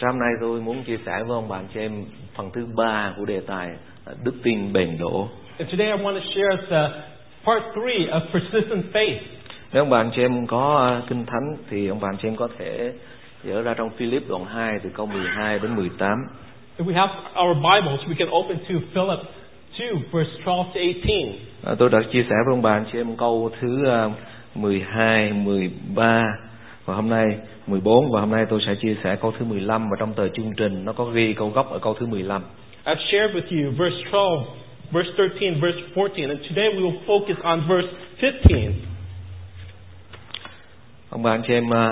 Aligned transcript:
Sáng 0.00 0.18
nay 0.18 0.28
tôi 0.40 0.60
muốn 0.60 0.82
chia 0.84 0.98
sẻ 1.06 1.12
với 1.26 1.34
ông 1.34 1.48
bạn 1.48 1.64
chị 1.74 1.80
em 1.80 2.04
phần 2.34 2.50
thứ 2.54 2.66
ba 2.76 3.12
của 3.16 3.24
đề 3.24 3.40
tài 3.40 3.68
à, 4.06 4.12
đức 4.24 4.34
tin 4.42 4.72
bền 4.72 4.98
đổ. 4.98 5.28
And 5.58 5.70
today 5.70 5.86
I 5.86 6.04
want 6.04 6.14
to 6.14 6.24
share 6.34 6.56
the 6.70 6.88
part 7.44 7.62
three 7.74 8.06
of 8.06 8.20
persistent 8.32 8.84
faith. 8.92 9.18
Nếu 9.72 9.82
ông 9.82 9.90
bạn 9.90 10.10
chị 10.16 10.22
em 10.22 10.46
có 10.46 10.88
à, 10.88 11.02
kinh 11.08 11.26
thánh 11.26 11.56
thì 11.70 11.88
ông 11.88 12.00
bạn 12.00 12.16
chị 12.22 12.28
em 12.28 12.36
có 12.36 12.48
thể 12.58 12.92
dở 13.44 13.62
ra 13.62 13.74
trong 13.74 13.90
Philip 13.90 14.28
đoạn 14.28 14.44
2 14.44 14.78
từ 14.82 14.90
câu 14.94 15.06
12 15.06 15.58
đến 15.58 15.76
18. 15.76 16.18
If 16.78 16.84
we 16.84 16.94
have 16.94 17.12
our 17.42 17.56
Bibles, 17.56 18.00
we 18.08 18.14
can 18.18 18.28
open 18.30 18.58
to 18.58 18.74
Philip 18.94 19.18
2, 19.78 19.88
verse 20.12 20.30
12 20.44 20.64
to 20.74 20.80
18. 20.80 21.14
À, 21.64 21.74
tôi 21.78 21.88
đã 21.88 21.98
chia 22.12 22.22
sẻ 22.22 22.34
với 22.46 22.54
ông 22.54 22.62
bạn 22.62 22.84
chị 22.92 22.98
em 22.98 23.16
câu 23.16 23.50
thứ 23.60 23.88
à, 23.88 24.08
12, 24.54 25.32
13 25.32 26.24
và 26.90 26.96
hôm 26.96 27.08
nay 27.08 27.36
14 27.66 28.10
và 28.10 28.20
hôm 28.20 28.30
nay 28.30 28.46
tôi 28.50 28.60
sẽ 28.66 28.74
chia 28.74 28.96
sẻ 29.04 29.16
câu 29.22 29.32
thứ 29.38 29.44
15 29.44 29.90
và 29.90 29.96
trong 29.98 30.12
tờ 30.14 30.28
chương 30.28 30.52
trình 30.56 30.84
nó 30.84 30.92
có 30.92 31.04
ghi 31.04 31.32
câu 31.32 31.48
gốc 31.48 31.70
ở 31.70 31.78
câu 31.78 31.94
thứ 31.94 32.06
15. 32.06 32.42
I've 32.84 32.94
shared 33.10 33.36
with 33.36 33.64
you 33.64 33.70
verse 33.70 34.10
12, 34.12 34.46
verse 34.92 35.10
13, 35.18 35.60
verse 35.60 35.80
14, 35.94 36.28
and 36.28 36.40
today 36.48 36.68
we 36.74 36.80
will 36.80 36.98
focus 37.06 37.42
on 37.42 37.60
verse 37.68 37.88
15. 38.22 38.72
Ông 41.10 41.22
bạn 41.22 41.42
chị 41.46 41.54
em 41.54 41.74
à, 41.74 41.88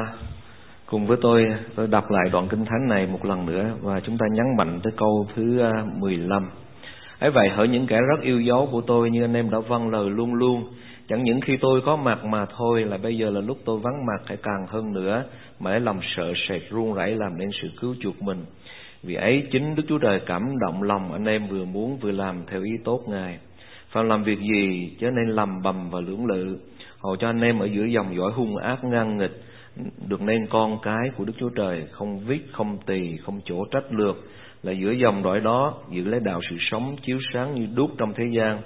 cùng 0.87 1.06
với 1.06 1.17
tôi 1.23 1.45
tôi 1.75 1.87
đọc 1.87 2.11
lại 2.11 2.30
đoạn 2.33 2.48
kinh 2.48 2.65
thánh 2.65 2.89
này 2.89 3.06
một 3.06 3.25
lần 3.25 3.47
nữa 3.47 3.70
và 3.83 4.01
chúng 4.01 4.19
ta 4.19 4.27
nhấn 4.33 4.47
mạnh 4.56 4.80
tới 4.83 4.92
câu 4.97 5.28
thứ 5.37 5.61
à, 5.61 5.73
15. 6.01 6.51
ấy 7.19 7.30
vậy 7.30 7.48
hỡi 7.48 7.69
những 7.69 7.87
kẻ 7.87 7.97
rất 7.97 8.23
yêu 8.23 8.41
dấu 8.41 8.69
của 8.73 8.80
tôi 8.80 9.11
như 9.11 9.25
anh 9.25 9.34
em 9.34 9.51
đã 9.51 9.59
vâng 9.59 9.91
lời 9.91 10.11
luôn 10.11 10.34
luôn 10.34 10.65
chẳng 11.09 11.25
những 11.25 11.41
khi 11.41 11.57
tôi 11.61 11.80
có 11.87 11.97
mặt 11.97 12.25
mà 12.25 12.47
thôi 12.57 12.85
là 12.85 12.98
bây 12.98 13.19
giờ 13.19 13.30
là 13.30 13.41
lúc 13.41 13.59
tôi 13.65 13.79
vắng 13.79 14.07
mặt 14.07 14.25
phải 14.29 14.37
càng 14.43 14.67
hơn 14.69 14.93
nữa, 14.93 15.25
mà 15.61 15.71
lấy 15.71 15.81
lòng 15.81 16.01
sợ 16.17 16.33
sệt 16.48 16.62
run 16.71 16.95
rẩy 16.95 17.17
làm 17.17 17.39
nên 17.39 17.48
sự 17.62 17.69
cứu 17.81 17.95
chuộc 18.01 18.23
mình. 18.23 18.45
Vì 19.03 19.15
ấy 19.15 19.47
chính 19.53 19.75
Đức 19.75 19.83
Chúa 19.89 19.98
Trời 19.98 20.21
cảm 20.27 20.43
động 20.61 20.83
lòng 20.83 21.12
anh 21.12 21.25
em 21.25 21.47
vừa 21.48 21.64
muốn 21.64 21.98
vừa 21.98 22.11
làm 22.11 22.42
theo 22.51 22.62
ý 22.62 22.70
tốt 22.84 23.03
Ngài. 23.09 23.39
Phạm 23.89 24.09
làm 24.09 24.25
việc 24.25 24.39
gì 24.39 24.97
chớ 25.01 25.11
nên 25.11 25.29
lầm 25.29 25.62
bầm 25.62 25.91
và 25.91 26.01
lưỡng 26.01 26.27
lự. 26.27 26.59
Hầu 27.03 27.17
cho 27.17 27.29
anh 27.29 27.41
em 27.41 27.59
ở 27.59 27.67
giữa 27.67 27.84
dòng 27.84 28.17
dõi 28.17 28.33
hung 28.33 28.56
ác 28.56 28.84
ngang 28.84 29.19
nghịch, 29.19 29.42
được 30.09 30.23
nên 30.23 30.47
con 30.51 30.79
cái 30.83 31.11
của 31.17 31.25
Đức 31.25 31.33
Chúa 31.39 31.48
Trời 31.48 31.86
không 31.91 32.19
viết, 32.19 32.41
không 32.53 32.79
tỳ, 32.86 33.17
không 33.17 33.41
chỗ 33.45 33.64
trách 33.70 33.92
lược. 33.92 34.17
Là 34.62 34.73
giữa 34.73 34.92
dòng 34.92 35.23
dõi 35.25 35.41
đó 35.41 35.75
giữ 35.91 36.05
lấy 36.05 36.20
đạo 36.20 36.41
sự 36.51 36.56
sống 36.70 36.97
chiếu 37.03 37.19
sáng 37.34 37.55
như 37.55 37.67
đuốc 37.75 37.91
trong 37.98 38.12
thế 38.17 38.25
gian 38.36 38.61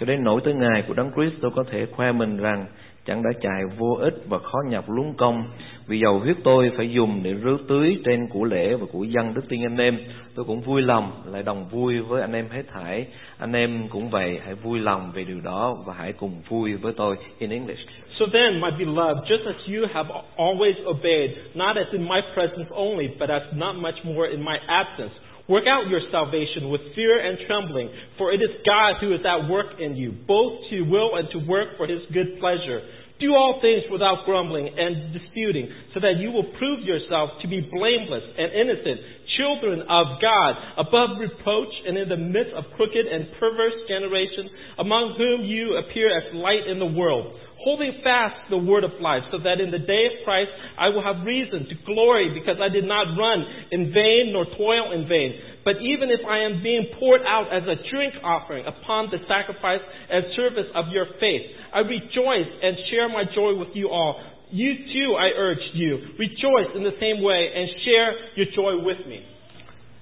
cho 0.00 0.06
đến 0.06 0.24
nỗi 0.24 0.40
tới 0.44 0.54
ngày 0.54 0.84
của 0.88 0.94
Đấng 0.94 1.10
Christ 1.12 1.34
tôi 1.40 1.50
có 1.56 1.64
thể 1.70 1.86
khoe 1.86 2.12
mình 2.12 2.36
rằng 2.36 2.66
chẳng 3.06 3.22
đã 3.22 3.30
chạy 3.40 3.62
vô 3.78 3.98
ích 4.00 4.14
và 4.28 4.38
khó 4.38 4.58
nhọc 4.70 4.90
lúng 4.90 5.14
công. 5.14 5.44
Vì 5.86 5.98
dầu 5.98 6.18
huyết 6.18 6.36
tôi 6.44 6.70
phải 6.76 6.90
dùng 6.90 7.20
để 7.22 7.32
rước 7.32 7.58
tưới 7.68 7.98
trên 8.04 8.28
của 8.28 8.44
lễ 8.44 8.74
và 8.74 8.86
của 8.92 9.04
dân 9.04 9.34
đức 9.34 9.42
tin 9.48 9.62
anh 9.62 9.76
em 9.76 9.98
tôi 10.34 10.44
cũng 10.44 10.60
vui 10.60 10.82
lòng 10.82 11.12
lại 11.26 11.42
đồng 11.42 11.68
vui 11.68 12.00
với 12.00 12.20
anh 12.20 12.32
em 12.32 12.48
hết 12.48 12.62
thảy. 12.72 13.06
Anh 13.38 13.52
em 13.52 13.88
cũng 13.88 14.10
vậy 14.10 14.40
hãy 14.44 14.54
vui 14.54 14.80
lòng 14.80 15.12
về 15.14 15.24
điều 15.24 15.40
đó 15.40 15.76
và 15.86 15.94
hãy 15.94 16.12
cùng 16.12 16.42
vui 16.48 16.74
với 16.74 16.92
tôi 16.96 17.16
in 17.38 17.50
English. 17.50 17.88
So 18.18 18.26
then, 18.32 18.60
my 18.60 18.70
beloved, 18.70 19.24
just 19.24 19.46
as 19.46 19.56
you 19.66 19.86
have 19.92 20.08
always 20.36 20.74
obeyed, 20.84 21.30
not 21.54 21.76
as 21.76 21.86
in 21.92 22.08
my 22.08 22.20
presence 22.34 22.70
only, 22.70 23.08
but 23.20 23.30
as 23.30 23.42
not 23.56 23.76
much 23.76 24.04
more 24.04 24.30
in 24.30 24.44
my 24.44 24.58
absence, 24.66 25.14
work 25.48 25.64
out 25.66 25.88
your 25.88 26.00
salvation 26.12 26.68
with 26.68 26.80
fear 26.94 27.18
and 27.18 27.38
trembling, 27.48 27.88
for 28.16 28.32
it 28.32 28.40
is 28.44 28.50
God 28.64 29.00
who 29.00 29.14
is 29.14 29.24
at 29.24 29.48
work 29.48 29.80
in 29.80 29.96
you, 29.96 30.12
both 30.28 30.68
to 30.70 30.82
will 30.82 31.16
and 31.16 31.28
to 31.32 31.38
work 31.48 31.76
for 31.76 31.86
his 31.86 32.04
good 32.12 32.38
pleasure. 32.38 32.84
Do 33.18 33.34
all 33.34 33.58
things 33.60 33.82
without 33.90 34.22
grumbling 34.24 34.70
and 34.70 35.10
disputing, 35.12 35.66
so 35.92 35.98
that 35.98 36.22
you 36.22 36.30
will 36.30 36.46
prove 36.54 36.86
yourself 36.86 37.30
to 37.42 37.48
be 37.48 37.66
blameless 37.66 38.22
and 38.38 38.52
innocent, 38.54 39.00
children 39.34 39.82
of 39.90 40.22
God, 40.22 40.54
above 40.78 41.18
reproach 41.18 41.74
and 41.86 41.98
in 41.98 42.08
the 42.08 42.16
midst 42.16 42.54
of 42.54 42.70
crooked 42.76 43.06
and 43.06 43.26
perverse 43.40 43.74
generation, 43.88 44.50
among 44.78 45.18
whom 45.18 45.44
you 45.44 45.82
appear 45.82 46.14
as 46.14 46.30
light 46.34 46.68
in 46.70 46.78
the 46.78 46.86
world 46.86 47.34
holding 47.68 48.00
fast 48.00 48.48
the 48.48 48.56
word 48.56 48.80
of 48.80 48.96
life, 49.00 49.24
so 49.28 49.36
that 49.44 49.60
in 49.60 49.70
the 49.70 49.84
day 49.84 50.04
of 50.08 50.24
Christ 50.24 50.48
I 50.80 50.88
will 50.88 51.04
have 51.04 51.20
reason 51.20 51.68
to 51.68 51.74
glory, 51.84 52.32
because 52.32 52.56
I 52.64 52.72
did 52.72 52.86
not 52.88 53.12
run 53.12 53.44
in 53.70 53.92
vain 53.92 54.32
nor 54.32 54.48
toil 54.56 54.96
in 54.96 55.04
vain. 55.04 55.30
But 55.68 55.76
even 55.84 56.08
if 56.08 56.24
I 56.24 56.38
am 56.48 56.62
being 56.62 56.86
poured 56.98 57.20
out 57.28 57.52
as 57.52 57.64
a 57.68 57.76
drink 57.92 58.14
offering 58.24 58.64
upon 58.64 59.12
the 59.12 59.20
sacrifice 59.28 59.84
and 60.08 60.24
service 60.32 60.70
of 60.74 60.88
your 60.96 61.06
faith, 61.20 61.44
I 61.76 61.80
rejoice 61.80 62.50
and 62.64 62.72
share 62.88 63.08
my 63.12 63.24
joy 63.36 63.52
with 63.60 63.76
you 63.76 63.90
all. 63.90 64.16
You 64.50 64.72
too, 64.94 65.08
I 65.20 65.28
urge 65.36 65.64
you, 65.74 66.16
rejoice 66.16 66.70
in 66.74 66.82
the 66.82 66.96
same 67.04 67.20
way 67.20 67.52
and 67.52 67.68
share 67.84 68.10
your 68.38 68.48
joy 68.56 68.72
with 68.88 69.06
me. 69.06 69.20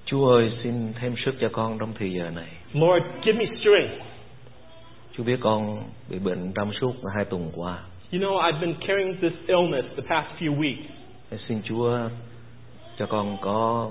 Chúa 0.06 0.28
ơi 0.38 0.50
xin 0.62 0.93
thêm 1.00 1.15
sức 1.25 1.34
cho 1.41 1.48
con 1.53 1.78
trong 1.78 1.94
thời 1.98 2.12
giờ 2.12 2.31
này 2.31 2.53
Lord, 2.72 3.04
give 3.25 3.38
me 3.38 3.47
strength. 3.60 4.06
Chúa 5.16 5.25
biết 5.25 5.37
con 5.41 5.82
bị 6.09 6.19
bệnh 6.19 6.53
trong 6.54 6.72
suốt 6.72 6.93
hai 7.16 7.25
tuần 7.25 7.50
qua 7.54 7.78
You 8.12 8.21
know, 8.21 8.41
I've 8.41 8.60
been 8.60 8.75
carrying 8.87 9.16
this 9.21 9.32
illness 9.47 9.88
the 9.97 10.03
past 10.09 10.27
few 10.43 10.59
weeks. 10.59 10.82
Xin 11.49 11.62
Chúa 11.62 11.99
cho 12.99 13.06
con 13.06 13.37
có 13.43 13.91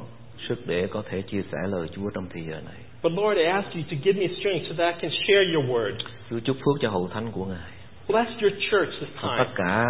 sức 0.50 0.68
để 0.68 0.88
có 0.92 1.04
thể 1.10 1.22
chia 1.22 1.42
sẻ 1.52 1.58
lời 1.68 1.88
Chúa 1.96 2.10
trong 2.14 2.28
thời 2.34 2.44
giờ 2.44 2.62
này. 2.66 2.82
But 3.04 3.12
Lord, 3.14 3.38
I 3.38 3.44
ask 3.46 3.68
you 3.76 3.82
to 3.92 3.98
give 4.04 4.20
me 4.20 4.28
strength 4.40 4.66
so 4.70 4.76
that 4.78 4.96
I 4.96 5.02
can 5.02 5.12
share 5.28 5.54
your 5.56 5.66
word. 5.66 5.94
Chúa 6.30 6.40
chúc 6.40 6.56
phước 6.58 6.82
cho 6.82 6.90
hậu 6.90 7.08
thánh 7.14 7.32
của 7.32 7.46
Ngài. 7.46 7.72
Bless 8.08 8.30
your 8.42 8.54
church 8.72 8.90
this 9.00 9.10
Và 9.22 9.36
tất 9.38 9.44
time, 9.44 9.54
cả 9.56 9.86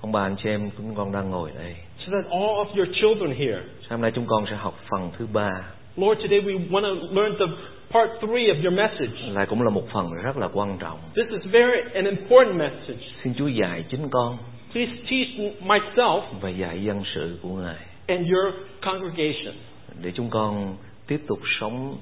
ông 0.00 0.12
bà 0.12 0.22
anh 0.22 0.36
chị 0.42 0.48
em 0.48 0.70
chúng 0.76 0.94
con 0.94 1.12
đang 1.12 1.30
ngồi 1.30 1.50
đây. 1.58 1.76
so 2.06 2.12
that 2.12 2.30
all 2.32 2.54
of 2.64 2.66
your 2.76 2.88
children 3.00 3.30
here. 3.38 3.60
Sáng 3.90 4.00
nay 4.00 4.12
chúng 4.14 4.26
con 4.26 4.44
sẽ 4.50 4.56
học 4.56 4.74
phần 4.90 5.10
thứ 5.18 5.26
ba, 5.32 5.50
Lord, 5.98 6.18
today 6.20 6.38
we 6.38 6.54
want 6.70 6.84
to 6.84 6.94
learn 7.10 7.32
the 7.38 7.46
part 7.90 8.10
three 8.20 8.50
of 8.50 8.62
your 8.62 8.72
message. 8.72 9.32
lại 9.32 9.46
cũng 9.46 9.62
là 9.62 9.70
một 9.70 9.82
phần 9.92 10.06
rất 10.24 10.36
là 10.36 10.48
quan 10.52 10.78
trọng. 10.78 10.98
This 11.14 11.26
is 11.30 11.52
very 11.52 11.80
an 11.94 12.04
important 12.04 12.56
message. 12.56 13.02
Xin 13.24 13.34
Chúa 13.34 13.46
dạy 13.46 13.84
chính 13.90 14.08
con 14.10 14.38
Please 14.72 14.92
teach 15.10 15.54
myself 15.62 16.20
và 16.40 16.50
dạy 16.50 16.84
dân 16.84 17.02
sự 17.14 17.38
của 17.42 17.48
Ngài 17.48 17.86
and 18.06 18.32
your 18.32 18.54
congregation 18.82 19.54
để 20.02 20.12
chúng 20.14 20.30
con 20.30 20.76
tiếp 21.06 21.20
tục 21.26 21.38
sống 21.60 21.98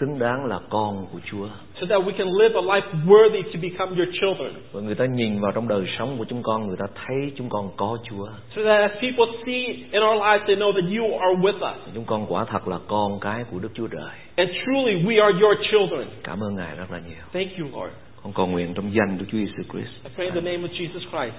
xứng 0.00 0.18
đáng 0.18 0.44
là 0.44 0.60
con 0.70 1.06
của 1.12 1.18
Chúa. 1.30 1.48
so 1.80 1.86
that 1.86 2.00
we 2.06 2.12
can 2.18 2.28
live 2.38 2.54
a 2.54 2.60
life 2.60 2.86
worthy 3.06 3.42
to 3.42 3.58
become 3.62 3.96
your 3.96 4.08
children. 4.20 4.52
Và 4.72 4.80
người 4.80 4.94
ta 4.94 5.04
nhìn 5.06 5.40
vào 5.40 5.52
trong 5.52 5.68
đời 5.68 5.84
sống 5.98 6.18
của 6.18 6.24
chúng 6.24 6.42
con, 6.42 6.66
người 6.66 6.76
ta 6.76 6.86
thấy 6.94 7.32
chúng 7.36 7.48
con 7.48 7.70
có 7.76 7.98
Chúa. 8.10 8.28
So 8.56 8.62
that 8.62 8.90
as 8.90 8.90
people 9.00 9.26
see 9.46 9.64
in 9.92 10.02
our 10.02 10.22
lives, 10.22 10.46
they 10.46 10.56
know 10.56 10.72
that 10.72 10.84
you 10.98 11.18
are 11.18 11.34
with 11.40 11.72
us. 11.72 11.94
Chúng 11.94 12.04
con 12.04 12.26
quả 12.28 12.44
thật 12.44 12.68
là 12.68 12.78
con 12.88 13.20
cái 13.20 13.44
của 13.50 13.58
Đức 13.58 13.70
Chúa 13.74 13.86
Trời. 13.86 14.10
And 14.36 14.50
truly, 14.64 14.94
we 14.94 15.22
are 15.24 15.38
your 15.40 15.56
children. 15.70 16.08
Cảm 16.24 16.40
ơn 16.40 16.54
Ngài 16.56 16.76
rất 16.76 16.90
là 16.90 16.98
nhiều. 16.98 17.24
Thank 17.32 17.48
you, 17.58 17.80
Lord. 17.80 17.94
Con 18.22 18.32
cầu 18.32 18.46
nguyện 18.46 18.74
trong 18.74 18.94
danh 18.94 19.18
Đức 19.18 19.24
Chúa 19.32 19.38
Giêsu 19.38 19.62
Christ. 19.72 20.04
I 20.04 20.10
pray 20.14 20.26
in 20.26 20.34
the 20.34 20.40
name 20.40 20.68
of 20.68 20.72
Jesus 20.72 21.10
Christ. 21.10 21.36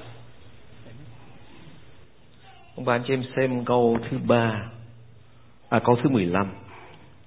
Ông 2.75 2.85
bà 2.85 2.95
anh 2.95 3.03
chị 3.07 3.13
em 3.13 3.23
xem 3.35 3.65
câu 3.65 3.97
thứ 4.09 4.17
ba, 4.27 4.71
à 5.69 5.79
câu 5.79 5.95
thứ 6.03 6.09
15. 6.09 6.47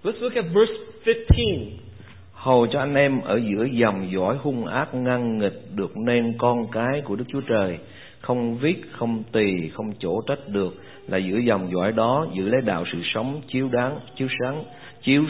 Let's 0.05 0.21
look 0.21 0.35
at 0.35 0.45
verse 0.45 0.75
15. 1.07 1.85
Hầu 2.33 2.67
cho 2.67 2.79
anh 2.79 2.95
em 2.95 3.21
ở 3.21 3.41
giữa 3.51 3.65
dòng 3.65 4.09
dõi 4.13 4.37
hung 4.43 4.67
ác 4.67 4.95
ngăn 4.95 5.39
nghịch 5.39 5.63
được 5.75 5.97
nên 5.97 6.35
con 6.39 6.67
cái 6.73 7.03
của 7.05 7.17
Đức 7.17 7.25
Chúa 7.29 7.41
Trời, 7.41 7.79
không 8.21 8.57
viết, 8.57 8.83
không 8.93 9.23
tỳ, 9.33 9.69
không 9.69 9.93
chỗ 9.99 10.21
trách 10.27 10.49
được, 10.49 10.75
là 11.09 11.19
giữa 11.19 11.39
dòng 11.39 11.71
dõi 11.73 11.93
đó 11.93 12.27
giữ 12.35 12.49
lấy 12.49 12.61
đạo 12.61 12.85
sự 12.93 12.99
sống 13.15 13.41
chiếu 13.49 13.69
đáng, 13.69 13.99
chiếu 14.17 14.29
sáng, 14.41 14.65
chiếu 15.03 15.25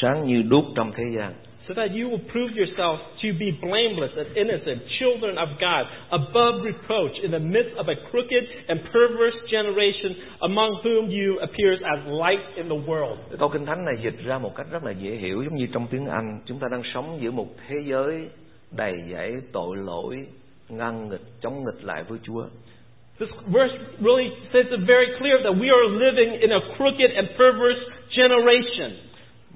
sáng 0.00 0.26
như 0.26 0.42
đuốc 0.42 0.64
trong 0.74 0.92
thế 0.96 1.04
gian 1.16 1.32
so 1.68 1.74
that 1.74 1.92
you 1.92 2.08
will 2.08 2.24
prove 2.32 2.56
yourselves 2.56 3.02
to 3.20 3.28
be 3.38 3.52
blameless 3.60 4.10
and 4.16 4.36
innocent, 4.36 4.80
children 4.98 5.36
of 5.36 5.48
God, 5.60 5.84
above 6.10 6.64
reproach 6.64 7.12
in 7.22 7.30
the 7.30 7.38
midst 7.38 7.76
of 7.76 7.86
a 7.88 7.96
crooked 8.10 8.44
and 8.68 8.80
perverse 8.90 9.36
generation, 9.52 10.16
among 10.42 10.80
whom 10.82 11.10
you 11.10 11.38
appears 11.40 11.78
as 11.84 12.00
light 12.08 12.40
in 12.56 12.68
the 12.68 12.80
world. 12.88 13.18
Câu 13.38 13.48
kinh 13.48 13.66
thánh 13.66 13.84
này 13.84 13.94
dịch 14.02 14.24
ra 14.24 14.38
một 14.38 14.56
cách 14.56 14.66
rất 14.70 14.84
là 14.84 14.90
dễ 14.90 15.10
hiểu, 15.10 15.42
giống 15.42 15.56
như 15.56 15.66
trong 15.72 15.86
tiếng 15.90 16.06
Anh, 16.06 16.40
chúng 16.46 16.58
ta 16.58 16.66
đang 16.70 16.82
sống 16.94 17.18
giữa 17.20 17.30
một 17.30 17.48
thế 17.68 17.76
giới 17.86 18.28
đầy 18.70 18.94
dẫy 19.12 19.32
tội 19.52 19.76
lỗi, 19.76 20.16
ngăn 20.68 21.08
nghịch, 21.08 21.26
chống 21.42 21.64
nghịch 21.64 21.84
lại 21.84 22.04
với 22.08 22.18
Chúa. 22.22 22.44
This 23.20 23.30
verse 23.46 23.74
really 23.98 24.30
says 24.52 24.66
it 24.70 24.80
very 24.86 25.06
clear 25.18 25.42
that 25.42 25.54
we 25.58 25.68
are 25.70 25.88
living 25.88 26.40
in 26.40 26.50
a 26.52 26.60
crooked 26.76 27.10
and 27.16 27.28
perverse 27.36 27.80
generation. 28.16 29.07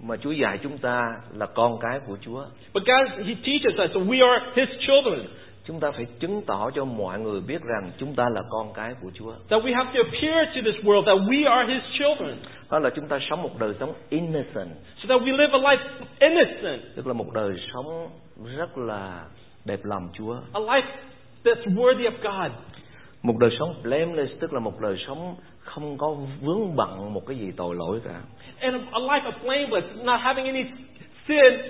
Mà 0.02 0.16
Chúa 0.16 0.30
dạy 0.30 0.58
chúng 0.62 0.78
ta 0.78 1.02
là 1.34 1.46
con 1.46 1.78
cái 1.80 2.00
của 2.06 2.16
Chúa. 2.20 2.44
But 2.74 2.82
God, 2.86 3.26
He 3.26 3.34
teaches 3.34 3.72
us 3.84 3.90
that 3.94 4.02
we 4.08 4.28
are 4.30 4.44
His 4.56 4.68
children, 4.86 5.26
Chúng 5.66 5.80
ta 5.80 5.90
phải 5.90 6.04
chứng 6.20 6.42
tỏ 6.46 6.70
cho 6.74 6.84
mọi 6.84 7.20
người 7.20 7.40
biết 7.40 7.62
rằng 7.62 7.90
chúng 7.98 8.14
ta 8.14 8.24
là 8.34 8.42
con 8.50 8.72
cái 8.74 8.94
của 9.02 9.10
Chúa. 9.14 9.32
that 9.50 9.62
we 9.64 9.74
have 9.74 9.90
to 9.94 10.00
appear 10.04 10.46
to 10.54 10.60
this 10.70 10.84
world 10.84 11.04
that 11.04 11.28
we 11.28 11.50
are 11.50 11.74
His 11.74 11.82
children, 11.98 12.36
Đó 12.70 12.78
là 12.78 12.90
chúng 12.96 13.08
ta 13.08 13.18
sống 13.30 13.42
một 13.42 13.58
đời 13.58 13.74
sống 13.80 13.92
innocent, 14.08 14.68
so 14.96 15.08
that 15.08 15.20
we 15.22 15.36
live 15.36 15.52
a 15.52 15.58
life 15.58 15.84
innocent, 16.20 16.80
tức 16.96 17.06
là 17.06 17.12
một 17.12 17.32
đời 17.34 17.52
sống 17.74 18.08
rất 18.56 18.78
là 18.78 19.24
đẹp 19.64 19.80
lòng 19.84 20.08
Chúa. 20.18 20.34
a 20.52 20.60
life 20.60 20.86
that's 21.44 21.74
worthy 21.74 22.10
of 22.10 22.42
God. 22.42 22.52
Một 23.22 23.38
đời 23.38 23.50
sống 23.58 23.74
blameless 23.82 24.32
tức 24.40 24.52
là 24.52 24.60
một 24.60 24.80
đời 24.80 24.96
sống 25.06 25.34
không 25.64 25.98
có 25.98 26.16
vướng 26.40 26.76
bận 26.76 27.14
một 27.14 27.26
cái 27.26 27.38
gì 27.38 27.52
tội 27.56 27.74
lỗi 27.74 28.00
cả. 28.04 28.20
And 28.60 28.76
a 28.90 29.00
life 29.00 29.22
of 29.22 29.32
blameless, 29.42 29.86
not 30.04 30.20
having 30.20 30.44
any 30.46 30.64
sin 31.28 31.60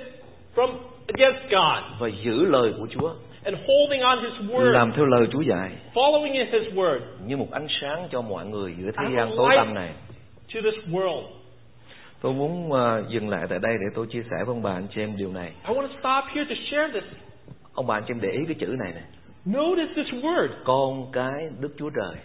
from 0.54 0.70
against 1.06 1.42
God, 1.50 2.00
và 2.00 2.08
giữ 2.24 2.44
lời 2.44 2.72
của 2.78 2.86
Chúa. 2.90 3.14
And 3.44 3.56
holding 3.66 4.00
on 4.00 4.18
His 4.22 4.50
word, 4.50 4.70
làm 4.70 4.92
theo 4.92 5.04
lời 5.04 5.26
Chúa 5.32 5.40
dạy. 5.40 5.70
Following 5.94 6.32
in 6.32 6.46
His 6.46 6.74
word. 6.74 7.00
Như 7.26 7.36
một 7.36 7.50
ánh 7.50 7.66
sáng 7.80 8.08
cho 8.10 8.22
mọi 8.22 8.46
người 8.46 8.74
giữa 8.78 8.90
thế 8.98 9.14
gian 9.16 9.30
tối 9.36 9.50
tăm 9.56 9.74
này. 9.74 9.92
to 10.54 10.60
this 10.64 10.94
world. 10.94 11.22
tôi 12.22 12.32
muốn 12.32 12.72
ờ, 12.72 13.04
dừng 13.08 13.28
lại 13.28 13.46
tại 13.50 13.58
đây 13.62 13.72
để 13.80 13.86
tôi 13.94 14.06
chia 14.06 14.22
sẻ 14.22 14.36
với 14.36 14.54
ông 14.54 14.62
bà 14.62 14.72
anh 14.72 14.86
chị 14.94 15.00
em 15.00 15.16
điều 15.16 15.32
này. 15.32 15.52
I 15.68 15.74
want 15.74 15.88
to 15.88 15.94
stop 15.98 16.34
here 16.34 16.54
to 16.54 16.54
share 16.70 17.00
this. 17.00 17.10
ông 17.74 17.86
bà 17.86 17.96
anh 17.96 18.02
chị 18.06 18.14
em 18.14 18.20
để 18.20 18.28
ý 18.28 18.40
cái 18.46 18.54
chữ 18.60 18.66
này 18.66 18.92
nè. 18.94 19.02
Notice 19.58 19.92
this 19.96 20.24
word, 20.24 20.48
con 20.64 21.12
cái 21.12 21.48
Đức 21.60 21.74
Chúa 21.78 21.90
Trời 21.90 22.16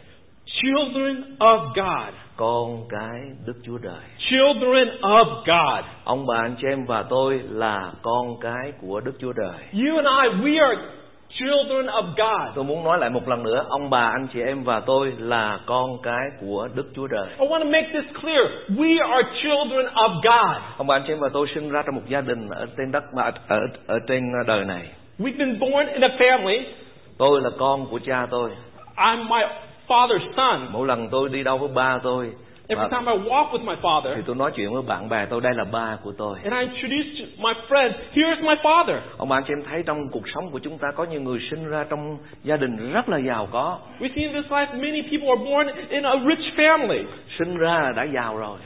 children 0.62 1.24
of 1.40 1.60
God. 1.76 2.14
con 2.38 2.84
cái 2.90 3.20
Đức 3.46 3.54
Chúa 3.66 3.78
Trời 3.84 4.02
Children 4.30 4.88
of 5.02 5.26
God. 5.26 5.86
ông 6.04 6.26
bà 6.28 6.38
anh 6.38 6.56
chị 6.62 6.68
em 6.70 6.86
và 6.86 7.04
tôi 7.10 7.42
là 7.50 7.92
con 8.02 8.40
cái 8.42 8.72
của 8.82 9.00
Đức 9.00 9.14
Chúa 9.22 9.34
Trời 9.34 9.84
You 9.86 9.96
and 9.98 10.08
I, 10.08 10.42
we 10.44 10.68
are 10.68 10.82
children 11.30 11.86
of 11.86 12.04
God. 12.04 12.56
tôi 12.56 12.64
muốn 12.64 12.84
nói 12.84 12.98
lại 13.00 13.10
một 13.10 13.28
lần 13.28 13.44
nữa 13.44 13.66
ông 13.70 13.90
bà 13.90 14.02
anh 14.10 14.28
chị 14.34 14.40
em 14.42 14.64
và 14.64 14.80
tôi 14.80 15.14
là 15.18 15.60
con 15.66 15.90
cái 16.04 16.22
của 16.42 16.68
Đức 16.76 16.86
Chúa 16.96 17.08
Trời 17.08 17.28
I 17.40 17.48
want 17.48 17.60
to 17.60 17.70
make 17.70 17.90
this 17.94 18.22
clear. 18.22 18.46
We 18.70 19.10
are 19.12 19.28
children 19.44 19.86
of 19.94 20.14
God. 20.14 20.62
ông 20.78 20.88
bà 20.88 20.96
anh 20.96 21.04
chị 21.08 21.14
em 21.14 21.20
và 21.20 21.30
tôi 21.34 21.48
sinh 21.56 21.70
ra 21.72 21.82
trong 21.86 21.96
một 21.96 22.02
gia 22.10 22.22
đình 22.22 22.50
ở 22.50 22.66
trên 22.78 22.92
đất 22.92 23.04
mà 23.16 23.32
ở 23.48 23.60
ở 23.88 24.00
trên 24.08 24.24
đời 24.48 24.66
này 24.66 24.88
We've 25.20 25.38
been 25.38 25.60
born 25.60 25.88
in 25.88 26.02
a 26.04 26.08
family. 26.20 26.62
tôi 27.18 27.42
là 27.42 27.50
con 27.60 27.86
của 27.92 28.00
cha 28.06 28.26
tôi 28.32 28.50
I'm 28.96 29.28
my 29.30 29.42
father's 29.88 30.34
son. 30.38 30.68
mỗi 30.72 30.88
lần 30.88 31.10
tôi 31.12 31.30
đi 31.30 31.44
đâu 31.44 31.58
với 31.58 31.70
ba 31.76 32.00
tôi 32.04 32.32
Every 32.70 32.88
time 32.92 33.12
I 33.12 33.18
walk 33.18 33.52
with 33.52 33.66
my 33.66 33.76
father, 33.82 34.16
thì 34.16 34.22
tôi 34.26 34.36
nói 34.36 34.52
chuyện 34.56 34.74
với 34.74 34.82
bạn 34.82 35.10
bè 35.10 35.26
tôi 35.30 35.42
đây 35.42 35.54
là 35.56 35.64
ba 35.72 35.98
của 36.04 36.12
tôi 36.18 36.38
and 36.44 36.54
I 36.54 36.60
introduce 36.60 37.10
to 37.20 37.26
my 37.38 37.54
friends, 37.70 37.92
here's 38.14 38.44
my 38.44 38.56
father. 38.64 39.00
ông 39.18 39.32
anh 39.32 39.44
chị 39.48 39.54
em 39.54 39.64
thấy 39.70 39.84
trong 39.86 40.10
cuộc 40.12 40.24
sống 40.36 40.50
của 40.52 40.60
chúng 40.60 40.78
ta 40.78 40.88
có 40.96 41.04
nhiều 41.04 41.22
người 41.22 41.40
sinh 41.52 41.70
ra 41.70 41.86
trong 41.90 42.18
gia 42.44 42.58
đình 42.58 42.92
rất 42.92 43.10
là 43.10 43.18
giàu 43.18 43.48
có 43.52 43.78
We 44.00 44.10
see 44.16 44.24
in 44.24 44.34
this 44.34 44.52
life 44.52 44.68
many 44.74 45.02
people 45.02 45.28
are 45.30 45.44
born 45.46 45.68
in 45.90 46.04
a 46.04 46.14
rich 46.28 46.54
family. 46.58 47.04
sinh 47.40 47.58
ra 47.58 47.94
đã 47.96 48.04
giàu 48.04 48.38
rồi 48.38 48.58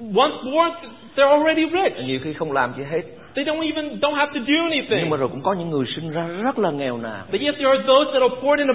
Once 0.00 0.36
born, 0.44 0.70
they're 1.16 1.38
already 1.38 1.62
rich. 1.66 2.06
nhiều 2.06 2.20
khi 2.24 2.32
không 2.32 2.52
làm 2.52 2.72
gì 2.76 2.84
hết 2.90 3.02
They 3.34 3.44
don't 3.44 3.74
even 3.74 4.00
don't 4.00 4.14
have 4.14 4.32
to 4.34 4.40
do 4.40 4.44
nhưng 4.48 4.70
anything. 4.70 5.10
mà 5.10 5.16
rồi 5.16 5.28
cũng 5.28 5.42
có 5.42 5.52
những 5.52 5.70
người 5.70 5.84
sinh 5.96 6.10
ra 6.10 6.26
rất 6.42 6.58
là 6.58 6.70
nghèo 6.70 6.98
nàn 6.98 7.22
But 7.32 7.40
yet 7.40 7.54
there 7.54 7.68
are 7.70 7.82
those 7.86 8.10
that 8.12 8.22
are 8.22 8.34
born 8.42 8.58
in 8.58 8.68
a 8.68 8.74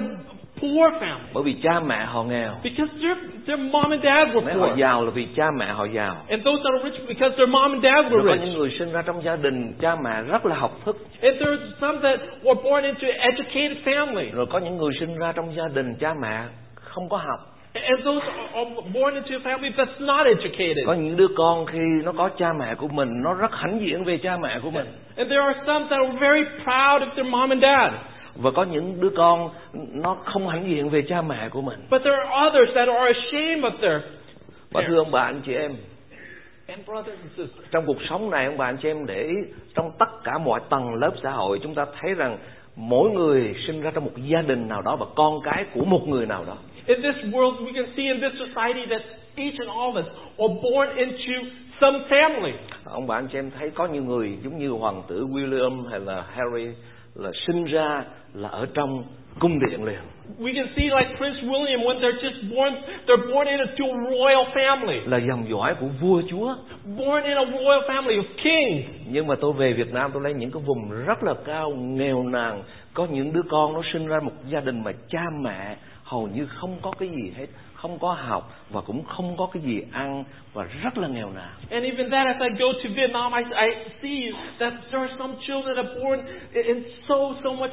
poor 0.61 0.93
family. 0.93 1.33
Bởi 1.33 1.43
vì 1.43 1.55
cha 1.63 1.79
mẹ 1.79 2.05
họ 2.05 2.23
nghèo. 2.23 2.51
Because 2.63 2.93
their 3.01 3.17
their 3.47 3.59
mom 3.71 3.91
and 3.91 4.03
dad 4.03 4.27
were 4.27 4.59
họ 4.59 4.67
poor, 4.67 4.79
giàu 4.79 5.05
là 5.05 5.11
vì 5.11 5.27
cha 5.35 5.51
mẹ 5.59 5.65
họ 5.65 5.85
giàu. 5.85 6.15
And 6.29 6.45
those 6.45 6.61
that 6.63 6.73
are 6.73 6.89
rich 6.89 7.07
because 7.07 7.35
their 7.37 7.49
mom 7.49 7.71
and 7.71 7.83
dad 7.83 8.11
rồi 8.11 8.21
were 8.21 8.27
có 8.27 8.33
rich. 8.33 8.41
những 8.41 8.57
người 8.57 8.75
sinh 8.79 8.91
ra 8.91 9.01
trong 9.01 9.23
gia 9.23 9.35
đình 9.35 9.73
cha 9.79 9.95
mẹ 10.03 10.21
rất 10.21 10.45
là 10.45 10.55
học 10.55 10.71
thức. 10.85 10.97
And 11.21 11.41
there's 11.41 11.59
some 11.81 11.97
that 12.01 12.19
were 12.43 12.63
born 12.63 12.83
into 12.83 13.07
an 13.07 13.17
educated 13.19 13.77
family, 13.85 14.31
rồi 14.33 14.45
có 14.45 14.59
những 14.59 14.77
người 14.77 14.91
sinh 14.99 15.17
ra 15.17 15.31
trong 15.31 15.55
gia 15.55 15.67
đình 15.73 15.95
cha 15.99 16.13
mẹ 16.21 16.43
không 16.75 17.09
có 17.09 17.17
học. 17.17 17.39
And 17.73 18.05
those 18.05 18.21
are 18.53 18.65
born 18.93 19.13
into 19.15 19.35
a 19.35 19.39
family 19.39 19.71
that's 19.77 20.05
not 20.05 20.27
educated. 20.27 20.85
có 20.87 20.93
những 20.93 21.17
đứa 21.17 21.27
con 21.37 21.65
khi 21.65 21.79
nó 22.03 22.11
có 22.11 22.29
cha 22.37 22.53
mẹ 22.59 22.75
của 22.75 22.87
mình 22.87 23.09
nó 23.23 23.33
rất 23.33 23.51
hãnh 23.51 23.79
diện 23.81 24.03
về 24.03 24.17
cha 24.17 24.37
mẹ 24.37 24.59
của 24.63 24.71
mình. 24.71 24.85
And 25.17 25.29
there 25.29 25.41
are 25.41 25.59
some 25.67 25.85
that 25.89 25.99
are 25.99 26.17
very 26.19 26.43
proud 26.63 27.01
of 27.01 27.09
their 27.15 27.27
mom 27.27 27.49
and 27.49 27.61
dad. 27.61 27.91
Và 28.41 28.51
có 28.51 28.63
những 28.63 29.01
đứa 29.01 29.09
con 29.09 29.49
nó 29.73 30.17
không 30.25 30.47
hãnh 30.47 30.69
diện 30.69 30.89
về 30.89 31.01
cha 31.09 31.21
mẹ 31.21 31.49
của 31.49 31.61
mình 31.61 31.79
But 31.91 32.01
there 32.03 32.15
are 32.17 32.29
others 32.47 32.75
that 32.75 32.87
are 32.87 33.13
ashamed 33.13 33.63
of 33.63 33.77
their 33.81 34.01
và 34.71 34.83
thưa 34.87 34.97
ông 34.97 35.11
bà 35.11 35.21
anh 35.21 35.41
chị 35.45 35.53
em 35.53 35.75
and 36.67 36.85
brothers 36.85 37.17
and 37.19 37.31
sisters. 37.37 37.71
trong 37.71 37.85
cuộc 37.85 37.97
sống 38.09 38.29
này 38.29 38.45
ông 38.45 38.57
bà 38.57 38.65
anh 38.65 38.77
chị 38.81 38.89
em 38.89 39.05
để 39.05 39.23
ý 39.23 39.35
trong 39.75 39.91
tất 39.99 40.23
cả 40.23 40.37
mọi 40.37 40.59
tầng 40.69 40.93
lớp 40.95 41.11
xã 41.23 41.31
hội 41.31 41.59
chúng 41.63 41.75
ta 41.75 41.85
thấy 42.01 42.13
rằng 42.13 42.37
mỗi 42.75 43.09
người 43.11 43.55
sinh 43.67 43.81
ra 43.81 43.91
trong 43.93 44.05
một 44.05 44.11
gia 44.17 44.41
đình 44.41 44.67
nào 44.67 44.81
đó 44.81 44.95
và 44.95 45.05
con 45.15 45.39
cái 45.43 45.65
của 45.73 45.85
một 45.85 46.01
người 46.07 46.25
nào 46.25 46.43
đó 46.47 46.57
In 46.85 47.01
this 47.01 47.33
world, 47.33 47.65
we 47.65 47.73
can 47.75 47.85
see 47.97 48.05
in 48.05 48.21
this 48.21 48.31
society 48.39 48.85
that 48.89 49.01
each 49.35 49.59
and 49.59 49.69
all 49.69 49.91
of 49.91 49.99
us 49.99 50.05
are 50.37 50.53
born 50.63 50.95
into 50.95 51.49
some 51.81 51.99
family. 52.09 52.53
ông 52.85 53.07
bà 53.07 53.15
anh 53.15 53.27
chị 53.31 53.37
em 53.39 53.51
thấy 53.59 53.69
có 53.69 53.87
nhiều 53.87 54.03
người 54.03 54.37
giống 54.43 54.57
như 54.57 54.69
hoàng 54.69 55.03
tử 55.07 55.25
William 55.25 55.89
hay 55.89 55.99
là 55.99 56.25
Harry 56.35 56.67
là 57.17 57.31
sinh 57.47 57.63
ra 57.65 58.03
là 58.33 58.49
ở 58.49 58.65
trong 58.73 59.03
cung 59.39 59.59
điện 59.59 59.83
liền 59.83 59.99
We 60.39 60.53
can 60.55 60.67
see 60.75 60.83
like 60.83 61.15
Prince 61.17 61.41
William 61.41 61.79
when 61.83 61.99
they're 61.99 62.21
just 62.21 62.55
born, 62.55 62.73
they're 63.07 63.33
born 63.33 63.47
into 63.47 63.85
a 63.85 64.11
royal 64.11 64.45
family. 64.53 64.99
là 65.05 65.17
dòng 65.17 65.49
dõi 65.49 65.75
của 65.79 65.87
vua 66.01 66.21
chúa 66.29 66.55
Born 66.97 67.23
in 67.23 67.37
a 67.37 67.45
royal 67.45 67.81
family 67.87 68.21
of 68.21 68.23
kings. 68.43 68.85
nhưng 69.11 69.27
mà 69.27 69.35
tôi 69.41 69.53
về 69.53 69.73
Việt 69.73 69.93
Nam 69.93 70.11
tôi 70.13 70.23
lấy 70.23 70.33
những 70.33 70.51
cái 70.51 70.63
vùng 70.65 70.91
rất 71.05 71.23
là 71.23 71.33
cao 71.45 71.71
nghèo 71.71 72.23
nàn 72.23 72.63
có 72.93 73.07
những 73.11 73.33
đứa 73.33 73.43
con 73.49 73.73
nó 73.73 73.81
sinh 73.93 74.07
ra 74.07 74.19
một 74.19 74.31
gia 74.49 74.59
đình 74.59 74.83
mà 74.83 74.91
cha 75.09 75.23
mẹ 75.41 75.75
hầu 76.03 76.27
như 76.27 76.45
không 76.45 76.77
có 76.81 76.91
cái 76.99 77.09
gì 77.09 77.31
hết 77.37 77.45
không 77.77 77.99
có 77.99 78.13
học 78.13 78.51
và 78.69 78.81
cũng 78.81 79.03
không 79.03 79.37
có 79.37 79.47
cái 79.53 79.63
gì 79.63 79.81
ăn 79.93 80.23
và 80.53 80.63
rất 80.83 80.97
là 80.97 81.07
nghèo 81.07 81.29
nàn. 81.35 81.49
And 81.71 81.85
even 81.85 82.11
that, 82.11 82.27
as 82.27 82.41
I 82.41 82.49
go 82.59 82.65
to 82.83 82.89
Vietnam, 82.95 83.31
I, 83.33 83.43
I 83.67 83.75
see 84.01 84.31
that 84.59 84.73
there 84.91 85.01
are 85.07 85.13
some 85.17 85.33
children 85.47 85.75
that 85.75 85.85
are 85.85 85.99
born 86.03 86.19
in- 86.53 86.83
so, 87.07 87.15
so 87.43 87.51
much 87.51 87.71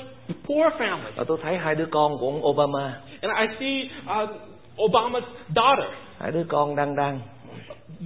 poor 0.49 0.73
families. 0.79 1.15
và 1.17 1.25
tôi 1.25 1.39
thấy 1.43 1.57
hai 1.59 1.75
đứa 1.75 1.87
con 1.91 2.13
của 2.21 2.27
ông 2.27 2.45
Obama. 2.45 2.93
And 3.23 3.33
I 3.51 3.57
see 3.61 3.91
uh, 4.23 4.31
Obama's 4.77 5.23
daughter, 5.57 5.87
hai 6.21 6.31
đứa 6.33 6.45
con 6.49 6.77
đang 6.77 6.97
đang. 6.97 7.21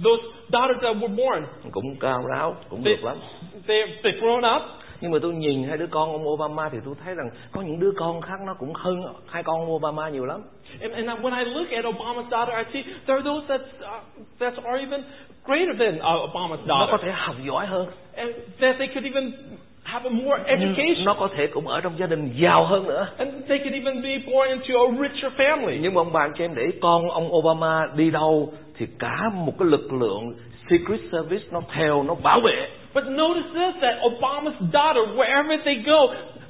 Those 0.03 0.23
daughters 0.53 0.81
that 0.83 0.95
were 0.97 1.15
born, 1.15 1.45
cũng 1.71 1.95
cao 1.99 2.19
ráo 2.35 2.55
cũng 2.69 2.83
they, 2.83 2.95
được 2.95 3.03
lắm. 3.03 3.17
they, 3.67 3.77
they've 4.03 4.19
grown 4.21 4.55
up, 4.57 4.61
nhưng 5.01 5.11
mà 5.11 5.17
tôi 5.21 5.33
nhìn 5.33 5.63
hai 5.67 5.77
đứa 5.77 5.87
con 5.87 6.11
ông 6.11 6.27
Obama 6.27 6.69
thì 6.69 6.77
tôi 6.85 6.95
thấy 7.03 7.15
rằng 7.15 7.29
có 7.51 7.61
những 7.61 7.79
đứa 7.79 7.91
con 7.97 8.21
khác 8.21 8.39
nó 8.45 8.53
cũng 8.53 8.73
hơn 8.73 9.03
hai 9.27 9.43
con 9.43 9.59
ông 9.59 9.71
Obama 9.71 10.09
nhiều 10.09 10.25
lắm. 10.25 10.41
And, 10.81 10.93
and 10.93 11.09
when 11.09 11.33
I 11.37 11.45
look 11.45 11.69
at 11.69 11.85
Obama's 11.85 12.29
daughter, 12.29 12.55
I 12.55 12.63
see 12.73 12.83
there 13.07 13.19
are 13.19 13.23
those 13.23 13.47
that 13.47 13.61
uh, 13.61 14.39
that 14.39 14.63
are 14.63 14.79
even 14.79 15.03
greater 15.45 15.79
than 15.79 15.95
uh, 15.95 16.29
Obama's 16.29 16.65
nó 16.65 16.87
có 16.91 16.97
daughter, 16.97 17.05
thể 17.05 17.11
học 17.11 17.35
giỏi 17.47 17.65
hơn. 17.67 17.87
And 18.15 18.31
that 18.59 18.75
they 18.79 18.87
could 18.87 19.05
even 19.13 19.31
have 19.83 20.09
a 20.09 20.13
more 20.13 20.43
education, 20.45 21.05
nó 21.05 21.13
có 21.13 21.29
thể 21.37 21.47
cũng 21.47 21.67
ở 21.67 21.81
trong 21.81 21.93
gia 21.99 22.07
đình 22.07 22.31
giàu 22.41 22.65
hơn 22.65 22.87
nữa. 22.87 23.07
And 23.17 23.31
they 23.47 23.57
could 23.59 23.73
even 23.73 24.01
be 24.01 24.31
born 24.31 24.49
into 24.49 24.73
a 24.79 24.91
richer 25.01 25.33
family. 25.37 25.77
nhưng 25.81 25.93
mà 25.93 26.01
ông 26.01 26.13
bà 26.13 26.21
anh 26.21 26.33
chị 26.37 26.43
em 26.43 26.55
để 26.55 26.63
con 26.81 27.09
ông 27.09 27.33
Obama 27.35 27.87
đi 27.95 28.11
đâu 28.11 28.53
thì 28.77 28.85
cả 28.99 29.29
một 29.33 29.53
cái 29.59 29.67
lực 29.67 29.93
lượng 29.93 30.33
Secret 30.69 30.99
Service 31.11 31.45
nó 31.51 31.61
theo 31.75 32.03
nó 32.03 32.15
bảo 32.23 32.39
vệ 32.43 32.67
But 32.93 33.03
notice 33.05 33.47
this: 33.53 33.73
that 33.81 33.95
Obama's 34.01 34.57
daughter, 34.71 35.01
wherever 35.15 35.57
they 35.65 35.75
go, 35.85 35.99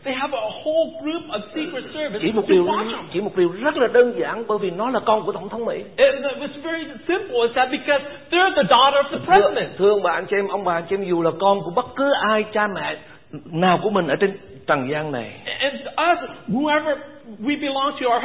they 0.03 0.13
have 0.15 0.34
a 0.38 0.50
whole 0.63 0.88
group 1.03 1.24
of 1.36 1.41
Secret 1.55 1.84
Service 1.93 2.19
chỉ 2.22 2.31
một 2.31 2.41
to 2.41 2.48
điều 2.53 2.63
watch 2.65 2.91
them. 2.91 3.05
chỉ 3.13 3.22
một 3.22 3.36
điều 3.36 3.50
rất 3.62 3.77
là 3.77 3.88
đơn 3.88 4.13
giản 4.19 4.43
bởi 4.48 4.58
vì 4.58 4.72
nó 4.72 4.89
là 4.89 5.00
con 5.05 5.25
của 5.25 5.31
tổng 5.31 5.50
thống 5.50 5.65
Mỹ 5.65 5.84
it's 5.98 6.62
very 6.63 6.86
simple. 7.08 7.36
Is 7.48 7.51
that 7.55 7.69
because 7.72 8.01
they're 8.31 8.55
the 8.55 8.63
daughter 8.69 9.00
of 9.05 9.10
the 9.12 9.25
president? 9.25 9.77
thưa 9.77 9.89
ông 9.89 10.03
bà 10.03 10.12
anh 10.12 10.25
chị 10.29 10.36
em 10.36 10.48
ông 10.48 10.63
bà 10.63 10.74
anh 10.74 10.84
chị 10.89 10.96
em 10.96 11.03
dù 11.03 11.22
là 11.22 11.31
con 11.39 11.62
của 11.62 11.72
bất 11.72 11.86
cứ 11.96 12.12
ai 12.29 12.43
cha 12.53 12.67
mẹ 12.75 12.98
nào 13.46 13.79
của 13.84 13.89
mình 13.89 14.08
ở 14.08 14.15
trên 14.15 14.38
trần 14.67 14.89
gian 14.91 15.12
này 15.12 15.31
And 15.62 15.75
us, 15.81 16.29
whoever 16.48 16.96
we 17.39 17.62
belong 17.62 17.91
to, 18.01 18.08
our 18.15 18.24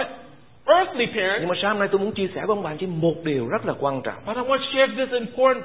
earthly 0.67 1.07
parents. 1.07 1.41
nhưng 1.41 1.49
mà 1.49 1.55
sáng 1.63 1.79
nay 1.79 1.89
tôi 1.93 2.01
muốn 2.01 2.13
chia 2.13 2.27
sẻ 2.35 2.41
với 2.47 2.57
ông 2.57 2.63
bà 2.63 2.71
anh 2.71 2.77
chị 2.79 2.87
một 2.87 3.15
điều 3.25 3.49
rất 3.49 3.67
là 3.67 3.75
quan 3.81 4.03
trọng 4.03 4.15
But 4.27 4.37
I 4.37 4.43
want 4.43 4.59
to 4.59 4.65
share 4.75 4.93
this 5.07 5.13
important 5.21 5.65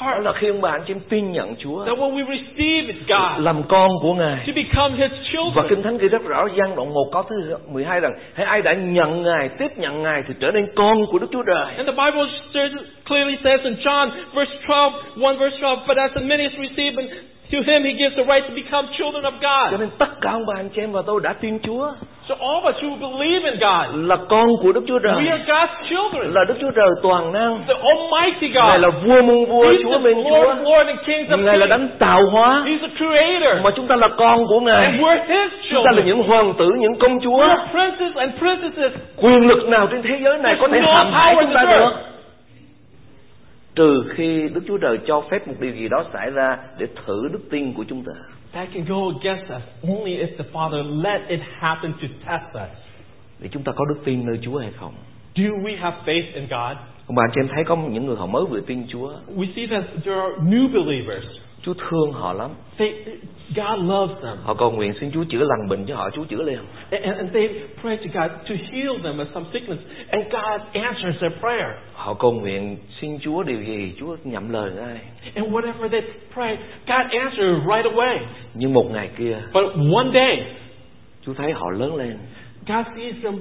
đó 0.00 0.06
part 0.06 0.24
là 0.24 0.32
khi 0.32 0.48
ông 0.48 0.60
bà 0.60 0.70
anh 0.70 0.82
chị 0.86 0.92
em 0.94 1.00
tin 1.08 1.32
nhận 1.32 1.54
Chúa. 1.56 1.84
That 1.84 1.98
when 1.98 2.14
we 2.14 2.24
receive 2.36 2.94
God 3.08 3.44
làm 3.44 3.62
con 3.68 3.90
của 4.02 4.14
Ngài. 4.14 4.36
to 4.46 4.52
become 4.56 4.96
His 4.96 5.10
và 5.10 5.16
children, 5.32 5.66
Kinh 5.68 5.82
Thánh 5.82 5.98
ghi 5.98 6.08
rất 6.08 6.22
rõ 6.24 6.48
gian 6.56 6.76
đoạn 6.76 6.94
1 6.94 7.00
câu 7.12 7.22
thứ 7.22 7.56
12 7.72 8.00
rằng 8.00 8.12
hãy 8.34 8.46
ai 8.46 8.62
đã 8.62 8.72
nhận 8.72 9.22
Ngài, 9.22 9.48
tiếp 9.48 9.78
nhận 9.78 10.02
Ngài 10.02 10.22
thì 10.28 10.34
trở 10.40 10.50
nên 10.50 10.66
con 10.76 11.06
của 11.06 11.18
Đức 11.18 11.26
Chúa 11.32 11.42
Trời. 11.42 11.74
and 11.76 11.88
the 11.88 11.92
Bible 12.04 12.24
clearly 13.08 13.36
says 13.44 13.60
in 13.64 13.74
John 13.74 14.10
verse 14.34 14.52
12, 14.66 14.92
1 15.16 15.32
verse 15.40 15.56
12, 15.60 15.76
but 15.88 15.96
as 15.96 16.10
the 16.14 16.20
many 16.20 16.42
has 16.42 16.52
received, 16.60 16.98
and 16.98 17.08
to 17.52 17.58
him 17.72 17.84
he 17.84 17.92
gives 17.92 18.16
the 18.16 18.24
right 18.32 18.44
to 18.48 18.54
become 18.54 18.88
children 18.98 19.22
of 19.24 19.32
Cho 19.40 19.70
God. 19.70 19.80
nên 19.80 19.90
tất 19.98 20.10
cả 20.20 20.30
ông 20.30 20.46
bà 20.46 20.54
anh 20.60 20.68
chị 20.68 20.82
em 20.82 20.92
và 20.92 21.02
tôi 21.06 21.20
đã 21.24 21.32
tin 21.32 21.58
Chúa 21.62 21.92
So 22.28 22.36
all 22.40 22.56
of 22.62 22.68
us 22.70 22.76
who 22.82 22.90
believe 23.10 23.50
in 23.50 23.58
God, 23.60 24.08
là 24.10 24.16
con 24.28 24.48
của 24.62 24.72
Đức 24.72 24.84
Chúa 24.88 24.98
Trời, 24.98 25.12
we 25.12 25.30
are 25.30 25.44
God's 25.46 25.74
children. 25.88 26.32
là 26.34 26.44
Đức 26.48 26.54
Chúa 26.60 26.70
Trời 26.70 26.88
toàn 27.02 27.32
năng. 27.32 27.60
The 27.68 27.74
Almighty 27.74 28.48
Ngài 28.48 28.78
God. 28.78 28.82
là 28.82 28.88
vua 29.04 29.22
muôn 29.22 29.44
vua, 29.46 29.64
He's 29.64 29.82
Chúa 29.82 29.90
Lord 29.90 30.04
Chúa. 30.28 30.44
of 30.54 30.62
Lords 30.64 30.86
and 30.88 30.98
Kings 31.06 31.30
of 31.30 31.44
Ngài 31.44 31.58
là 31.58 31.66
đấng 31.66 31.88
tạo 31.98 32.20
hóa 32.32 32.62
He's 32.66 32.78
the 32.80 32.88
Creator. 32.98 33.64
mà 33.64 33.70
chúng 33.76 33.86
ta 33.86 33.96
là 33.96 34.08
con 34.08 34.46
của 34.46 34.54
And 34.58 34.66
Ngài. 34.66 34.92
we're 34.98 35.24
His 35.28 35.50
Chúng 35.70 35.84
ta 35.84 35.90
là 35.92 36.02
children. 36.02 36.06
những 36.06 36.22
hoàng 36.28 36.52
tử, 36.58 36.70
những 36.78 36.98
công 37.00 37.20
chúa. 37.20 37.38
We're 37.38 37.66
princes 37.72 38.16
and 38.16 38.32
princesses. 38.40 38.92
Quyền 39.16 39.46
lực 39.48 39.68
nào 39.68 39.86
trên 39.86 40.02
thế 40.02 40.18
giới 40.24 40.38
này 40.38 40.56
có 40.60 40.68
thể 40.68 40.78
There's 40.80 40.86
no 40.86 40.94
hãm 40.94 41.12
hại 41.12 41.34
chúng 41.40 41.54
ta 41.54 41.64
được? 41.64 41.90
Trừ 43.74 44.04
khi 44.14 44.48
Đức 44.48 44.60
Chúa 44.68 44.78
Trời 44.78 44.98
cho 45.06 45.22
phép 45.30 45.48
một 45.48 45.54
điều 45.60 45.72
gì 45.72 45.88
đó 45.88 46.04
xảy 46.12 46.30
ra 46.30 46.58
để 46.78 46.86
thử 47.06 47.28
đức 47.32 47.40
tin 47.50 47.72
của 47.72 47.84
chúng 47.88 48.04
ta. 48.04 48.12
That 48.52 48.68
can 48.74 48.84
go 48.88 48.96
against 49.20 49.52
us 49.52 49.62
only 49.88 50.16
if 50.16 50.28
the 50.38 50.44
Father 50.52 51.02
let 51.02 51.28
it 51.28 51.40
happen 51.58 51.92
to 51.92 52.08
test 52.26 52.64
us. 52.64 52.78
Để 53.38 53.48
chúng 53.52 53.62
ta 53.62 53.72
có 53.72 53.84
đức 53.84 54.00
tin 54.04 54.26
nơi 54.26 54.38
Chúa 54.42 54.58
hay 54.58 54.72
không. 54.80 54.92
Do 55.34 55.42
we 55.42 55.78
have 55.78 55.96
faith 56.06 56.34
in 56.34 56.42
God? 56.42 56.76
Ông 57.06 57.16
bà 57.16 57.22
chị 57.34 57.40
em 57.40 57.48
thấy 57.54 57.64
có 57.64 57.76
những 57.76 58.06
người 58.06 58.16
họ 58.16 58.26
mới 58.26 58.44
vừa 58.50 58.60
tin 58.60 58.86
Chúa, 58.88 59.12
We 59.36 59.46
see 59.56 59.66
that 59.66 59.84
there 60.04 60.20
are 60.20 60.34
new 60.42 60.68
believers. 60.72 61.24
Chúa 61.62 61.74
thương 61.74 62.12
họ 62.12 62.32
lắm. 62.32 62.50
They, 62.78 62.94
God 63.56 63.90
loves 63.90 64.22
them. 64.22 64.36
Họ 64.42 64.54
cầu 64.54 64.70
nguyện 64.70 64.94
xin 65.00 65.10
Chúa 65.12 65.24
chữa 65.24 65.38
lành 65.38 65.68
bệnh 65.68 65.86
cho 65.86 65.96
họ, 65.96 66.10
Chúa 66.10 66.24
chữa 66.24 66.42
liền. 66.42 66.60
And, 66.90 67.04
and 67.04 67.32
they 67.32 67.48
pray 67.82 67.96
to 67.96 68.04
God 68.14 68.30
to 68.48 68.54
heal 68.72 69.02
them 69.02 69.18
of 69.18 69.26
some 69.34 69.46
sickness. 69.52 69.80
And 70.08 70.24
God 70.32 70.84
answers 70.84 71.20
their 71.20 71.32
prayer. 71.40 71.68
Họ 71.94 72.14
cầu 72.14 72.32
nguyện 72.32 72.76
xin 73.00 73.18
Chúa 73.20 73.42
điều 73.42 73.62
gì, 73.62 73.92
Chúa 74.00 74.16
nhậm 74.24 74.52
lời 74.52 74.70
ngay. 74.76 74.98
And 75.34 75.54
whatever 75.54 75.88
they 75.88 76.02
pray, 76.34 76.56
God 76.86 77.12
answers 77.20 77.58
right 77.66 77.94
away. 77.94 78.18
Nhưng 78.54 78.72
một 78.72 78.90
ngày 78.90 79.10
kia, 79.18 79.38
But 79.52 79.64
one 79.74 80.10
day, 80.14 80.44
Chúa 81.26 81.34
thấy 81.34 81.52
họ 81.52 81.70
lớn 81.70 81.96
lên, 81.96 82.18
God 82.66 82.86
sees 82.96 83.14
them 83.22 83.38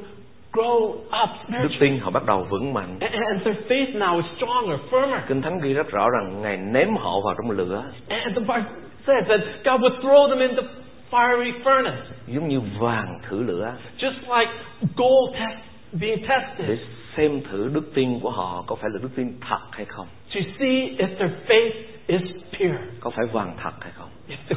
đức 1.50 1.70
tin 1.79 2.00
họ 2.00 2.12
bắt 2.12 2.25
đầu 2.25 2.48
vững 2.50 2.74
mạnh. 2.74 2.98
And, 3.00 3.44
their 3.44 3.58
faith 3.68 3.98
now 3.98 4.15
is 4.15 4.25
stronger, 4.38 4.79
firmer. 4.91 5.20
Kinh 5.27 5.41
Thánh 5.41 5.60
ghi 5.60 5.74
rất 5.74 5.91
rõ 5.91 6.10
rằng 6.10 6.41
Ngài 6.41 6.58
ném 6.58 6.96
họ 6.96 7.12
vào 7.25 7.36
trong 7.38 7.51
lửa, 7.51 7.84
And 8.08 8.36
the 8.36 8.39
Bible 8.39 8.63
says 9.08 9.27
that 9.27 9.39
God 9.63 9.82
would 9.82 10.01
throw 10.01 10.29
them 10.29 10.39
in 10.39 10.56
the 10.56 10.63
fiery 11.12 11.51
furnace, 11.63 12.01
giống 12.27 12.48
như 12.48 12.62
vàng 12.79 13.20
thử 13.29 13.44
lửa, 13.44 13.74
just 13.98 14.39
like 14.39 14.51
gold 14.96 15.34
test, 15.34 15.60
being 16.01 16.22
để 16.22 16.27
tested, 16.27 16.79
xem 17.18 17.41
thử 17.51 17.72
đức 17.74 17.91
tin 17.94 18.20
của 18.20 18.29
họ 18.29 18.63
có 18.68 18.75
phải 18.75 18.89
là 18.94 19.00
đức 19.01 19.10
tin 19.15 19.34
thật 19.50 19.60
hay 19.72 19.86
không, 19.86 20.08
to 20.36 20.41
see 20.60 20.96
if 20.98 21.08
their 21.20 21.32
faith 21.48 21.72
is 22.08 22.22
pure, 22.60 22.77
có 23.00 23.10
phải 23.10 23.25
vàng 23.25 23.56
thật 23.63 23.74
hay 23.82 23.91
không. 23.96 24.10
if 24.27 24.38
the 24.50 24.56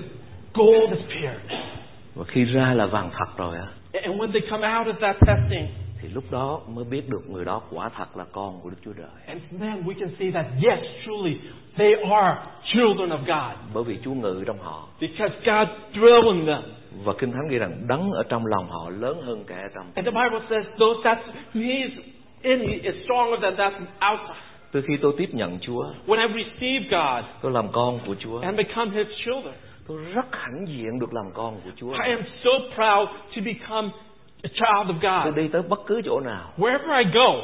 gold 0.54 0.90
is 0.90 1.04
pure. 1.06 1.58
Và 2.14 2.25
khi 2.25 2.44
ra 2.44 2.75
là 2.75 2.87
vàng 2.87 3.11
thật 3.12 3.37
rồi 3.37 3.56
á, 3.56 3.66
And 3.92 4.20
when 4.20 4.32
they 4.32 4.40
come 4.50 4.62
out 4.78 4.87
of 4.87 4.94
that 5.00 5.16
testing, 5.26 5.66
thì 6.02 6.08
lúc 6.08 6.25
đó 6.30 6.61
mới 6.68 6.84
biết 6.84 7.08
được 7.08 7.30
người 7.30 7.44
đó 7.44 7.62
quả 7.70 7.88
thật 7.88 8.16
là 8.16 8.25
con 8.32 8.61
của 8.62 8.70
Đức 8.70 8.76
Chúa 8.84 8.92
Trời. 8.92 9.06
and 9.26 9.40
then 9.61 9.82
we 9.84 9.94
can 10.00 10.08
see 10.18 10.30
that 10.30 10.46
yes, 10.62 10.78
truly, 11.06 11.37
they 11.76 11.94
are 12.11 12.37
children 12.72 13.11
of 13.11 13.18
God. 13.18 13.56
Bởi 13.75 13.84
vì 13.84 13.99
Chúa 14.04 14.14
ngự 14.14 14.44
trong 14.46 14.58
họ. 14.58 14.88
Because 15.00 15.34
God 15.44 15.68
dwells 15.94 16.32
in 16.37 16.46
them. 16.46 16.62
Và 17.04 17.12
Kinh 17.18 17.32
Thánh 17.32 17.49
ghi 17.50 17.58
rằng 17.58 17.84
đấng 17.88 18.11
ở 18.11 18.22
trong 18.28 18.46
lòng 18.46 18.68
họ 18.70 18.90
lớn 18.90 19.22
hơn 19.22 19.44
kẻ 19.46 19.54
ở 19.62 19.68
trong. 19.75 19.87
And 19.94 20.06
the 20.08 20.12
Bible 20.22 20.40
says 20.50 20.66
those 20.78 21.00
that 21.04 21.18
He's 21.54 21.90
in 22.42 22.58
me 22.61 22.72
is 22.82 22.94
stronger 23.04 23.42
than 23.42 23.56
that 23.56 23.72
outside. 24.12 24.38
Từ 24.72 24.82
khi 24.82 24.96
tôi 25.02 25.12
tiếp 25.18 25.28
nhận 25.32 25.58
Chúa, 25.61 25.84
When 26.06 26.28
I 26.28 26.44
receive 26.44 26.84
God 26.90 27.25
tôi 27.42 27.52
làm 27.52 27.68
con 27.72 27.99
của 28.06 28.14
Chúa. 28.18 28.40
and 28.40 28.56
become 28.56 28.90
His 28.90 29.06
children, 29.25 29.54
Tôi 29.88 29.98
rất 30.14 30.26
hãnh 30.32 30.64
diện 30.68 30.98
được 31.00 31.14
làm 31.14 31.24
con 31.34 31.54
của 31.64 31.70
Chúa. 31.76 31.92
I 31.92 32.10
am 32.10 32.22
so 32.44 32.50
proud 32.74 33.08
to 33.36 33.42
become 33.44 33.88
a 34.42 34.48
child 34.54 34.90
of 34.90 34.94
Tôi 35.02 35.24
God. 35.32 35.36
đi 35.36 35.48
tới 35.48 35.62
bất 35.62 35.80
cứ 35.86 36.00
chỗ 36.04 36.20
nào. 36.20 36.52
Wherever 36.58 36.98
I 37.04 37.10
go, 37.14 37.34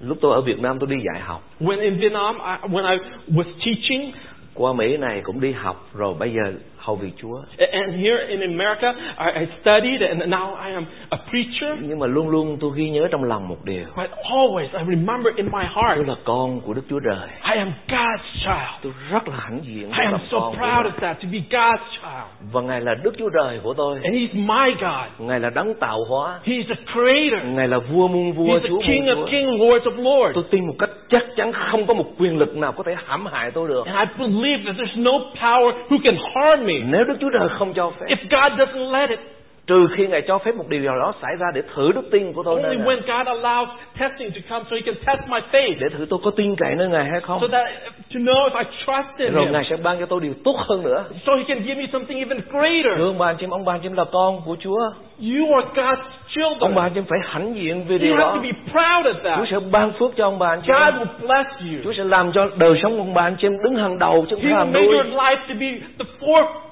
Lúc 0.00 0.18
tôi 0.20 0.34
ở 0.34 0.40
Việt 0.40 0.58
Nam 0.58 0.78
tôi 0.78 0.88
đi 0.90 0.96
dạy 1.12 1.20
học. 1.22 1.42
when 1.60 1.80
in 1.80 2.00
Vietnam, 2.00 2.34
I, 2.38 2.68
when 2.68 2.84
I 2.86 2.98
was 3.28 3.44
teaching, 3.64 4.12
Qua 4.54 4.72
Mỹ 4.72 4.96
này 4.96 5.20
cũng 5.24 5.40
đi 5.40 5.52
học 5.52 5.88
rồi 5.94 6.14
bây 6.18 6.32
giờ 6.34 6.52
hầu 6.84 6.96
việc 6.96 7.10
Chúa. 7.22 7.42
and 7.72 7.94
here 7.96 8.26
in 8.28 8.40
America, 8.40 8.94
I, 9.18 9.40
I 9.40 9.46
studied, 9.60 10.02
and 10.08 10.22
now 10.22 10.54
I 10.68 10.72
am 10.74 10.84
a 11.10 11.18
preacher. 11.30 11.78
Nhưng 11.88 11.98
mà 11.98 12.06
luôn 12.06 12.28
luôn 12.28 12.56
tôi 12.60 12.70
ghi 12.74 12.90
nhớ 12.90 13.08
trong 13.10 13.24
lòng 13.24 13.48
một 13.48 13.64
điều. 13.64 13.84
But 13.96 14.10
always, 14.30 14.62
I 14.72 14.84
remember 14.96 15.36
in 15.36 15.46
my 15.46 15.64
heart, 15.64 15.96
Tôi 15.96 16.04
là 16.06 16.14
con 16.24 16.60
của 16.60 16.74
Đức 16.74 16.82
Chúa 16.90 17.00
Trời. 17.00 17.28
I 17.54 17.58
am 17.58 17.72
God's 17.88 18.18
child. 18.44 18.82
Tôi 18.82 18.92
rất 19.10 19.28
là 19.28 19.36
hãnh 19.36 19.60
diện 19.64 19.90
I 19.90 20.04
am 20.04 20.18
so 20.30 20.38
proud 20.38 20.86
of 20.86 20.90
that, 21.00 21.16
to 21.22 21.28
be 21.32 21.38
God's 21.50 21.78
child. 21.90 22.52
Và 22.52 22.60
Ngài 22.60 22.80
là 22.80 22.94
Đức 23.02 23.14
Chúa 23.18 23.30
Trời 23.30 23.60
của 23.62 23.74
tôi. 23.74 24.00
And 24.04 24.14
He's 24.16 24.34
my 24.34 24.74
God. 24.80 25.28
Ngài 25.28 25.40
là 25.40 25.50
đấng 25.50 25.74
tạo 25.80 25.98
hóa. 26.08 26.38
He's 26.44 26.64
the 26.68 26.74
creator. 26.92 27.48
Ngài 27.56 27.68
là 27.68 27.78
vua 27.78 28.08
muôn 28.08 28.32
vua, 28.32 28.46
He's 28.46 28.68
Chúa 28.68 28.80
King 28.86 29.06
muôn 29.06 29.14
of 29.14 29.24
Chúa. 29.24 29.26
kings, 29.30 29.60
Lords 29.60 29.86
of 29.86 29.96
lords. 30.02 30.34
Tôi 30.34 30.44
tin 30.50 30.66
một 30.66 30.74
cách 30.78 30.90
chắc 31.08 31.22
chắn 31.36 31.52
không 31.52 31.86
có 31.86 31.94
một 31.94 32.06
quyền 32.18 32.38
lực 32.38 32.56
nào 32.56 32.72
có 32.72 32.82
thể 32.86 32.94
hãm 33.06 33.26
hại 33.26 33.50
tôi 33.50 33.68
được. 33.68 33.86
And 33.86 33.96
I 34.10 34.14
believe 34.18 34.62
that 34.66 34.76
there's 34.76 35.02
no 35.02 35.12
power 35.42 35.72
who 35.88 35.98
can 36.04 36.16
harm 36.34 36.66
me 36.66 36.73
Nếu 36.86 37.04
Đức 37.04 37.14
Chúa 37.20 37.30
Trời 37.30 37.48
không 37.58 37.72
cho 37.74 37.90
phép, 37.90 38.06
if 38.08 38.16
God 38.30 38.60
doesn't 38.60 38.90
let 38.92 39.10
it. 39.10 39.18
trừ 39.66 39.88
khi 39.96 40.06
Ngài 40.06 40.22
cho 40.22 40.38
phép 40.38 40.54
một 40.54 40.64
điều 40.68 40.82
nào 40.82 40.98
đó 40.98 41.12
xảy 41.22 41.32
ra 41.38 41.46
để 41.54 41.62
thử 41.74 41.92
đức 41.92 42.02
tin 42.12 42.32
của 42.32 42.42
tôi 42.42 42.62
Only 42.62 42.76
when 42.76 42.96
God 42.96 43.26
allows 43.38 43.66
testing 43.98 44.30
to 44.30 44.40
come 44.50 44.64
so 44.70 44.76
He 44.76 44.82
can 44.82 44.94
test 45.06 45.28
my 45.28 45.38
faith. 45.52 45.74
để 45.80 45.86
thử 45.98 46.06
tôi 46.10 46.18
có 46.24 46.30
tin 46.30 46.56
cậy 46.56 46.74
nơi 46.74 46.88
Ngài 46.88 47.04
hay 47.04 47.20
không. 47.20 47.40
So 47.40 47.46
that 47.52 47.66
to 48.14 48.20
know 48.20 48.48
if 48.48 48.58
I 48.58 48.64
trust 48.86 49.18
in 49.18 49.32
Rồi 49.34 49.44
Him. 49.44 49.52
Ngài 49.52 49.64
sẽ 49.70 49.76
ban 49.76 50.00
cho 50.00 50.06
tôi 50.06 50.20
điều 50.20 50.32
tốt 50.44 50.56
hơn 50.68 50.82
nữa. 50.82 51.04
So 51.26 51.32
He 51.36 51.44
can 51.48 51.58
give 51.66 51.74
me 51.74 51.86
something 51.92 52.18
even 52.18 52.40
greater. 52.50 52.98
Thưa 52.98 53.06
ông 53.06 53.18
bà 53.18 53.26
anh 53.26 53.36
chị 53.38 53.44
em, 53.44 53.50
ông 53.50 53.64
bà 53.64 53.72
anh 53.74 53.80
chị 53.82 53.86
em 53.88 53.96
là 53.96 54.04
con 54.12 54.40
của 54.46 54.56
Chúa. 54.60 54.80
You 55.20 55.54
are 55.54 55.68
God's 55.74 55.96
Ông 55.96 56.28
children. 56.34 56.74
bà 56.74 56.82
anh 56.82 56.90
chị 56.94 56.98
em 57.00 57.04
phải 57.08 57.18
hãnh 57.24 57.54
diện 57.56 57.84
về 57.88 57.96
You 57.96 58.02
điều 58.02 58.16
have 58.16 58.24
đó. 58.26 58.34
to 58.34 58.40
be 58.42 58.50
proud 58.72 59.06
of 59.16 59.20
Chúa 59.22 59.44
that. 59.44 59.48
sẽ 59.50 59.56
ban 59.70 59.92
phước 59.98 60.16
cho 60.16 60.24
ông 60.26 60.38
bà 60.38 60.48
anh 60.48 60.60
chị 60.66 60.72
God 60.72 60.94
em. 60.94 60.94
will 60.94 61.26
bless 61.26 61.48
you. 61.60 61.80
Chúa 61.84 61.92
sẽ 61.96 62.04
làm 62.04 62.32
cho 62.32 62.48
đời 62.56 62.78
sống 62.82 62.92
của 62.92 62.98
ông 63.02 63.14
bà 63.14 63.22
anh 63.22 63.36
chị 63.38 63.46
em 63.46 63.52
đứng 63.64 63.76
hàng 63.76 63.98
đầu 63.98 64.26
chứ 64.30 64.36
không 64.36 64.44
He 64.44 64.50
phải 64.50 64.52
will 64.54 64.58
hàng 64.58 64.72
make 64.72 64.86
đuôi. 64.86 64.94
your 64.96 65.06
life 65.06 65.36
to 65.48 65.54
be 65.60 65.70
the 65.98 66.04
forefront. 66.20 66.63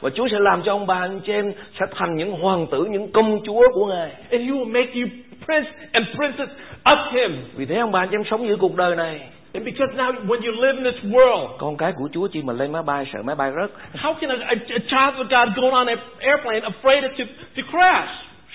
Và 0.00 0.10
Chúa 0.14 0.28
sẽ 0.28 0.36
làm 0.40 0.62
cho 0.62 0.72
ông 0.72 0.86
bà 0.86 0.94
anh 1.00 1.20
chị 1.26 1.32
em 1.32 1.52
sẽ 1.80 1.86
thành 1.96 2.16
những 2.16 2.30
hoàng 2.32 2.66
tử, 2.70 2.84
những 2.90 3.12
công 3.12 3.38
chúa 3.46 3.62
của 3.74 3.86
Ngài. 3.86 4.10
And 4.30 4.42
He 4.42 4.48
will 4.50 4.72
make 4.72 4.92
you 4.94 5.06
prince 5.46 5.70
and 5.92 6.06
princess 6.16 6.50
of 6.84 6.96
Him. 7.12 7.36
Vì 7.56 7.66
thế 7.66 7.76
ông 7.78 7.92
bà 7.92 8.00
anh 8.00 8.08
chị 8.10 8.16
em 8.16 8.24
sống 8.30 8.48
giữa 8.48 8.56
cuộc 8.56 8.76
đời 8.76 8.96
này. 8.96 9.20
And 9.54 9.66
because 9.66 9.94
now 9.96 10.12
when 10.26 10.40
you 10.46 10.52
live 10.62 10.72
in 10.82 10.84
this 10.84 11.04
world, 11.14 11.46
Con 11.58 11.76
cái 11.76 11.92
của 11.96 12.08
Chúa 12.12 12.26
chỉ 12.32 12.42
mà 12.42 12.52
lên 12.52 12.72
máy 12.72 12.82
bay 12.86 13.06
sợ 13.12 13.22
máy 13.22 13.36
bay 13.36 13.50
rớt. 13.60 13.70
how 14.02 14.14
can 14.14 14.30
a, 14.30 14.36
a, 14.46 14.54
a 14.68 14.78
child 14.78 15.14
of 15.28 15.46
God 15.46 15.56
go 15.56 15.70
on 15.78 15.86
an 15.86 15.98
airplane 16.20 16.60
afraid 16.60 17.02
to, 17.02 17.24
to 17.56 17.62
crash? 17.70 18.08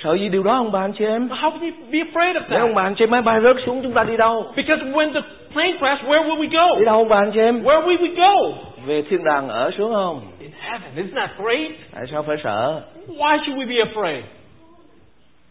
Sợ 0.04 0.14
gì 0.14 0.30
điều 0.30 0.44
đó 0.44 0.54
ông 0.56 0.72
bà 0.72 0.80
anh 0.82 0.94
chị 0.94 1.06
em? 1.06 1.28
How 1.28 1.52
can 1.52 1.60
you 1.62 1.72
be 1.92 2.00
afraid 2.00 2.36
of 2.36 2.42
Nếu 2.50 2.60
ông 2.60 2.68
that? 2.70 2.76
bà 2.76 2.84
anh 2.84 2.96
chị 2.96 3.04
em 3.04 3.12
máy 3.12 3.22
bay 3.22 3.40
rớt 3.44 3.56
xuống 3.66 3.82
chúng 3.84 3.92
ta 3.94 4.04
đi 4.04 4.18
đâu? 4.18 4.46
Because 4.56 4.84
when 4.86 5.14
the 5.14 5.22
plane 5.54 5.74
crashed, 5.80 6.06
where 6.10 6.24
will 6.24 6.38
we 6.38 6.50
go? 6.52 6.80
Đi 6.80 6.86
đâu 6.86 6.96
ông 6.98 7.10
bà 7.10 7.18
anh 7.18 7.32
chị 7.34 7.40
em? 7.40 7.64
Where 7.64 7.82
will 7.84 7.98
we 7.98 8.16
go? 8.16 8.58
Về 8.86 9.02
thiên 9.10 9.24
đàng 9.24 9.50
ở 9.50 9.72
xuống 9.78 9.94
không? 9.94 10.22
Heaven. 10.72 11.06
Isn't 11.06 11.16
that 11.16 11.30
great? 11.38 11.72
Tại 11.94 12.04
sao 12.12 12.24
phải 12.24 12.38
sợ? 12.44 12.82
Why 13.08 13.38
should 13.46 13.58
we 13.58 13.68
be 13.68 13.92
afraid? 13.92 14.24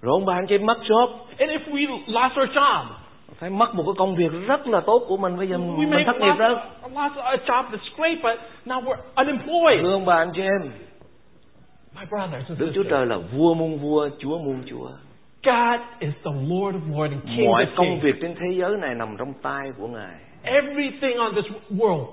Rồi 0.03 0.13
ông 0.13 0.27
bà 0.27 0.35
anh 0.35 0.47
chị 0.47 0.59
mất 0.59 0.79
job. 0.83 1.09
And 1.39 1.51
if 1.51 1.61
we 1.73 1.87
lost 2.07 2.39
our 2.41 2.51
job, 2.51 2.85
Phải 3.39 3.51
mất 3.51 3.75
một 3.75 3.83
cái 3.87 3.95
công 3.99 4.17
việc 4.17 4.33
rất 4.47 4.67
là 4.67 4.81
tốt 4.81 5.03
của 5.09 5.17
mình 5.17 5.37
bây 5.37 5.49
giờ 5.49 5.57
we 5.57 5.89
mình 5.89 6.07
thất 6.07 6.17
nghiệp 6.17 6.27
lost, 6.27 6.39
đó. 6.39 6.65
lost 6.83 7.15
a 7.17 7.37
job 7.37 7.65
that's 7.65 7.97
great, 7.97 8.19
but 8.23 8.39
now 8.67 8.83
we're 8.83 8.97
unemployed. 9.17 9.83
Thưa 9.83 9.93
ông 9.93 10.05
bà 10.05 10.17
anh 10.17 10.31
chị 10.35 10.43
em, 10.43 10.71
My 11.97 12.07
brothers 12.11 12.49
and 12.49 12.61
Đức 12.61 12.73
Chúa 12.75 12.83
Trời 12.83 13.07
là 13.07 13.17
vua 13.17 13.55
muôn 13.55 13.79
vua, 13.79 14.09
Chúa 14.19 14.39
muôn 14.39 14.63
Chúa. 14.67 14.89
God 15.45 15.81
is 15.99 16.15
the 16.25 16.31
Lord 16.49 16.77
of 16.77 16.99
lords 16.99 17.13
and 17.13 17.37
King 17.37 17.47
Mọi 17.47 17.65
of 17.65 17.75
công 17.77 18.01
việc 18.01 18.15
trên 18.23 18.35
thế 18.35 18.57
giới 18.57 18.77
này 18.77 18.95
nằm 18.95 19.17
trong 19.19 19.33
tay 19.43 19.73
của 19.79 19.87
Ngài. 19.87 20.15
Everything 20.45 21.17
on 21.19 21.35
this 21.35 21.45
world 21.71 22.07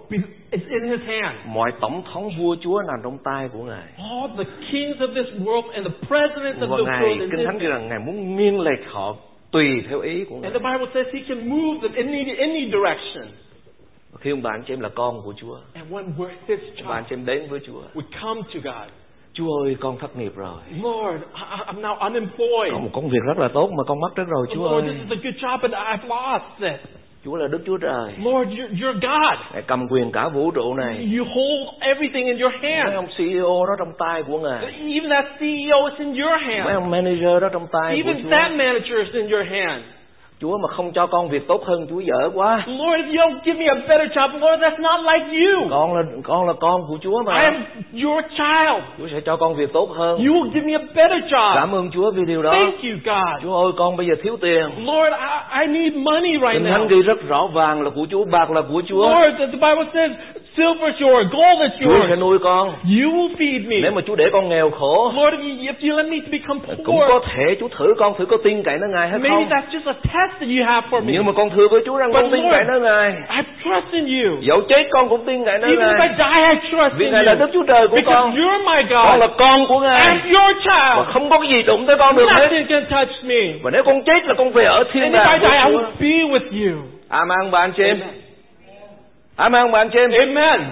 is 0.51 0.61
in 0.69 0.83
His 0.91 0.99
hand. 1.07 1.35
Mọi 1.45 1.71
tổng 1.81 2.03
thống 2.13 2.29
vua 2.39 2.55
Chúa 2.61 2.81
nằm 2.87 2.95
trong 3.03 3.17
tay 3.23 3.49
của 3.53 3.63
Ngài. 3.63 3.87
All 3.97 4.27
the 4.37 4.43
kings 4.71 4.97
of 4.97 5.07
this 5.15 5.33
world 5.45 5.71
and 5.73 5.87
the 5.87 5.93
presidents 6.07 6.61
of 6.61 6.67
Và 6.69 6.77
the 6.77 6.83
Ngài, 6.83 7.01
world 7.01 7.21
is 7.21 7.31
Kinh 7.31 7.39
in 7.39 7.45
Thánh 7.45 7.57
ghi 7.57 7.67
rằng 7.67 7.87
Ngài 7.87 7.99
muốn 7.99 8.35
nghiêng 8.37 8.59
lệch 8.59 8.79
họ 8.91 9.15
tùy 9.51 9.83
theo 9.89 9.99
ý 10.01 10.23
của 10.29 10.35
Ngài. 10.35 10.51
And 10.51 10.63
the 10.63 10.71
Bible 10.71 10.87
says 10.93 11.13
He 11.15 11.21
can 11.35 11.49
move 11.49 11.79
them 11.81 11.93
in 11.95 12.07
any, 12.07 12.35
any 12.37 12.65
direction. 12.65 13.27
Khi 14.19 14.29
ông 14.31 14.45
anh 14.45 14.63
chị 14.67 14.73
em 14.73 14.79
là 14.79 14.89
con 14.89 15.21
của 15.23 15.33
Chúa, 15.37 15.57
And 15.73 15.91
when 15.91 16.03
we're 16.17 16.29
His 16.47 16.59
child, 16.75 17.05
chị 17.09 17.15
em 17.15 17.25
đến 17.25 17.47
với 17.49 17.59
Chúa. 17.67 17.81
we 17.93 18.01
come 18.21 18.41
to 18.53 18.59
God. 18.63 18.89
Chúa 19.33 19.63
ơi, 19.63 19.75
con 19.79 19.97
thất 19.97 20.17
nghiệp 20.17 20.31
rồi. 20.35 20.57
Lord, 20.83 21.23
I, 21.33 21.57
I'm 21.67 21.81
now 21.81 21.95
unemployed. 21.97 22.71
Có 22.71 22.79
một 22.79 22.89
công 22.93 23.09
việc 23.09 23.19
rất 23.27 23.37
là 23.37 23.47
tốt 23.53 23.69
mà 23.77 23.83
con 23.87 23.99
mất 23.99 24.15
rất 24.15 24.23
rồi 24.27 24.47
Chúa 24.53 24.71
Lord, 24.71 24.87
ơi. 24.87 24.95
this 24.95 25.09
is 25.09 25.19
a 25.19 25.21
good 25.23 25.35
job, 25.43 25.57
but 25.61 25.71
I've 25.71 26.07
lost 26.07 26.61
it. 26.61 26.89
Chúa 27.27 27.35
là 27.35 27.47
Đức 27.47 27.59
Chúa 27.65 27.77
Trời. 27.77 28.11
Lord, 28.23 28.49
you're, 28.49 28.69
you're 28.79 28.93
God. 28.93 29.39
Ngài 29.53 29.61
cầm 29.67 29.87
quyền 29.91 30.11
cả 30.11 30.27
vũ 30.29 30.51
trụ 30.51 30.73
này. 30.73 31.09
You 31.17 31.25
hold 31.25 31.81
everything 31.81 32.25
in 32.25 32.37
your 32.37 32.53
Mấy 32.61 32.71
hand. 32.71 32.93
ông 32.95 33.07
CEO 33.17 33.65
đó 33.67 33.73
trong 33.79 33.93
tay 33.99 34.23
của 34.23 34.39
Ngài. 34.39 34.65
Even 34.93 35.09
that 35.09 35.25
CEO 35.39 35.85
is 35.91 35.99
in 35.99 36.07
your 36.07 36.41
Mấy 36.41 36.55
hand. 36.55 36.69
ông 36.75 36.89
manager 36.91 37.41
đó 37.41 37.49
trong 37.53 37.67
tay 37.71 38.01
của 38.03 38.09
Even 38.09 38.23
Chúa. 38.23 38.29
that 38.29 38.51
manager 38.51 38.97
is 39.07 39.13
in 39.13 39.27
your 39.31 39.45
hand. 39.47 39.83
Chúa 40.41 40.57
mà 40.57 40.67
không 40.67 40.91
cho 40.93 41.07
con 41.07 41.29
việc 41.29 41.47
tốt 41.47 41.63
hơn 41.65 41.87
Chúa 41.89 41.99
dở 41.99 42.29
quá. 42.33 42.63
Lord, 42.67 43.01
if 43.01 43.07
you 43.07 43.15
don't 43.15 43.39
give 43.43 43.59
me 43.59 43.65
a 43.67 43.75
better 43.87 44.11
job, 44.17 44.29
Lord, 44.39 44.63
that's 44.63 44.79
not 44.81 44.99
like 45.13 45.25
you. 45.39 45.67
Con 45.69 45.95
là 45.95 46.03
con 46.23 46.47
là 46.47 46.53
con 46.53 46.81
của 46.87 46.97
Chúa 47.01 47.19
I 47.19 47.25
mà. 47.25 47.33
am 47.33 47.63
your 48.03 48.25
child. 48.29 48.83
Chúa 48.97 49.07
sẽ 49.11 49.19
cho 49.25 49.35
con 49.37 49.55
việc 49.55 49.73
tốt 49.73 49.89
hơn. 49.95 50.17
You 50.17 50.33
will 50.33 50.49
give 50.53 50.67
me 50.67 50.73
a 50.73 50.83
better 50.95 51.23
job. 51.33 51.55
Cảm 51.55 51.75
ơn 51.75 51.89
Chúa 51.91 52.11
vì 52.11 52.25
điều 52.27 52.41
đó. 52.41 52.51
Thank 52.51 52.73
you, 52.83 52.91
God. 53.05 53.43
Chúa 53.43 53.63
ơi 53.63 53.71
con 53.77 53.97
bây 53.97 54.07
giờ 54.07 54.13
thiếu 54.23 54.37
tiền. 54.41 54.63
Lord, 54.85 55.13
I, 55.19 55.59
I 55.61 55.67
need 55.67 55.93
money 55.95 56.31
right 56.31 56.53
Kinh 56.53 56.63
now. 56.63 56.71
Thánh 56.71 56.87
ghi 56.87 57.01
rất 57.01 57.27
rõ 57.27 57.47
vàng 57.53 57.81
là 57.81 57.89
của 57.89 58.05
Chúa, 58.11 58.25
bạc 58.25 58.51
là 58.51 58.61
của 58.61 58.81
Chúa. 58.87 59.09
Lord, 59.09 59.37
the 59.39 59.45
Bible 59.47 59.85
says 59.93 60.11
Silver's 60.57 60.97
yours, 61.07 61.27
gold 61.31 61.61
is 61.61 61.71
Chúa 61.81 61.99
sẽ 62.01 62.07
yours. 62.09 62.19
nuôi 62.19 62.39
con 62.39 62.67
You 62.69 63.09
will 63.15 63.35
feed 63.37 63.67
me. 63.69 63.75
nếu 63.81 63.91
mà 63.91 64.01
Chúa 64.07 64.15
để 64.15 64.25
con 64.33 64.49
nghèo 64.49 64.69
khổ 64.69 65.13
Lord, 65.17 65.35
if 65.41 65.73
you 65.89 65.97
let 65.97 66.05
me 66.11 66.17
become 66.31 66.59
cũng 66.85 66.99
có 66.99 67.07
poor, 67.09 67.23
thể 67.35 67.55
Chúa 67.59 67.67
thử 67.67 67.93
con 67.97 68.13
thử 68.17 68.25
có 68.25 68.37
tin 68.43 68.63
cậy 68.63 68.77
nơi 68.81 68.89
Ngài 68.93 69.07
hay 69.09 69.19
maybe 69.19 69.35
không 69.35 69.49
that's 69.49 69.69
just 69.79 69.87
a 69.91 69.93
test 69.93 70.31
that 70.39 70.49
you 70.49 70.65
have 70.65 70.87
for 70.91 70.99
me. 71.05 71.13
nhưng 71.13 71.25
mà 71.25 71.31
con 71.31 71.49
thưa 71.49 71.67
với 71.71 71.81
Chúa 71.85 71.97
rằng 71.97 72.11
But 72.13 72.21
con 72.21 72.31
tin 72.31 72.41
cậy 72.51 72.63
nơi 72.67 72.79
Ngài 72.79 73.11
I 73.37 73.41
trust 73.63 73.91
in 73.93 74.05
you. 74.05 74.37
dẫu 74.41 74.61
chết 74.69 74.83
con 74.91 75.09
cũng 75.09 75.25
tin 75.25 75.45
cậy 75.45 75.57
nơi 75.59 75.71
Even 75.71 75.87
if 75.87 75.91
I 75.91 75.97
Ngài 75.97 76.09
die, 76.17 76.49
I 76.53 76.69
trust 76.71 76.93
vì 76.97 77.05
in 77.05 77.13
Ngài 77.13 77.23
là 77.23 77.31
you. 77.31 77.39
Đức 77.39 77.49
Chúa 77.53 77.63
Trời 77.63 77.87
của 77.87 77.95
Because 77.95 78.13
con 78.21 78.35
you're 78.35 78.59
my 78.65 78.83
con 78.89 79.19
là 79.19 79.27
God. 79.27 79.35
con 79.37 79.65
của 79.67 79.79
Ngài 79.79 80.01
I'm 80.01 80.19
your 80.39 80.55
và 80.57 80.63
child. 80.63 81.07
không 81.13 81.29
có 81.29 81.39
cái 81.39 81.49
gì 81.49 81.63
đụng 81.63 81.85
tới 81.85 81.95
con 81.99 82.15
được 82.15 82.29
hết 82.29 82.47
Nothing 82.51 82.65
can 82.67 82.85
touch 82.89 83.23
me. 83.23 83.41
và 83.63 83.71
nếu 83.71 83.83
con 83.83 84.01
chết 84.03 84.25
là 84.25 84.33
con 84.33 84.49
về 84.51 84.65
ở 84.65 84.83
thiên 84.91 85.03
And 85.03 85.15
if 85.15 85.33
I 85.33 85.39
đàng 85.39 85.41
die, 85.41 85.57
I 85.57 85.71
will 85.77 85.83
be 85.99 86.39
with 86.39 86.71
you. 86.71 86.77
Amen 87.09 87.51
bà 87.51 87.59
anh 87.59 87.71
chị 87.77 87.83
em 87.83 87.97
Amen 88.01 88.13
bà 89.37 89.79
anh 89.79 89.89
chị 89.93 89.99
em 89.99 90.11
Amen. 90.35 90.69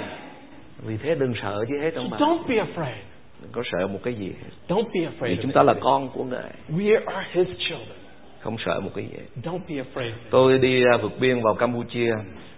vì 0.86 0.98
thế 0.98 1.16
đừng 1.16 1.34
sợ 1.42 1.66
chứ 1.70 1.76
hết 1.82 1.94
ông 1.96 2.08
So 2.12 2.18
bà 2.20 2.26
don't 2.28 2.48
be 2.48 2.56
afraid. 2.56 2.96
đừng 3.42 3.52
có 3.52 3.62
sợ 3.72 3.88
một 3.88 4.00
cái 4.04 4.14
gì 4.14 4.28
hết 4.28 4.50
Don't 4.76 4.84
be 4.84 4.90
vì 4.94 5.06
afraid. 5.06 5.38
chúng 5.42 5.52
Of 5.52 5.54
ta 5.54 5.64
là 5.64 5.74
con 5.74 6.10
của 6.10 6.24
Ngài 6.24 6.52
We 6.78 7.00
are 7.06 7.28
His 7.32 7.48
children. 7.48 7.98
không 8.40 8.56
sợ 8.66 8.80
một 8.80 8.90
cái 8.96 9.06
gì 9.06 9.12
hết. 9.18 9.26
Don't 9.52 9.60
be 9.70 9.84
afraid. 9.84 10.14
tôi 10.30 10.58
đi 10.60 10.84
à, 10.94 10.98
vượt 10.98 11.12
biên 11.20 11.42
vào 11.42 11.54
Campuchia 11.56 12.12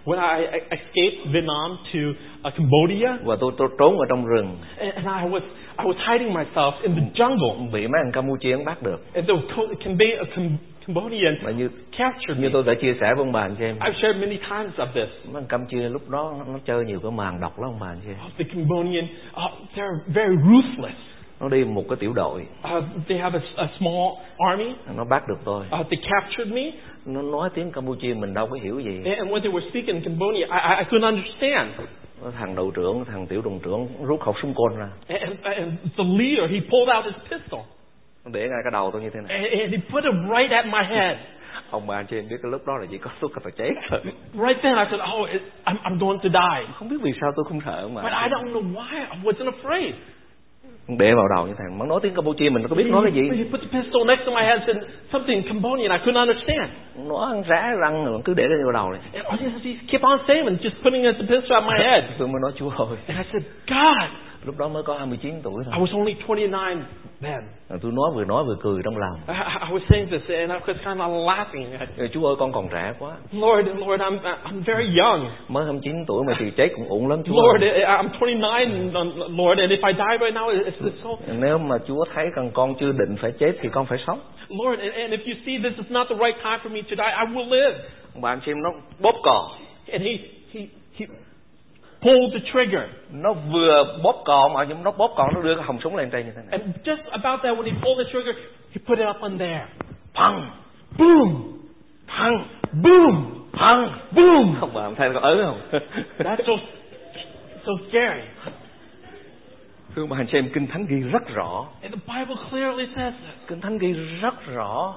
When 0.04 0.38
I 0.38 0.44
escaped 0.46 1.32
Vietnam 1.32 1.76
to 1.94 1.98
uh, 2.48 2.54
Cambodia, 2.56 3.08
và 3.24 3.36
tôi, 3.40 3.52
tôi 3.56 3.68
trốn 3.78 3.98
ở 3.98 4.04
trong 4.08 4.24
rừng 4.26 4.56
and 4.78 4.94
and 4.94 5.06
I 5.06 5.30
was 5.30 5.40
I 5.78 5.84
was 5.84 6.12
hiding 6.12 6.34
myself 6.34 6.72
in 6.82 6.94
the 6.94 7.02
jungle, 7.14 7.70
bị 7.72 7.80
mấy 7.88 8.00
thằng 8.04 8.12
Campuchia 8.12 8.56
bắt 8.64 8.82
được 8.82 9.14
and 9.14 9.28
the 9.28 9.34
Co- 9.56 9.66
Camb- 10.88 10.96
uh, 10.96 11.02
Cam- 11.02 11.10
Cambodian 11.10 11.36
mà 11.42 11.50
như 11.50 11.68
captured 11.98 12.38
như 12.40 12.50
tôi 12.52 12.62
đã 12.66 12.74
chia 12.74 12.94
sẻ 13.00 13.14
với 13.14 13.24
ông 13.24 13.32
bà 13.32 13.40
anh 13.40 13.54
chị 13.58 13.64
em. 13.64 13.78
I've 13.78 14.00
shared 14.02 14.16
many 14.20 14.36
times 14.36 14.74
of 14.76 14.86
this. 14.94 15.08
thằng 15.34 15.46
Campuchia 15.48 15.88
lúc 15.88 16.08
đó 16.08 16.34
nó, 16.46 16.58
chơi 16.64 16.84
nhiều 16.84 17.00
cái 17.00 17.10
màn 17.12 17.40
độc 17.40 17.60
lắm 17.60 17.70
ông 17.70 17.78
bà 17.80 17.86
anh 17.86 18.00
chị 18.04 18.10
em. 18.10 18.18
Uh, 18.26 18.32
The 18.38 18.44
Cambodian, 18.44 19.04
uh, 19.04 19.52
they're 19.76 19.98
very 20.06 20.36
ruthless. 20.36 20.96
nó 21.40 21.48
đi 21.48 21.64
một 21.64 21.84
cái 21.88 21.96
tiểu 22.00 22.12
đội. 22.12 22.46
Uh, 22.76 22.84
they 23.08 23.18
have 23.18 23.38
a, 23.38 23.62
a 23.64 23.68
small 23.78 24.08
army. 24.38 24.72
nó 24.96 25.04
bắt 25.04 25.22
được 25.28 25.38
tôi. 25.44 25.64
Uh, 25.80 25.86
they 25.90 26.00
captured 26.10 26.52
me, 26.54 26.70
nó 27.06 27.22
nói 27.22 27.50
tiếng 27.54 27.72
Campuchia 27.72 28.14
mình 28.14 28.34
đâu 28.34 28.46
có 28.46 28.58
hiểu 28.62 28.78
gì. 28.80 29.02
And 29.04 29.30
when 29.30 29.40
they 29.40 29.52
were 29.52 29.70
speaking 29.70 29.94
in 29.94 30.02
Cambodian, 30.04 30.48
I, 30.50 30.74
I, 30.78 30.84
couldn't 30.90 31.14
understand. 31.14 31.70
Thằng 32.38 32.54
đội 32.54 32.70
trưởng 32.74 33.04
thằng 33.04 33.26
tiểu 33.26 33.42
đội 33.44 33.54
trưởng 33.64 33.88
rút 34.06 34.20
khẩu 34.20 34.34
súng 34.42 34.54
côn 34.54 34.72
ra. 34.78 34.88
And, 35.08 35.36
and 35.42 35.72
the 35.96 36.04
leader, 36.04 36.50
he 36.50 36.60
pulled 36.70 36.96
out 36.96 37.04
his 37.04 37.14
pistol, 37.30 37.60
để 38.32 38.40
ngay 38.48 38.58
cái 38.64 38.70
đầu 38.72 38.90
tôi 38.92 39.02
như 39.02 39.10
thế 39.10 39.20
này 39.20 39.36
and, 39.38 39.60
and 39.60 39.72
he 39.72 39.78
put 39.92 40.04
it 40.04 40.14
right 40.38 40.50
at 40.50 40.66
my 40.66 40.96
head. 40.96 41.16
ông 41.70 41.86
bà 41.86 41.96
anh 41.96 42.06
chị 42.06 42.16
biết 42.20 42.36
cái 42.42 42.50
lúc 42.52 42.66
đó 42.66 42.78
là 42.78 42.86
chỉ 42.90 42.98
có 42.98 43.10
lúc 43.20 43.32
phải 43.42 43.52
chết 43.56 43.70
thôi 43.90 44.00
Right 44.32 44.62
then, 44.62 44.76
I 44.76 44.84
said, 44.90 45.00
"Oh, 45.18 45.28
it, 45.30 45.42
I'm, 45.64 45.76
I'm 45.84 45.98
going 45.98 46.18
to 46.18 46.28
die." 46.28 46.66
không 46.78 46.88
biết 46.88 46.96
vì 47.02 47.12
sao 47.20 47.32
tôi 47.36 47.44
không 47.48 47.60
sợ 47.64 47.88
bà 47.94 48.02
But 48.02 48.12
I 48.12 48.28
don't 48.28 48.52
know 48.52 48.74
why 48.74 48.98
I 49.10 49.18
wasn't 49.24 49.52
afraid. 49.52 49.92
để 50.98 51.14
vào 51.14 51.28
đầu 51.36 51.46
như 51.46 51.54
thằng 51.58 51.78
nó 51.78 51.84
nói 51.86 52.00
tiếng 52.02 52.14
Campuchia 52.14 52.50
mình 52.50 52.68
có 52.68 52.76
biết 52.76 52.86
nói 52.86 53.02
cái 53.04 53.12
gì 53.12 53.38
He 53.38 53.44
put 53.50 53.60
the 53.60 53.80
pistol 53.80 54.06
next 54.06 54.20
to 54.26 54.32
my 54.32 54.42
head 54.42 54.58
and 54.60 54.66
said 54.66 54.76
something 55.12 55.36
in 55.42 55.48
Cambodian 55.48 55.90
I 55.90 55.98
couldn't 56.04 56.26
understand. 56.26 56.70
nó 57.08 57.16
ăn 57.26 57.42
rá 57.48 57.74
răng 57.80 58.04
rồi 58.04 58.20
cứ 58.24 58.34
để 58.34 58.44
cái 58.48 58.58
vào 58.64 58.72
đầu 58.72 58.90
này 58.90 59.00
And 59.12 59.26
all 59.26 59.40
he 59.64 59.72
kept 59.90 60.04
on 60.04 60.18
saying 60.28 60.46
and 60.46 60.60
just 60.60 60.76
putting 60.84 61.02
the 61.02 61.12
pistol 61.28 61.52
at 61.54 61.64
my 61.64 61.78
head. 61.84 62.04
tôi 62.18 62.28
mới 62.28 62.40
nói 62.42 62.52
Chúa 62.56 62.70
ơi 62.70 62.98
And 63.08 63.18
I 63.18 63.24
said, 63.32 63.42
God, 63.68 64.08
lúc 64.44 64.58
đó 64.58 64.68
mới 64.68 64.82
có 64.82 64.94
29 64.94 65.34
tuổi 65.42 65.64
I 65.66 65.70
thôi 65.76 65.86
was 65.86 65.98
only 65.98 66.14
29 66.28 66.84
then. 67.20 67.40
Rồi 67.68 67.78
tôi 67.82 67.92
nói 67.92 68.10
vừa 68.14 68.24
nói 68.24 68.44
vừa 68.44 68.56
cười 68.62 68.82
trong 68.84 68.96
lòng 68.98 69.20
I, 69.28 69.34
I 69.68 69.70
was 69.72 69.80
saying 69.90 70.08
this 70.10 70.22
and 70.28 70.50
I 70.52 70.58
was 70.58 70.74
kind 70.84 71.00
of 71.00 71.26
laughing. 71.26 71.66
Chúa 72.12 72.26
ơi 72.26 72.36
con 72.38 72.52
còn 72.52 72.68
trẻ 72.72 72.92
quá 72.98 73.12
Lord, 73.32 73.68
Lord, 73.68 74.02
I'm, 74.02 74.18
I'm 74.44 74.62
very 74.66 74.98
young. 75.00 75.30
mới 75.48 75.64
29 75.64 76.04
tuổi 76.06 76.24
mà 76.26 76.34
thì 76.38 76.50
chết 76.56 76.68
cũng 76.76 76.88
ổn 76.88 77.08
lắm 77.08 77.22
Chúa 77.22 77.42
Lord, 77.42 77.62
ơi. 77.62 77.84
I'm 77.84 78.08
29, 78.08 78.92
Lord, 79.36 79.60
and 79.60 79.72
if 79.72 79.82
I 79.86 79.92
die 79.92 80.16
right 80.20 80.34
now, 80.34 80.50
it's, 80.50 80.80
it's 80.80 81.02
so. 81.02 81.08
nếu 81.38 81.58
mà 81.58 81.78
Chúa 81.88 82.04
thấy 82.14 82.30
rằng 82.36 82.50
con 82.54 82.74
chưa 82.80 82.92
định 82.92 83.16
phải 83.20 83.32
chết 83.38 83.52
thì 83.60 83.68
con 83.72 83.86
phải 83.86 83.98
sống 84.06 84.18
Lord, 84.48 84.80
and, 84.80 84.92
and 84.94 85.12
if 85.12 85.20
you 85.26 85.34
see 85.46 85.58
this 85.70 85.78
is 85.78 85.90
not 85.90 86.08
the 86.08 86.16
right 86.16 86.36
time 86.42 86.58
for 86.64 86.70
me 86.72 86.82
to 86.82 86.96
die, 86.96 87.12
I 87.26 87.34
will 87.34 87.48
live. 87.50 87.78
bạn 88.22 88.40
xem 88.46 88.62
nó 88.62 88.70
bóp 89.00 89.14
cò 89.22 89.50
And 89.92 90.02
he, 90.02 90.12
he, 90.52 90.60
he 90.98 91.06
pulled 92.02 92.32
the 92.32 92.40
trigger. 92.52 92.82
nó 93.12 93.32
vừa 93.32 93.98
bóp 94.02 94.22
cò 94.24 94.48
mà 94.54 94.64
nó 94.64 94.90
bóp 94.90 95.12
cò 95.16 95.28
nó 95.34 95.40
đưa 95.42 95.54
cái 95.54 95.64
hồng 95.64 95.78
súng 95.82 95.96
lên 95.96 96.10
trên 96.10 96.26
như 96.26 96.32
thế 96.36 96.42
này 96.50 96.60
And 96.60 96.76
just 96.84 97.10
about 97.10 97.40
that, 97.42 97.58
when 97.58 97.64
he 97.64 97.72
pulled 97.82 97.98
the 98.06 98.12
trigger, 98.12 98.36
he 98.70 98.80
put 98.86 98.98
it 98.98 99.06
up 99.10 99.20
on 99.20 99.38
there. 99.38 99.66
phăng 100.14 100.50
Boom! 100.98 101.52
phăng 102.06 102.46
Boom! 102.82 103.24
phăng 103.52 103.98
Boom! 104.12 104.56
không 104.60 104.74
bạn 104.74 104.94
thấy 104.94 105.10
có 105.14 105.20
ớ 105.20 105.36
không 105.44 105.80
That's 106.18 106.36
so, 106.46 106.52
so 107.66 107.72
scary. 107.88 108.22
thưa 109.96 110.06
bạn 110.06 110.26
xem 110.32 110.48
kinh 110.54 110.66
thánh 110.66 110.86
ghi 110.86 110.96
rất 111.00 111.22
rõ 111.34 111.66
And 111.82 111.94
the 111.94 112.00
Bible 112.18 112.36
clearly 112.50 112.86
says 112.96 113.14
this. 113.14 113.48
kinh 113.48 113.60
thánh 113.60 113.78
ghi 113.78 113.92
rất 114.22 114.34
rõ 114.54 114.94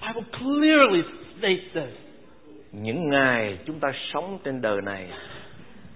The 0.00 0.08
Bible 0.08 0.22
clearly 0.38 1.02
states 1.38 1.62
this. 1.74 1.98
những 2.72 3.08
ngày 3.10 3.58
chúng 3.66 3.80
ta 3.80 3.88
sống 4.12 4.38
trên 4.44 4.60
đời 4.62 4.76
này 4.82 5.08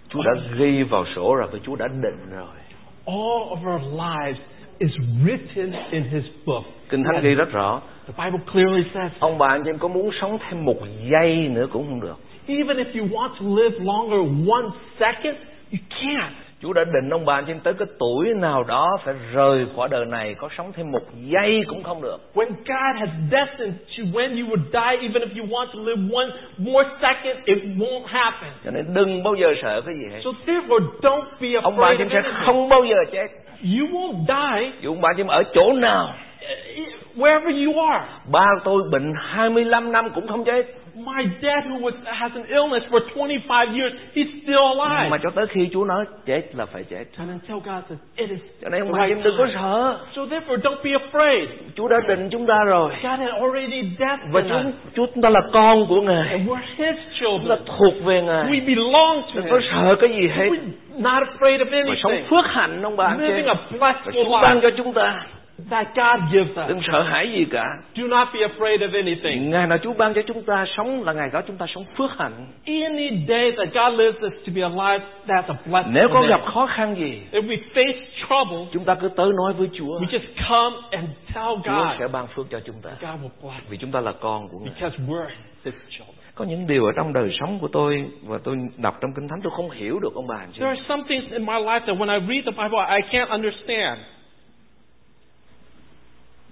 Chúa 0.08 0.22
đã 0.22 0.32
ghi 0.58 0.82
vào 0.82 1.04
sổ 1.14 1.34
rồi 1.34 1.48
và 1.52 1.58
Chúa 1.64 1.76
đã 1.76 1.88
định 1.88 2.30
rồi 2.30 2.46
All 3.06 3.42
of 3.50 3.74
our 3.74 3.82
lives 3.92 4.42
is 4.78 4.90
written 5.24 5.72
in 5.90 6.02
His 6.02 6.24
book. 6.46 6.64
kinh 6.88 7.04
thánh 7.04 7.22
ghi 7.22 7.34
rất 7.34 7.52
rõ 7.52 7.80
The 8.06 8.24
Bible 8.24 8.40
clearly 8.52 8.84
says, 8.94 9.12
ông 9.18 9.38
bà 9.38 9.48
anh 9.48 9.62
chị 9.64 9.70
em 9.70 9.78
có 9.78 9.88
muốn 9.88 10.10
sống 10.20 10.38
thêm 10.38 10.64
một 10.64 10.76
giây 11.10 11.48
nữa 11.48 11.66
cũng 11.72 11.86
không 11.88 12.00
được 12.00 12.16
even 12.48 12.76
if 12.78 12.94
you 12.94 13.06
want 13.06 13.34
to 13.40 13.44
live 13.44 13.74
longer 13.80 14.22
one 14.48 14.70
second, 14.98 15.36
you 15.72 15.78
can't. 15.90 16.34
Chúa 16.62 16.72
đã 16.72 16.84
định 16.84 17.10
ông 17.10 17.24
bà 17.24 17.34
anh 17.34 17.44
chị 17.46 17.52
tới 17.64 17.74
cái 17.78 17.88
tuổi 17.98 18.34
nào 18.34 18.64
đó 18.64 18.98
phải 19.04 19.14
rời 19.32 19.66
khỏi 19.76 19.88
đời 19.88 20.04
này 20.04 20.34
có 20.38 20.48
sống 20.58 20.72
thêm 20.76 20.92
một 20.92 21.02
giây 21.14 21.64
cũng 21.68 21.82
không 21.82 22.02
được. 22.02 22.18
When 22.34 22.48
God 22.48 22.96
has 22.98 23.08
destined 23.30 23.74
to 23.98 24.04
when 24.12 24.42
you 24.42 24.46
would 24.48 24.64
die, 24.72 25.08
even 25.08 25.22
if 25.22 25.40
you 25.40 25.46
want 25.46 25.66
to 25.66 25.80
live 25.84 26.02
one 26.14 26.26
more 26.58 26.88
second, 27.00 27.44
it 27.44 27.58
won't 27.78 28.06
happen. 28.06 28.50
cho 28.64 28.70
nên 28.70 28.84
đừng 28.94 29.22
bao 29.22 29.34
giờ 29.34 29.54
sợ 29.62 29.80
cái 29.80 29.94
gì 29.94 30.04
hết. 30.12 30.20
So 30.24 30.30
therefore, 30.46 30.84
don't 31.02 31.24
be 31.40 31.48
ông 31.62 31.76
bà 31.76 31.88
anh 31.88 31.96
afraid 31.96 32.08
chị 32.08 32.14
sẽ 32.14 32.22
không 32.46 32.68
bao 32.68 32.84
giờ 32.84 32.96
chết. 33.12 33.26
You 33.62 33.86
won't 33.86 34.26
die 34.28 34.72
dù 34.80 34.90
ông 34.90 35.00
bà 35.00 35.08
anh 35.10 35.16
chị 35.16 35.22
ở 35.28 35.42
chỗ 35.54 35.72
nào. 35.72 36.14
wherever 37.16 37.66
you 37.66 37.80
are. 37.90 38.04
ba 38.32 38.46
tôi 38.64 38.82
bệnh 38.92 39.12
25 39.18 39.92
năm 39.92 40.10
cũng 40.14 40.28
không 40.28 40.44
chết 40.44 40.62
My 40.96 41.24
dad, 41.42 41.64
who 41.68 41.78
was, 41.84 41.94
has 42.04 42.32
an 42.34 42.44
illness 42.48 42.84
for 42.90 43.00
25 43.14 43.68
years, 43.74 43.92
he's 44.14 44.26
still 44.42 44.64
alive. 44.80 45.08
mà 45.10 45.18
cho 45.22 45.30
tới 45.30 45.46
khi 45.46 45.68
Chúa 45.72 45.84
nói 45.84 46.04
chết 46.26 46.42
là 46.54 46.66
phải 46.66 46.84
chết 46.90 47.04
And 47.18 47.30
until 47.30 47.56
God 47.56 47.84
says, 47.88 47.98
it 48.16 48.30
is 48.30 48.38
cho 48.62 48.68
nên 48.68 48.82
chị 48.86 48.92
right 49.08 49.24
đừng 49.24 49.34
có 49.38 49.46
sợ 49.54 49.98
So 50.16 50.22
therefore, 50.22 50.56
don't 50.62 50.82
be 50.84 50.90
afraid. 50.92 51.48
Chúa 51.76 51.88
đã 51.88 51.96
định 52.08 52.28
chúng 52.30 52.46
ta 52.46 52.54
rồi 52.66 52.90
God 53.02 53.18
had 53.20 53.28
already 53.40 53.82
và 53.82 54.40
destined 54.42 54.74
chúng 54.94 55.06
us. 55.06 55.10
chúng 55.14 55.22
ta 55.22 55.28
là 55.30 55.40
con 55.52 55.86
của 55.88 56.00
Ngài 56.00 56.28
And 56.28 56.48
we're 56.48 56.58
His 56.76 56.96
chúng 57.20 57.48
ta 57.48 57.56
children. 57.56 57.58
thuộc 57.78 57.94
về 58.04 58.22
Ngài 58.22 58.44
We 58.44 58.66
belong 58.66 59.22
to 59.22 59.28
đừng 59.34 59.46
có 59.50 59.58
Him. 59.58 59.68
sợ 59.72 59.94
cái 60.00 60.10
gì 60.10 60.28
hết 60.28 60.48
We're 60.48 61.02
not 61.02 61.22
afraid 61.28 61.60
of 61.60 61.86
và 61.88 61.94
sống 62.02 62.12
anything. 62.12 62.30
phước 62.30 62.44
hạnh 62.46 62.82
ông 62.82 62.96
bà 62.96 63.16
Living 63.18 63.46
a 63.46 63.54
và 63.54 63.78
blessed 63.78 64.14
Chúa 64.14 64.40
ban 64.42 64.56
life 64.56 64.60
cho 64.62 64.70
chúng 64.76 64.92
ta 64.92 65.20
that 65.70 65.86
God 65.94 66.32
gives 66.32 66.50
us. 66.50 66.68
đừng 66.68 66.80
sợ 66.92 67.02
hãi 67.02 67.32
gì 67.32 67.44
cả 67.50 67.64
Do 67.96 68.02
not 68.06 68.28
be 68.34 68.40
afraid 68.40 68.80
of 68.80 68.92
anything. 68.92 69.50
ngày 69.50 69.66
nào 69.66 69.78
Chúa 69.78 69.92
ban 69.92 70.14
cho 70.14 70.22
chúng 70.26 70.42
ta 70.42 70.64
sống 70.76 71.02
là 71.04 71.12
ngày 71.12 71.28
đó 71.32 71.42
chúng 71.46 71.56
ta 71.56 71.66
sống 71.74 71.84
phước 71.98 72.10
hạnh 72.18 72.46
Any 72.66 73.10
day 73.28 73.52
that 73.56 73.68
God 73.74 74.00
lives 74.00 74.16
us 74.22 74.32
to 74.46 74.52
be 74.54 74.62
alive, 74.62 75.04
that's 75.26 75.48
a 75.48 75.56
blessing. 75.66 75.92
nếu 75.94 76.08
có 76.12 76.22
gặp 76.28 76.40
khó 76.54 76.66
khăn 76.66 76.94
gì 76.96 77.20
If 77.32 77.42
we 77.42 77.58
face 77.74 77.98
trouble, 78.28 78.66
chúng 78.72 78.84
ta 78.84 78.94
cứ 78.94 79.08
tới 79.08 79.32
nói 79.32 79.52
với 79.52 79.68
Chúa 79.78 80.00
we 80.00 80.06
just 80.06 80.48
come 80.48 80.76
and 80.90 81.08
tell 81.34 81.46
Chúa 81.64 81.94
sẽ 81.98 82.04
God. 82.04 82.12
ban 82.12 82.26
phước 82.26 82.46
cho 82.50 82.60
chúng 82.66 82.76
ta 82.82 82.90
God 83.00 83.20
will 83.20 83.48
bless 83.50 83.68
vì 83.70 83.76
chúng 83.76 83.92
ta 83.92 84.00
là 84.00 84.12
con 84.20 84.48
của 84.48 84.58
Ngài 84.58 84.74
because 84.74 84.96
we're 85.08 85.26
His 85.64 85.74
children. 85.90 86.16
có 86.34 86.44
những 86.44 86.66
điều 86.66 86.84
ở 86.84 86.92
trong 86.96 87.12
đời 87.12 87.30
sống 87.40 87.58
của 87.58 87.68
tôi 87.72 88.04
và 88.22 88.38
tôi 88.44 88.56
đọc 88.76 88.94
trong 89.00 89.10
kinh 89.16 89.28
thánh 89.28 89.38
tôi 89.42 89.52
không 89.56 89.70
hiểu 89.70 89.98
được 89.98 90.14
ông 90.14 90.26
bà 90.26 90.36
anh 90.36 90.48
chị 90.52 90.58
There 90.60 90.68
are 90.70 90.82
some 90.88 91.02
things 91.08 91.32
in 91.32 91.46
my 91.46 91.52
life 91.54 91.80
that 91.80 91.96
when 91.96 92.20
I 92.20 92.26
read 92.28 92.44
the 92.44 92.62
Bible, 92.62 92.78
I 92.96 93.00
can't 93.18 93.28
understand. 93.28 93.98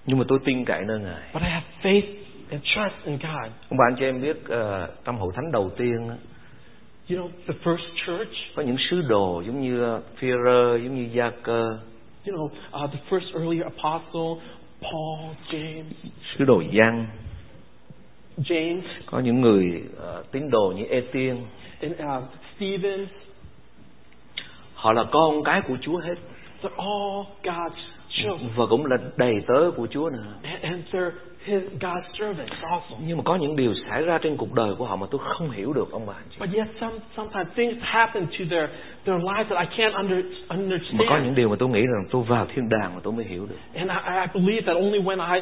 Nhưng 0.07 0.19
mà 0.19 0.25
tôi 0.29 0.39
tin 0.45 0.65
cậy 0.65 0.85
nơi 0.85 1.01
Ngài. 1.01 1.31
But 1.35 1.43
I 1.43 1.49
have 1.49 1.67
faith 1.83 2.15
and 2.51 2.63
trust 2.63 3.05
in 3.05 3.19
God. 3.19 3.51
ông 3.69 3.79
bà 3.79 3.85
anh 3.89 3.97
chị 3.99 4.05
em 4.05 4.23
biết 4.23 4.37
ờ, 4.49 4.89
trong 5.05 5.19
hội 5.19 5.33
thánh 5.37 5.53
đầu 5.53 5.71
tiên 5.77 6.11
You 7.11 7.19
know, 7.19 7.29
the 7.47 7.55
first 7.65 7.89
church, 8.07 8.33
có 8.55 8.63
những 8.63 8.77
sứ 8.91 9.03
đồ 9.03 9.43
giống 9.47 9.61
như 9.61 9.99
Phi-rơ 10.19 10.77
giống 10.77 10.95
như 10.95 11.09
Gia 11.13 11.31
cơ 11.43 11.79
you 12.27 12.33
know, 12.33 12.51
uh, 12.73 12.91
the 12.93 12.99
first 13.11 13.33
early 13.35 13.61
apostle, 13.61 14.41
Paul, 14.81 15.35
James, 15.51 15.85
sứ 16.37 16.45
đồ 16.45 16.63
Giăng. 16.73 17.07
James, 18.39 18.83
có 19.07 19.21
những 19.21 19.41
người 19.41 19.83
ờ, 19.97 20.25
tín 20.33 20.51
đồ 20.51 20.73
như 20.77 20.85
Ê-tiên. 20.85 21.47
And 21.81 21.93
uh, 21.93 22.25
Stephen, 22.57 23.07
họ 24.75 24.93
là 24.93 25.05
con 25.13 25.45
cái 25.45 25.61
của 25.69 25.77
Chúa 25.81 25.99
hết. 25.99 26.15
They're 26.63 26.77
all 26.77 27.27
God's. 27.43 27.94
Và 28.57 28.67
cũng 28.71 28.87
là 28.87 28.97
đầy 29.17 29.35
tớ 29.49 29.71
của 29.77 29.87
Chúa 29.91 30.11
also. 31.83 32.97
Nhưng 33.07 33.17
mà 33.17 33.23
có 33.25 33.37
những 33.37 33.57
điều 33.57 33.75
xảy 33.91 34.03
ra 34.03 34.19
trên 34.23 34.37
cuộc 34.37 34.53
đời 34.55 34.75
của 34.79 34.85
họ 34.87 34.97
mà 34.97 35.07
tôi 35.11 35.21
không 35.25 35.51
hiểu 35.51 35.73
được 35.73 35.93
ông 35.93 36.07
bà 36.07 36.15
anh 36.15 36.25
chị. 36.31 36.37
But 36.41 36.49
yet, 36.55 36.67
some, 36.81 36.95
sometimes 37.17 37.49
things 37.57 37.77
happen 37.81 38.27
to 38.27 38.45
their, 38.51 38.71
their 39.07 39.19
lives 39.23 39.49
that 39.51 39.69
I 39.69 39.77
can't 39.77 39.93
under, 39.97 40.25
Mà 40.25 40.31
có 40.49 40.55
understand. 40.57 41.25
những 41.25 41.35
điều 41.35 41.49
mà 41.49 41.57
tôi 41.59 41.69
nghĩ 41.69 41.81
rằng 41.81 42.05
tôi 42.11 42.23
vào 42.29 42.47
thiên 42.55 42.69
đàng 42.69 42.95
mà 42.95 43.01
tôi 43.03 43.13
mới 43.13 43.25
hiểu 43.25 43.47
được. 43.47 43.57
And 43.75 43.91
I, 43.91 43.97
I 44.21 44.27
believe 44.41 44.67
that 44.67 44.77
only 44.77 44.99
when 45.01 45.35
I 45.35 45.41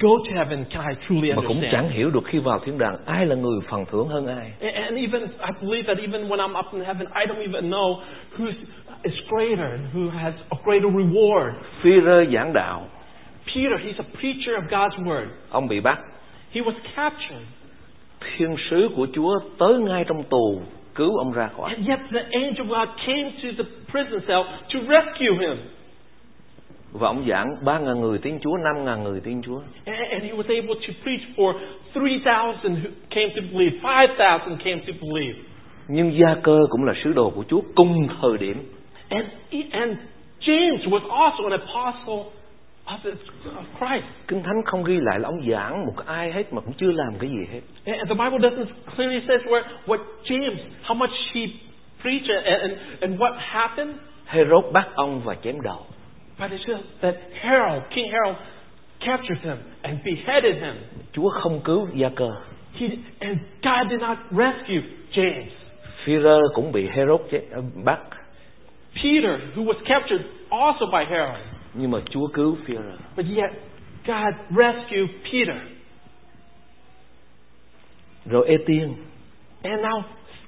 go 0.00 0.08
to 0.28 0.36
heaven 0.36 0.64
can 0.70 0.84
I 0.88 0.94
truly 1.08 1.30
Mà 1.32 1.36
cũng 1.36 1.46
understand. 1.46 1.72
chẳng 1.72 1.88
hiểu 1.88 2.10
được 2.10 2.24
khi 2.24 2.38
vào 2.38 2.58
thiên 2.64 2.78
đàng 2.78 2.96
ai 3.06 3.26
là 3.26 3.34
người 3.34 3.60
phần 3.70 3.84
thưởng 3.90 4.08
hơn 4.08 4.26
ai. 4.26 4.52
And, 4.60 4.98
even, 4.98 5.22
I 5.22 5.50
believe 5.62 5.94
that 5.94 5.98
even 5.98 6.28
when 6.28 6.38
I'm 6.38 6.58
up 6.58 6.66
in 6.72 6.84
heaven, 6.84 7.06
I 7.14 7.26
don't 7.26 7.52
even 7.52 7.70
know 7.70 8.00
who 8.38 8.46
is 9.02 9.14
greater 9.28 9.64
and 9.64 9.94
who 9.94 10.10
has 10.10 10.34
a 10.50 10.56
greater 10.64 10.88
reward. 10.88 11.54
Rơ 11.82 12.24
giảng 12.32 12.52
đạo, 12.52 12.86
Peter, 13.46 13.78
he's 13.84 13.98
a 13.98 14.08
preacher 14.20 14.56
of 14.56 14.68
God's 14.70 15.04
word. 15.04 15.26
ông 15.50 15.68
bị 15.68 15.80
bắt. 15.80 15.98
He 16.52 16.60
was 16.60 16.74
captured. 16.96 17.42
Thiên 18.36 18.56
sứ 18.70 18.88
của 18.96 19.06
Chúa 19.12 19.38
tới 19.58 19.78
ngay 19.78 20.04
trong 20.08 20.22
tù 20.22 20.60
cứu 20.94 21.16
ông 21.16 21.32
ra 21.32 21.48
khỏi. 21.56 21.74
And 21.74 21.88
yet 21.88 21.98
the 22.12 22.22
angel 22.32 22.60
of 22.60 22.68
God 22.68 22.88
came 23.06 23.30
to 23.42 23.64
the 23.64 23.70
prison 23.92 24.20
cell 24.26 24.42
to 24.72 24.80
rescue 24.88 25.46
him. 25.46 25.56
Và 26.92 27.08
ông 27.08 27.24
giảng 27.28 27.46
ba 27.64 27.78
ngàn 27.78 28.00
người 28.00 28.18
tin 28.18 28.38
Chúa, 28.40 28.56
năm 28.56 28.84
ngàn 28.84 29.04
người 29.04 29.20
tin 29.20 29.42
Chúa. 29.42 29.60
And, 29.84 29.96
and 30.10 30.22
he 30.24 30.32
was 30.32 30.48
able 30.48 30.74
to 30.74 30.92
preach 31.04 31.22
for 31.36 31.54
3,000 31.94 32.74
who 32.74 32.90
came 33.10 33.28
to 33.36 33.42
believe, 33.52 33.78
5,000 33.82 34.56
came 34.64 34.80
to 34.86 34.92
believe. 35.02 35.38
Nhưng 35.88 36.18
Gia 36.18 36.34
Cơ 36.42 36.58
cũng 36.70 36.84
là 36.84 36.92
sứ 37.04 37.12
đồ 37.12 37.30
của 37.30 37.44
Chúa 37.48 37.60
cùng 37.74 38.08
thời 38.22 38.38
điểm. 38.38 38.56
And, 39.10 39.24
and 39.72 39.98
James 40.40 40.86
was 40.86 41.02
also 41.10 41.46
an 41.46 41.52
apostle 41.52 42.32
of, 42.86 43.00
the, 43.04 43.12
of 43.50 43.66
Christ. 43.78 44.04
Kinh 44.28 44.42
Thánh 44.42 44.62
không 44.64 44.84
ghi 44.84 45.00
lại 45.00 45.18
là 45.18 45.28
ông 45.28 45.50
giảng 45.50 45.86
một 45.86 46.06
ai 46.06 46.32
hết 46.32 46.52
mà 46.52 46.60
cũng 46.60 46.72
chưa 46.72 46.92
làm 46.92 47.18
cái 47.18 47.30
gì 47.30 47.46
hết. 47.52 47.60
And 47.84 48.08
the 48.08 48.14
Bible 48.14 48.50
doesn't 48.50 48.66
clearly 48.96 49.20
say 49.28 49.36
where 49.36 49.64
what 49.86 50.00
James, 50.24 50.58
how 50.82 50.94
much 50.94 51.10
he 51.32 51.40
preached 52.02 52.30
and, 52.44 52.62
and, 52.62 52.72
and 53.00 53.20
what 53.20 53.34
happened. 53.38 53.94
Herod 54.26 54.64
bắt 54.72 54.88
ông 54.94 55.20
và 55.24 55.34
chém 55.34 55.60
đầu. 55.62 55.86
But 56.38 56.50
it 56.50 56.60
says 56.66 56.80
that 57.00 57.14
Harold, 57.42 57.82
King 57.90 58.12
Harold, 58.12 58.36
captured 59.00 59.38
him 59.42 59.56
and 59.82 59.98
beheaded 60.04 60.56
him. 60.62 60.74
Chúa 61.12 61.30
không 61.30 61.60
cứu 61.64 61.88
Gia 61.94 62.08
Cơ. 62.16 62.30
He, 62.74 62.86
and 63.20 63.38
God 63.62 63.90
did 63.90 64.00
not 64.00 64.18
rescue 64.30 64.82
James. 65.12 65.50
Phi-rơ 66.04 66.40
cũng 66.54 66.72
bị 66.72 66.88
Herod 66.88 67.20
ờ, 67.50 67.62
bắt. 67.84 68.00
Peter, 69.02 69.38
who 69.54 69.62
was 69.62 69.76
captured 69.84 70.22
also 70.50 70.86
by 70.86 71.04
Harold. 71.10 71.42
Nhưng 71.74 71.90
mà 71.90 71.98
Chúa 72.10 72.26
cứu 72.26 72.56
Phi-rơ. 72.66 72.96
But 73.16 73.26
yet, 73.36 73.50
God 74.06 74.34
rescued 74.50 75.08
Peter. 75.32 75.56
Rồi 78.30 78.46
Ê-tiên 78.46 78.94
And 79.62 79.82
now, 79.82 80.02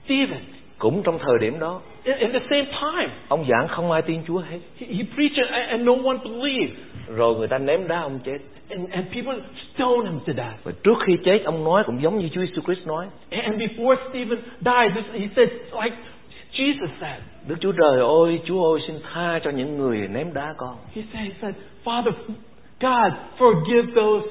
Stephen, 0.04 0.40
cũng 0.78 1.02
trong 1.02 1.18
thời 1.18 1.38
điểm 1.40 1.58
đó, 1.58 1.80
in, 2.04 2.16
in 2.18 2.32
the 2.32 2.40
same 2.50 2.64
time, 2.64 3.10
ông 3.28 3.44
giảng 3.48 3.68
không 3.68 3.90
ai 3.90 4.02
tin 4.02 4.22
Chúa 4.26 4.38
hết. 4.38 4.58
he, 4.78 4.86
he 4.86 5.02
preached 5.16 5.36
and, 5.50 5.70
and 5.70 5.86
no 5.86 5.92
one 5.92 6.18
believed. 6.24 6.76
Rồi 7.16 7.34
người 7.34 7.48
ta 7.48 7.58
ném 7.58 7.88
đá 7.88 8.00
ông 8.00 8.18
chết. 8.24 8.38
And, 8.70 8.90
and 8.90 9.06
people 9.14 9.34
stoned 9.74 10.10
him 10.10 10.20
to 10.26 10.32
death. 10.42 10.64
Và 10.64 10.72
trước 10.84 10.98
khi 11.06 11.12
chết 11.24 11.42
ông 11.44 11.64
nói 11.64 11.82
cũng 11.86 12.02
giống 12.02 12.18
như 12.18 12.28
Chúa 12.28 12.40
Jesus 12.40 12.62
Christ 12.62 12.86
nói. 12.86 13.06
And 13.30 13.62
before 13.62 13.96
Stephen 14.10 14.38
died, 14.60 15.04
he 15.12 15.28
said, 15.36 15.48
like 15.84 15.96
Jesus 16.58 16.90
said, 17.00 17.20
Đức 17.48 17.56
Chúa 17.60 17.72
Trời 17.72 18.00
ơi, 18.26 18.40
Chúa 18.44 18.72
ơi 18.72 18.80
xin 18.86 18.96
tha 19.12 19.40
cho 19.44 19.50
những 19.50 19.78
người 19.78 20.08
ném 20.08 20.34
đá 20.34 20.54
con. 20.58 20.76
he 20.94 21.02
said, 21.12 21.26
he 21.28 21.34
said, 21.40 21.54
Father, 21.84 22.12
God, 22.80 23.12
forgive 23.38 23.94
those 23.94 24.26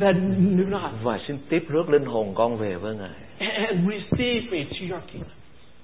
that 0.00 0.14
knew 0.16 0.68
not, 0.68 0.90
Và 1.02 1.18
xin 1.28 1.38
tiếp 1.48 1.64
rước 1.68 1.90
linh 1.90 2.04
hồn 2.04 2.34
con 2.34 2.56
về 2.56 2.74
với 2.76 2.96
Ngài. 2.96 3.48
and, 3.68 3.88
receive 3.90 4.40
me 4.50 4.64
to 4.64 4.76
your 4.96 5.02
kingdom. 5.12 5.30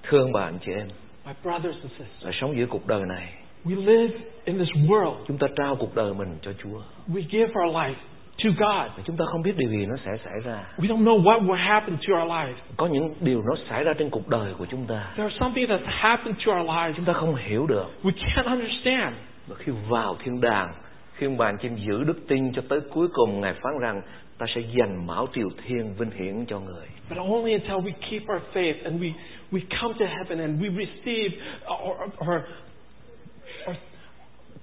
Thương 0.03 0.33
anh 0.33 0.57
chị 0.65 0.71
em, 0.71 0.87
My 1.25 1.33
brothers 1.43 1.75
and 1.81 1.91
sisters, 1.91 2.25
là 2.25 2.31
sống 2.41 2.57
giữa 2.57 2.65
cuộc 2.69 2.87
đời 2.87 3.01
này. 3.09 3.33
we 3.65 3.85
live 3.85 4.13
in 4.45 4.57
this 4.57 4.69
world. 4.89 5.15
Chúng 5.27 5.37
ta 5.37 5.47
trao 5.55 5.75
cuộc 5.75 5.95
đời 5.95 6.13
mình 6.13 6.37
cho 6.41 6.51
Chúa. 6.63 6.81
We 7.07 7.21
give 7.31 7.53
our 7.65 7.75
life 7.75 7.95
to 8.43 8.49
God. 8.49 8.91
Và 8.97 9.03
chúng 9.05 9.17
ta 9.17 9.25
không 9.31 9.41
biết 9.41 9.57
điều 9.57 9.69
gì 9.69 9.85
nó 9.85 9.95
sẽ 10.05 10.11
xảy 10.25 10.33
ra. 10.43 10.63
We 10.77 10.87
don't 10.87 11.03
know 11.03 11.21
what 11.23 11.45
will 11.45 11.53
happen 11.67 11.97
to 12.07 12.13
our 12.21 12.31
life. 12.31 12.53
Có 12.77 12.87
những 12.87 13.13
điều 13.21 13.41
nó 13.41 13.55
xảy 13.69 13.83
ra 13.83 13.93
trên 13.93 14.09
cuộc 14.09 14.27
đời 14.27 14.53
của 14.57 14.65
chúng 14.65 14.85
ta. 14.87 15.13
There's 15.17 15.37
something 15.39 15.67
that's 15.69 15.85
happened 15.85 16.45
to 16.45 16.51
our 16.53 16.69
lives 16.69 16.95
Chúng 16.95 17.05
ta 17.05 17.13
không 17.13 17.35
hiểu 17.35 17.67
được. 17.67 17.85
we 18.03 18.11
can't 18.11 18.45
understand. 18.45 19.15
Và 19.47 19.55
khi 19.59 19.71
vào 19.89 20.15
thiên 20.23 20.41
đàng, 20.41 20.73
khi 21.15 21.25
ông 21.27 21.37
bà 21.37 21.51
em 21.61 21.75
giữ 21.75 22.03
đức 22.03 22.27
tin 22.27 22.53
cho 22.53 22.61
tới 22.69 22.79
cuối 22.93 23.07
cùng 23.13 23.41
Ngài 23.41 23.53
phán 23.53 23.73
rằng 23.81 24.01
ta 24.37 24.45
sẽ 24.55 24.61
dành 24.61 25.07
mão 25.07 25.27
triều 25.33 25.47
thiên 25.67 25.93
vinh 25.97 26.11
hiển 26.11 26.45
cho 26.45 26.59
người. 26.59 26.85
But 27.09 27.17
only 27.17 27.51
until 27.53 27.75
we 27.75 27.91
keep 28.09 28.21
our 28.33 28.41
faith 28.53 28.83
and 28.83 29.01
we, 29.01 29.11
we 29.51 29.59
come 29.81 29.93
to 29.99 30.05
heaven 30.05 30.39
and 30.39 30.61
we 30.63 30.69
receive 30.69 31.31
or, 31.67 31.97
or, 31.97 32.09
or 32.29 32.41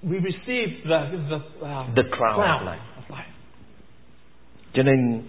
we 0.03 0.19
receive 0.19 0.69
the, 0.85 1.11
the, 1.31 1.37
uh, 1.67 1.95
The 1.97 2.03
crown 2.11 2.41
of 2.41 2.67
life. 2.67 2.81
of 2.97 3.17
life. 3.17 3.32
Cho 4.73 4.83
nên 4.83 5.23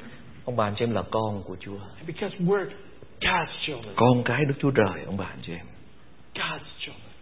ông 0.46 0.56
bà 0.56 0.68
anh 0.68 0.74
chị 0.78 0.84
em 0.86 0.94
là 0.94 1.04
con 1.12 1.44
của 1.44 1.56
Chúa. 1.60 1.78
Because 2.08 2.36
we're 2.38 2.70
God's 3.22 3.48
children. 3.66 3.94
Con 3.96 4.24
cái 4.26 4.46
Đức 4.46 4.56
Chúa 4.60 4.72
Trời 4.72 5.04
ông 5.06 5.18
bà 5.18 5.26
anh 5.26 5.40
chị 5.42 5.54
em. 5.54 5.66
God's 6.36 6.60
children. 6.80 7.14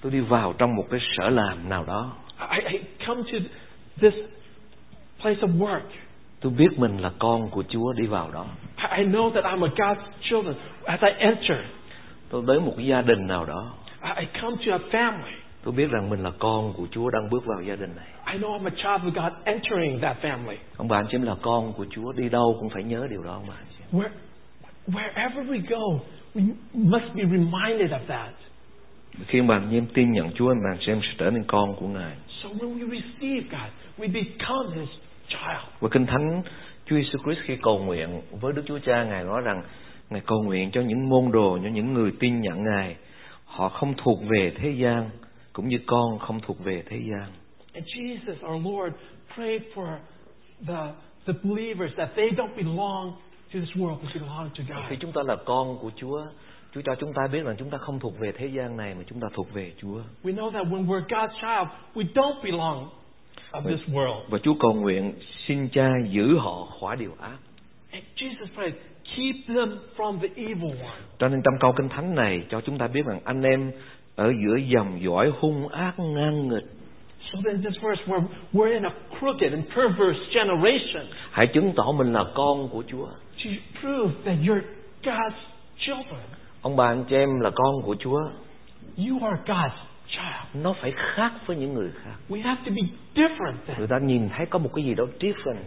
Tôi 0.00 0.12
đi 0.12 0.20
vào 0.20 0.54
trong 0.58 0.76
một 0.76 0.84
cái 0.90 1.00
sở 1.16 1.28
làm 1.30 1.68
nào 1.68 1.84
đó. 1.84 2.12
I, 2.50 2.72
I 2.72 2.80
come 3.06 3.22
to 3.32 3.38
this 4.00 4.14
place 5.22 5.40
of 5.40 5.58
work. 5.58 5.80
Tôi 6.40 6.52
biết 6.52 6.68
mình 6.78 6.98
là 6.98 7.10
con 7.18 7.50
của 7.50 7.64
Chúa 7.68 7.92
đi 7.92 8.06
vào 8.06 8.30
đó. 8.30 8.46
I 8.98 9.04
know 9.04 9.30
that 9.30 9.44
I'm 9.44 9.64
a 9.64 9.70
God's 9.76 10.02
children. 10.20 10.54
As 10.84 11.00
I 11.00 11.08
enter, 11.18 11.58
Tôi 12.30 12.42
đến 12.46 12.64
một 12.64 12.74
cái 12.76 12.86
gia 12.86 13.02
đình 13.02 13.26
nào 13.26 13.44
đó. 13.44 13.74
I 14.16 14.26
come 14.40 14.56
to 14.66 14.72
a 14.72 14.78
family. 14.90 15.43
Tôi 15.64 15.74
biết 15.74 15.90
rằng 15.90 16.10
mình 16.10 16.22
là 16.22 16.30
con 16.38 16.72
của 16.72 16.86
Chúa 16.90 17.10
đang 17.10 17.30
bước 17.30 17.46
vào 17.46 17.62
gia 17.62 17.76
đình 17.76 17.90
này. 17.96 18.06
I 18.32 18.38
know 18.38 18.58
I'm 18.58 18.66
a 18.66 18.70
child 18.70 19.14
of 19.14 19.22
God 19.22 19.32
entering 19.44 20.00
that 20.00 20.16
family. 20.22 20.56
Ông 20.76 20.88
bà 20.88 20.98
anh 20.98 21.06
chị 21.10 21.18
là 21.18 21.34
con 21.42 21.72
của 21.72 21.86
Chúa 21.90 22.12
đi 22.12 22.28
đâu 22.28 22.56
cũng 22.60 22.70
phải 22.70 22.82
nhớ 22.82 23.06
điều 23.10 23.22
đó 23.22 23.32
ông 23.32 23.46
bà 23.48 23.54
em. 23.54 24.00
Where, 24.00 24.10
wherever 24.86 25.46
we 25.46 25.60
go, 25.68 26.04
we 26.34 26.48
must 26.74 27.14
be 27.14 27.22
reminded 27.22 27.90
of 27.90 28.00
that. 28.06 28.30
Khi 29.26 29.38
ông 29.38 29.46
bà 29.46 29.60
em 29.70 29.86
tin 29.94 30.12
nhận 30.12 30.30
Chúa, 30.34 30.48
ông 30.48 30.58
bà 30.64 30.70
anh 30.70 30.78
chị 30.80 30.92
em 30.92 31.00
sẽ 31.02 31.14
trở 31.18 31.30
nên 31.30 31.44
con 31.46 31.74
của 31.76 31.88
Ngài. 31.88 32.16
So 32.42 32.48
when 32.48 32.78
we 32.78 33.00
receive 33.00 33.40
God, 33.50 33.70
we 33.98 34.12
become 34.12 34.76
His 34.76 34.88
child. 35.28 35.64
Và 35.80 35.88
Kinh 35.92 36.06
Thánh 36.06 36.42
Chúa 36.86 36.96
Jesus 36.96 37.22
Christ 37.24 37.40
khi 37.44 37.56
cầu 37.62 37.78
nguyện 37.78 38.20
với 38.40 38.52
Đức 38.52 38.62
Chúa 38.66 38.78
Cha 38.78 39.04
Ngài 39.04 39.24
nói 39.24 39.40
rằng 39.40 39.62
Ngài 40.10 40.20
cầu 40.26 40.42
nguyện 40.42 40.70
cho 40.70 40.80
những 40.80 41.08
môn 41.08 41.32
đồ, 41.32 41.58
cho 41.62 41.68
những 41.68 41.94
người 41.94 42.12
tin 42.20 42.40
nhận 42.40 42.64
Ngài. 42.64 42.96
Họ 43.44 43.68
không 43.68 43.94
thuộc 43.96 44.18
về 44.28 44.52
thế 44.56 44.70
gian, 44.70 45.10
cũng 45.54 45.68
như 45.68 45.78
con 45.86 46.18
không 46.18 46.40
thuộc 46.40 46.64
về 46.64 46.82
thế 46.88 46.96
gian. 47.10 47.28
And 47.74 47.86
Jesus, 47.86 48.54
our 48.54 48.64
Lord, 48.66 48.94
prayed 49.36 49.62
for 49.74 49.98
the, 50.66 50.92
the 51.26 51.32
believers 51.44 51.92
that 51.96 52.08
they 52.16 52.30
don't 52.30 52.56
belong 52.56 53.12
to 53.52 53.60
this 53.60 53.76
world, 53.76 53.96
but 54.02 54.14
belong 54.14 54.50
to 54.58 54.64
Khi 54.88 54.96
God. 54.96 55.00
chúng 55.00 55.12
ta 55.12 55.22
là 55.26 55.36
con 55.44 55.78
của 55.78 55.90
Chúa, 55.96 56.26
Chúa 56.74 56.80
cho 56.84 56.94
chúng 57.00 57.12
ta 57.12 57.22
biết 57.32 57.42
rằng 57.44 57.56
chúng 57.58 57.70
ta 57.70 57.78
không 57.78 58.00
thuộc 58.00 58.18
về 58.18 58.32
thế 58.32 58.46
gian 58.46 58.76
này 58.76 58.94
mà 58.94 59.02
chúng 59.06 59.20
ta 59.20 59.28
thuộc 59.34 59.52
về 59.54 59.72
Chúa. 59.82 60.00
We 60.24 60.34
know 60.34 60.50
that 60.50 60.66
when 60.66 60.86
we're 60.86 61.06
God's 61.06 61.34
child, 61.40 61.68
we 61.94 62.12
don't 62.14 62.42
belong 62.44 62.88
of 63.52 63.62
this 63.76 63.88
world. 63.94 64.20
Và 64.28 64.38
Chúa 64.42 64.54
cầu 64.60 64.74
nguyện 64.74 65.12
xin 65.46 65.68
Cha 65.68 65.88
giữ 66.10 66.38
họ 66.38 66.66
khỏi 66.80 66.96
điều 66.96 67.16
ác. 67.20 67.36
And 67.90 68.04
Jesus 68.16 68.46
prayed, 68.54 68.74
keep 69.16 69.56
them 69.56 69.78
from 69.96 70.18
the 70.20 70.28
evil 70.36 70.82
one. 70.82 71.00
Cho 71.18 71.28
nên 71.28 71.42
trong 71.44 71.54
câu 71.60 71.72
kinh 71.76 71.88
thánh 71.88 72.14
này 72.14 72.42
cho 72.50 72.60
chúng 72.60 72.78
ta 72.78 72.86
biết 72.88 73.06
rằng 73.06 73.20
anh 73.24 73.42
em 73.42 73.72
ở 74.16 74.32
giữa 74.44 74.56
dòng 74.56 75.00
dõi 75.02 75.32
hung 75.40 75.68
ác 75.68 75.98
ngang 75.98 76.48
nghịch. 76.48 76.64
So 77.32 77.38
then, 77.44 77.62
this 77.62 77.74
verse, 77.82 78.02
we're, 78.06 78.26
we're 78.52 78.72
in 78.72 78.84
a 78.84 78.92
crooked 79.18 79.52
and 79.52 79.64
perverse 79.74 80.20
generation. 80.34 81.06
Hãy 81.30 81.46
chứng 81.46 81.72
tỏ 81.76 81.92
mình 81.92 82.12
là 82.12 82.24
con 82.34 82.68
của 82.68 82.82
Chúa. 82.86 83.06
To 83.44 83.50
prove 83.80 84.12
that 84.24 84.36
you're 84.42 84.62
God's 85.02 85.40
children. 85.78 86.20
Ông 86.62 86.76
bà 86.76 86.86
anh 86.86 87.04
chị 87.08 87.16
em 87.16 87.40
là 87.40 87.50
con 87.50 87.82
của 87.82 87.96
Chúa. 88.00 88.20
You 88.96 89.28
are 89.28 89.42
God's 89.46 89.78
child. 90.08 90.64
Nó 90.64 90.74
phải 90.80 90.92
khác 90.96 91.32
với 91.46 91.56
những 91.56 91.74
người 91.74 91.90
khác. 92.04 92.14
We 92.28 92.42
have 92.42 92.60
to 92.64 92.70
be 92.70 92.82
different 93.14 93.54
then. 93.66 93.78
Người 93.78 93.88
ta 93.88 93.98
nhìn 93.98 94.28
thấy 94.36 94.46
có 94.46 94.58
một 94.58 94.70
cái 94.74 94.84
gì 94.84 94.94
đó 94.94 95.04
different. 95.20 95.64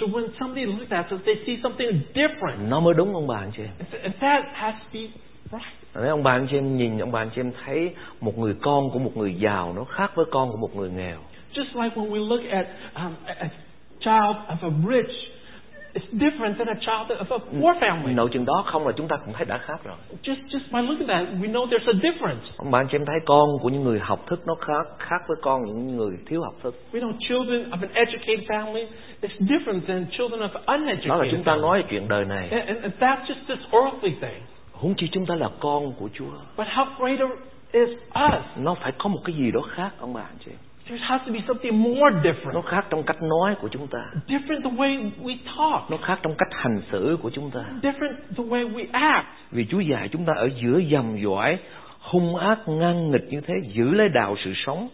So 0.00 0.06
when 0.06 0.28
somebody 0.38 0.66
looks 0.66 0.90
at 0.90 1.12
us, 1.14 1.20
they 1.26 1.34
see 1.46 1.58
something 1.62 2.00
different. 2.14 2.68
Nó 2.68 2.80
mới 2.80 2.94
đúng 2.94 3.14
ông 3.14 3.26
bà 3.26 3.36
anh 3.36 3.50
chị 3.56 3.62
em. 3.62 4.12
That 4.20 4.44
has 4.52 4.74
to 4.74 4.88
be 4.92 5.00
Nếu 5.94 6.10
ông 6.10 6.22
bà 6.22 6.32
anh 6.32 6.46
chị 6.50 6.56
em 6.56 6.76
nhìn 6.76 6.98
ông 6.98 7.12
bà 7.12 7.20
anh 7.20 7.30
chị 7.34 7.40
em 7.40 7.52
thấy 7.64 7.94
một 8.20 8.38
người 8.38 8.54
con 8.62 8.90
của 8.90 8.98
một 8.98 9.16
người 9.16 9.34
giàu 9.34 9.72
nó 9.76 9.84
khác 9.84 10.12
với 10.14 10.26
con 10.30 10.50
của 10.50 10.56
một 10.56 10.76
người 10.76 10.90
nghèo. 10.90 11.18
Just 11.54 11.82
like 11.82 11.96
when 11.96 12.10
we 12.10 12.28
look 12.28 12.50
at 12.50 12.66
um, 12.94 13.12
a 13.24 13.48
child 14.00 14.36
of 14.48 14.62
a 14.62 14.70
rich 14.88 15.16
is 15.92 16.02
different 16.12 16.54
than 16.58 16.68
a 16.68 16.74
child 16.74 17.10
of 17.20 17.28
a 17.30 17.38
poor 17.38 17.76
family. 17.80 18.14
nội 18.14 18.28
chừng 18.32 18.44
đó 18.44 18.64
không 18.66 18.86
là 18.86 18.92
chúng 18.96 19.08
ta 19.08 19.16
cũng 19.16 19.34
thấy 19.34 19.44
đã 19.44 19.58
khác 19.58 19.84
rồi 19.84 19.96
Just 20.22 20.36
just 20.48 20.72
by 20.72 20.88
looking 20.88 21.06
at 21.08 21.26
that, 21.26 21.34
we 21.42 21.52
know 21.52 21.66
there's 21.66 21.86
a 21.86 21.98
difference. 22.02 22.42
ông 22.56 22.70
bạn 22.70 22.86
chị 22.90 22.96
em 22.96 23.04
thấy 23.06 23.16
con 23.26 23.48
của 23.62 23.68
những 23.68 23.84
người 23.84 23.98
học 23.98 24.26
thức 24.26 24.46
nó 24.46 24.54
khác 24.54 24.86
khác 24.98 25.22
với 25.28 25.36
con 25.42 25.64
những 25.64 25.96
người 25.96 26.16
thiếu 26.26 26.42
học 26.42 26.54
thức 26.62 26.74
We 26.92 27.00
know 27.00 27.12
children 27.28 27.70
of 27.70 27.78
an 27.80 27.90
educated 27.94 28.44
family 28.48 28.86
is 29.20 29.32
different 29.40 29.80
than 29.88 30.06
children 30.10 30.40
of 30.40 30.48
đó 30.52 30.60
là 30.66 30.76
uneducated 30.76 31.32
chúng 31.32 31.44
ta 31.44 31.56
nói 31.56 31.84
chuyện 31.90 32.08
đời 32.08 32.24
này 32.24 32.48
and, 32.48 32.82
and 32.82 32.94
that's 33.00 33.24
just 33.26 33.46
this 33.48 33.58
earthly 33.72 34.14
thing. 34.20 34.42
Huống 34.80 34.94
chi 34.96 35.08
chúng 35.12 35.26
ta 35.26 35.34
là 35.34 35.48
con 35.60 35.92
của 35.92 36.08
Chúa 36.18 36.30
But 36.56 36.66
how 36.66 36.86
greater 36.98 37.28
is 37.72 37.88
us? 38.08 38.44
nó 38.56 38.74
phải 38.74 38.92
có 38.98 39.08
một 39.08 39.20
cái 39.24 39.36
gì 39.36 39.50
đó 39.50 39.60
khác 39.60 39.90
ông 40.00 40.12
bà 40.14 40.20
anh 40.20 40.36
chị. 40.44 40.50
There 40.88 41.02
has 41.04 41.20
to 41.26 41.32
be 41.32 41.40
something 41.48 41.82
more 41.82 42.10
nó 42.14 42.20
different. 42.22 42.62
khác 42.62 42.86
trong 42.90 43.02
cách 43.02 43.22
nói 43.22 43.54
của 43.60 43.68
chúng 43.68 43.86
ta 43.86 43.98
Different 44.28 44.62
the 44.62 44.70
way 44.70 45.10
we 45.22 45.36
talk. 45.56 45.90
nó 45.90 45.96
khác 45.96 46.18
trong 46.22 46.34
cách 46.38 46.48
hành 46.52 46.82
xử 46.92 47.18
của 47.22 47.30
chúng 47.30 47.50
ta 47.50 47.60
Different 47.82 48.14
the 48.36 48.44
way 48.44 48.72
we 48.72 48.86
act. 48.92 49.26
vì 49.50 49.66
Chúa 49.70 49.80
dạy 49.80 50.08
chúng 50.12 50.24
ta 50.24 50.32
ở 50.36 50.48
giữa 50.62 50.80
dầm 50.92 51.16
dõi 51.24 51.58
hung 52.00 52.36
ác 52.36 52.58
ngang 52.68 53.10
nghịch 53.10 53.24
như 53.30 53.40
thế 53.40 53.54
giữ 53.74 53.90
lấy 53.94 54.08
đạo 54.08 54.36
sự 54.44 54.52
sống 54.66 54.88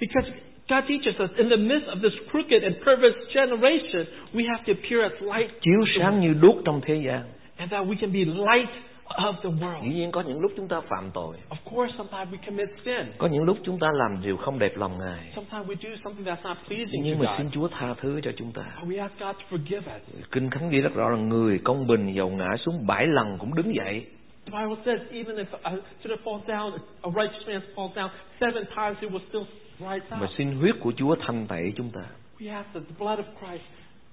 Because 0.00 0.30
God 0.70 0.84
teaches 0.88 1.20
us 1.20 1.30
in 1.36 1.48
the 1.48 1.56
midst 1.56 1.86
of 1.88 2.00
this 2.02 2.12
crooked 2.30 2.62
and 2.62 2.74
perverse 2.84 3.18
generation, 3.34 4.04
we 4.34 4.44
have 4.48 4.62
to 4.66 4.72
appear 4.72 5.02
as 5.12 5.22
light 5.22 5.50
chiếu 5.60 5.80
sáng 5.98 6.20
như 6.20 6.34
đuốc 6.40 6.56
trong 6.64 6.80
thế 6.80 6.94
gian 7.06 7.22
and 7.56 7.72
that 7.72 7.86
we 7.86 7.94
can 8.00 8.12
be 8.12 8.18
light 8.24 8.68
of 9.08 9.34
the 9.42 9.48
world. 9.50 9.82
dĩ 9.82 9.88
nhiên 9.94 10.10
có 10.12 10.20
những 10.20 10.40
lúc 10.40 10.52
chúng 10.56 10.68
ta 10.68 10.80
phạm 10.80 11.10
tội 11.14 11.36
Of 11.50 11.70
course, 11.74 11.94
sometimes 11.98 12.32
we 12.34 12.36
commit 12.46 12.68
sin. 12.84 13.12
có 13.18 13.26
những 13.26 13.42
lúc 13.42 13.58
chúng 13.64 13.78
ta 13.78 13.86
làm 13.94 14.22
điều 14.22 14.36
không 14.36 14.58
đẹp 14.58 14.72
lòng 14.76 14.98
ngài 14.98 15.32
Sometimes 15.36 15.66
we 15.66 15.74
do 15.90 15.96
something 16.04 16.24
that's 16.26 16.42
not 16.48 16.56
pleasing 16.68 17.02
nhưng 17.02 17.18
to 17.18 17.24
mà 17.24 17.30
God. 17.30 17.38
xin 17.38 17.50
Chúa 17.50 17.68
tha 17.68 17.94
thứ 18.00 18.20
cho 18.24 18.30
chúng 18.36 18.52
ta 18.52 18.62
we 18.86 19.00
ask 19.02 19.18
God 19.20 19.36
to 19.36 19.42
forgive 19.56 19.78
us. 19.96 20.24
kinh 20.32 20.50
thánh 20.50 20.70
ghi 20.70 20.80
rất 20.80 20.94
rõ 20.94 21.08
là 21.08 21.16
người 21.16 21.58
công 21.64 21.86
bình 21.86 22.12
dầu 22.14 22.28
ngã 22.28 22.48
xuống 22.58 22.86
bảy 22.86 23.06
lần 23.06 23.38
cũng 23.38 23.54
đứng 23.54 23.74
dậy 23.74 24.06
The 24.52 24.58
Bible 24.60 24.76
says 24.84 25.00
even 25.12 25.36
if 25.36 25.44
a 25.62 25.72
sinner 26.02 26.18
falls 26.24 26.44
down, 26.46 26.70
a 27.02 27.10
righteous 27.14 27.48
man 27.48 27.60
falls 27.74 27.92
down 27.94 28.08
seven 28.40 28.64
times, 28.76 28.96
he 29.00 29.08
will 29.08 29.20
still 29.28 29.44
rise 29.78 30.06
mà 30.10 30.24
up. 30.24 30.30
xin 30.38 30.52
huyết 30.60 30.74
của 30.80 30.92
Chúa 30.96 31.16
thanh 31.26 31.46
tẩy 31.46 31.72
chúng 31.76 31.90
ta 31.90 32.00
We 32.40 32.52
ask 32.54 32.72
that 32.74 32.82
the 32.88 32.94
blood 32.98 33.18
of 33.18 33.24
Christ 33.40 33.64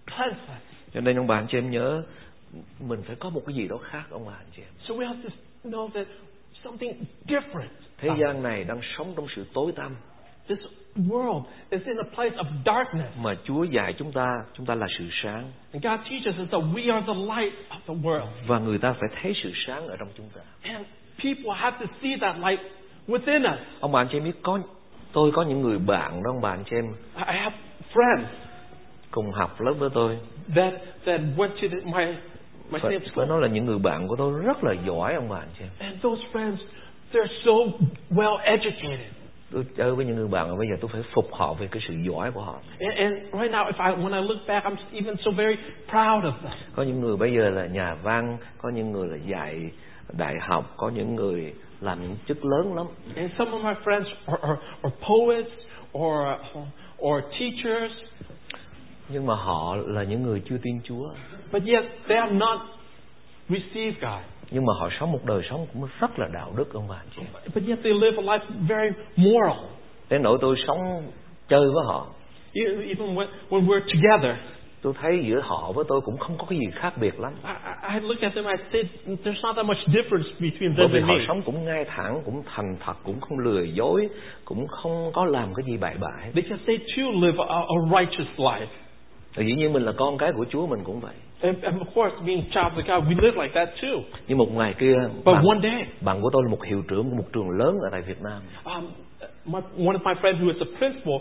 cleanse 0.06 0.40
us. 0.56 0.62
cho 0.94 1.02
nên 1.02 1.18
ông 1.18 1.28
bà 1.28 1.36
anh 1.36 1.46
chị 1.50 1.58
em 1.58 1.70
nhớ 1.72 2.04
mình 2.80 3.02
phải 3.08 3.16
có 3.16 3.30
một 3.30 3.42
cái 3.48 3.56
gì 3.56 3.68
đó 3.68 3.78
khác 3.78 4.04
ông 4.12 4.26
bà 4.26 4.34
anh 4.34 4.48
chị 4.56 4.62
em 4.62 4.72
So 4.88 4.94
we 4.96 5.08
have 5.08 5.20
to 5.24 5.30
know 5.70 5.90
that 5.90 6.08
something 6.64 6.94
different. 7.28 7.68
thế 7.98 8.10
gian 8.20 8.44
này 8.44 8.64
đang 8.64 8.80
sống 8.98 9.14
trong 9.16 9.28
sự 9.36 9.46
tối 9.54 9.72
tăm 9.76 9.96
This 10.48 10.60
world 10.96 11.44
is 11.70 11.82
in 11.86 11.98
a 11.98 12.04
place 12.16 12.36
of 12.36 12.46
darkness. 12.66 13.18
mà 13.18 13.36
Chúa 13.44 13.64
dạy 13.64 13.94
chúng 13.98 14.12
ta 14.12 14.28
chúng 14.54 14.66
ta 14.66 14.76
là 14.76 14.88
sự 15.00 15.06
sáng 15.24 15.52
And 15.74 15.84
God 15.86 16.00
teaches 16.10 16.40
us 16.42 16.50
that 16.52 16.62
we 16.74 16.94
are 16.94 17.06
the 17.08 17.14
light 17.36 17.54
of 17.70 17.80
the 17.88 17.94
world. 18.10 18.28
và 18.48 18.60
người 18.60 18.78
ta 18.78 18.94
phải 18.94 19.10
thấy 19.22 19.34
sự 19.44 19.52
sáng 19.68 19.88
ở 19.88 19.98
trong 19.98 20.10
chúng 20.18 20.30
ta 20.36 20.42
And 20.64 20.86
people 21.24 21.54
have 21.62 21.78
to 21.86 21.94
see 22.02 22.18
that 22.22 22.36
light 22.38 22.60
within 23.08 23.54
us. 23.54 23.60
ông 23.80 23.92
bà 23.92 24.02
anh 24.02 24.08
chị 24.12 24.18
em 24.18 24.24
biết 24.24 24.40
có 24.44 24.60
tôi 25.14 25.32
có 25.32 25.44
những 25.44 25.62
người 25.62 25.78
bạn 25.80 26.24
đó 26.24 26.32
ông 26.32 26.42
bà 26.42 26.50
anh 26.50 26.64
chị 26.70 26.76
em 26.76 26.86
I 27.16 27.38
have 27.40 27.56
friends 27.94 28.24
cùng 29.12 29.32
học 29.32 29.62
lớp 29.62 29.74
với 29.74 29.90
tôi 29.94 30.18
that 30.56 30.74
that 31.06 31.22
went 31.38 31.50
to 31.50 31.68
the, 31.72 31.78
my 31.86 32.16
phải, 32.72 33.00
school. 33.12 33.28
nói 33.28 33.42
là 33.42 33.48
những 33.48 33.66
người 33.66 33.80
bạn 33.80 34.08
của 34.08 34.16
tôi 34.16 34.42
rất 34.44 34.64
là 34.64 34.74
giỏi 34.88 35.14
ông 35.14 35.30
bà 35.30 35.38
anh 35.38 35.50
chị 35.60 35.66
And 35.80 35.96
those 36.04 36.22
friends, 36.34 36.58
they're 37.14 37.28
so 37.46 37.52
well 38.12 38.38
educated. 38.38 39.00
tôi 39.52 39.66
chơi 39.78 39.92
với 39.96 40.06
những 40.06 40.16
người 40.16 40.28
bạn 40.28 40.50
mà 40.50 40.56
bây 40.58 40.68
giờ 40.68 40.76
tôi 40.82 40.90
phải 40.94 41.02
phục 41.14 41.34
họ 41.34 41.54
về 41.54 41.68
cái 41.72 41.82
sự 41.88 41.94
giỏi 42.10 42.32
của 42.32 42.42
họ 42.42 42.60
And, 42.80 42.98
and 42.98 43.14
right 43.42 43.52
now, 43.52 43.72
if 43.72 43.96
I 43.96 44.04
when 44.04 44.22
I 44.22 44.28
look 44.28 44.48
back, 44.48 44.66
I'm 44.66 44.76
even 44.94 45.16
so 45.26 45.32
very 45.32 45.56
proud 45.90 46.24
of 46.24 46.32
them. 46.44 46.54
có 46.76 46.84
những 46.84 47.02
người 47.02 47.18
bây 47.18 47.34
giờ 47.34 47.50
là 47.50 47.66
nhà 47.66 47.96
văn 48.04 48.38
có 48.58 48.70
những 48.70 48.92
người 48.92 49.08
là 49.08 49.18
dạy 49.28 49.72
đại 50.18 50.36
học 50.42 50.74
có 50.78 50.90
những 50.90 51.16
người 51.16 51.54
làm 51.82 52.02
những 52.02 52.16
chức 52.28 52.46
lớn 52.46 52.76
lắm 52.76 52.86
And 53.16 53.32
some 53.38 53.52
of 53.52 53.64
my 53.64 53.74
friends 53.84 54.06
are, 54.26 54.38
are, 54.42 54.58
are 54.82 54.96
poets 55.10 55.50
or 55.98 56.28
or 57.02 57.24
teachers, 57.40 57.92
nhưng 59.10 59.26
mà 59.26 59.36
họ 59.36 59.76
là 59.86 60.04
những 60.04 60.24
người 60.24 60.42
chưa 60.50 60.58
tin 60.64 60.80
Chúa 60.84 61.10
but 61.52 61.64
yet 61.66 61.84
they 62.08 62.18
have 62.18 62.34
not 62.36 62.60
received 63.50 64.02
God. 64.02 64.22
nhưng 64.52 64.66
mà 64.66 64.74
họ 64.80 64.90
sống 65.00 65.12
một 65.12 65.26
đời 65.26 65.42
sống 65.50 65.68
cũng 65.74 65.88
rất 66.00 66.20
là 66.20 66.28
đạo 66.34 66.54
đức 66.58 66.74
ông 66.74 66.88
bà 66.90 67.02
chị. 67.16 67.22
But 67.56 67.64
yet 67.68 67.80
they 67.84 67.94
live 67.94 68.18
a 68.18 68.22
life 68.38 68.46
very 68.68 68.90
moral. 69.16 69.58
đến 70.10 70.24
nỗi 70.24 70.38
tôi 70.42 70.56
sống 70.68 71.04
chơi 71.50 71.60
với 71.74 71.84
họ 71.86 72.08
E- 72.54 72.86
Even 72.88 73.16
when, 73.16 73.28
when 73.50 73.68
we're 73.68 73.80
together, 73.94 74.36
tôi 74.82 74.94
thấy 75.02 75.24
giữa 75.28 75.40
họ 75.44 75.72
với 75.72 75.86
tôi 75.88 76.02
cũng 76.02 76.18
không 76.18 76.38
có 76.38 76.46
cái 76.50 76.60
gì 76.60 76.66
khác 76.74 76.94
biệt 77.02 77.20
lắm 77.20 77.34
I, 77.44 77.94
I 77.94 78.00
look 78.00 78.22
at 78.22 78.34
them. 78.36 78.46
I 78.46 78.54
say, 78.74 78.84
"There's 79.24 79.42
not 79.44 79.56
that 79.56 79.66
much 79.66 79.78
difference 79.88 80.30
between 80.40 80.76
bởi 80.78 80.88
them 80.88 80.92
vì 80.94 81.00
and 81.00 81.08
họ 81.10 81.14
me." 81.18 81.26
sống 81.28 81.42
cũng 81.42 81.66
ngay 81.66 81.86
thẳng 81.86 82.22
cũng 82.26 82.44
thành 82.56 82.78
thật 82.86 82.94
cũng 83.04 83.20
không 83.22 83.40
lừa 83.40 83.62
dối 83.64 84.10
cũng 84.46 84.68
không 84.68 85.12
có 85.14 85.26
làm 85.26 85.54
cái 85.54 85.64
gì 85.68 85.78
bại 85.78 85.96
bại 86.00 86.32
Because 86.34 86.64
they 86.68 86.78
too 86.78 87.12
live 87.22 87.38
a, 87.50 87.56
a 87.56 88.00
righteous 88.00 88.28
life. 88.38 88.66
Thì 89.36 89.46
dĩ 89.46 89.54
nhiên 89.56 89.74
mình 89.74 89.84
là 89.86 89.92
con 89.92 90.18
cái 90.18 90.32
của 90.38 90.46
Chúa 90.50 90.68
mình 90.68 90.80
cũng 90.84 91.00
vậy 91.00 91.14
And, 91.42 91.64
and 91.64 91.78
of 91.82 91.86
course, 91.96 92.16
being 92.26 92.42
child 92.52 92.74
of 92.74 93.00
God, 93.02 93.08
we 93.10 93.22
live 93.22 93.44
like 93.44 93.54
that 93.54 93.70
too. 93.82 94.00
nhưng 94.28 94.38
một 94.38 94.52
ngày 94.52 94.74
kia 94.80 94.96
But 95.16 95.26
bạn, 95.36 95.46
one 95.46 95.60
day, 95.64 95.86
bạn 96.02 96.22
của 96.22 96.30
tôi 96.34 96.42
là 96.46 96.52
một 96.52 96.64
hiệu 96.66 96.84
trưởng 96.88 97.10
của 97.10 97.16
một 97.16 97.26
trường 97.34 97.50
lớn 97.50 97.78
ở 97.84 97.90
tại 97.92 98.02
Việt 98.02 98.22
Nam 98.22 98.42
um, 98.64 98.88
my, 99.46 99.60
one 99.88 99.98
of 99.98 100.04
my 100.04 100.14
friends 100.22 100.40
who 100.40 100.48
is 100.54 100.62
a 100.62 100.78
principal 100.80 101.16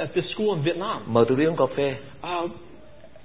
at 0.00 0.14
this 0.14 0.24
school 0.34 0.46
in 0.54 0.62
Vietnam 0.64 1.02
mời 1.06 1.24
tôi 1.28 1.36
đi 1.38 1.44
uống 1.44 1.56
cà 1.56 1.64
phê 1.76 1.96
uh, 2.44 2.50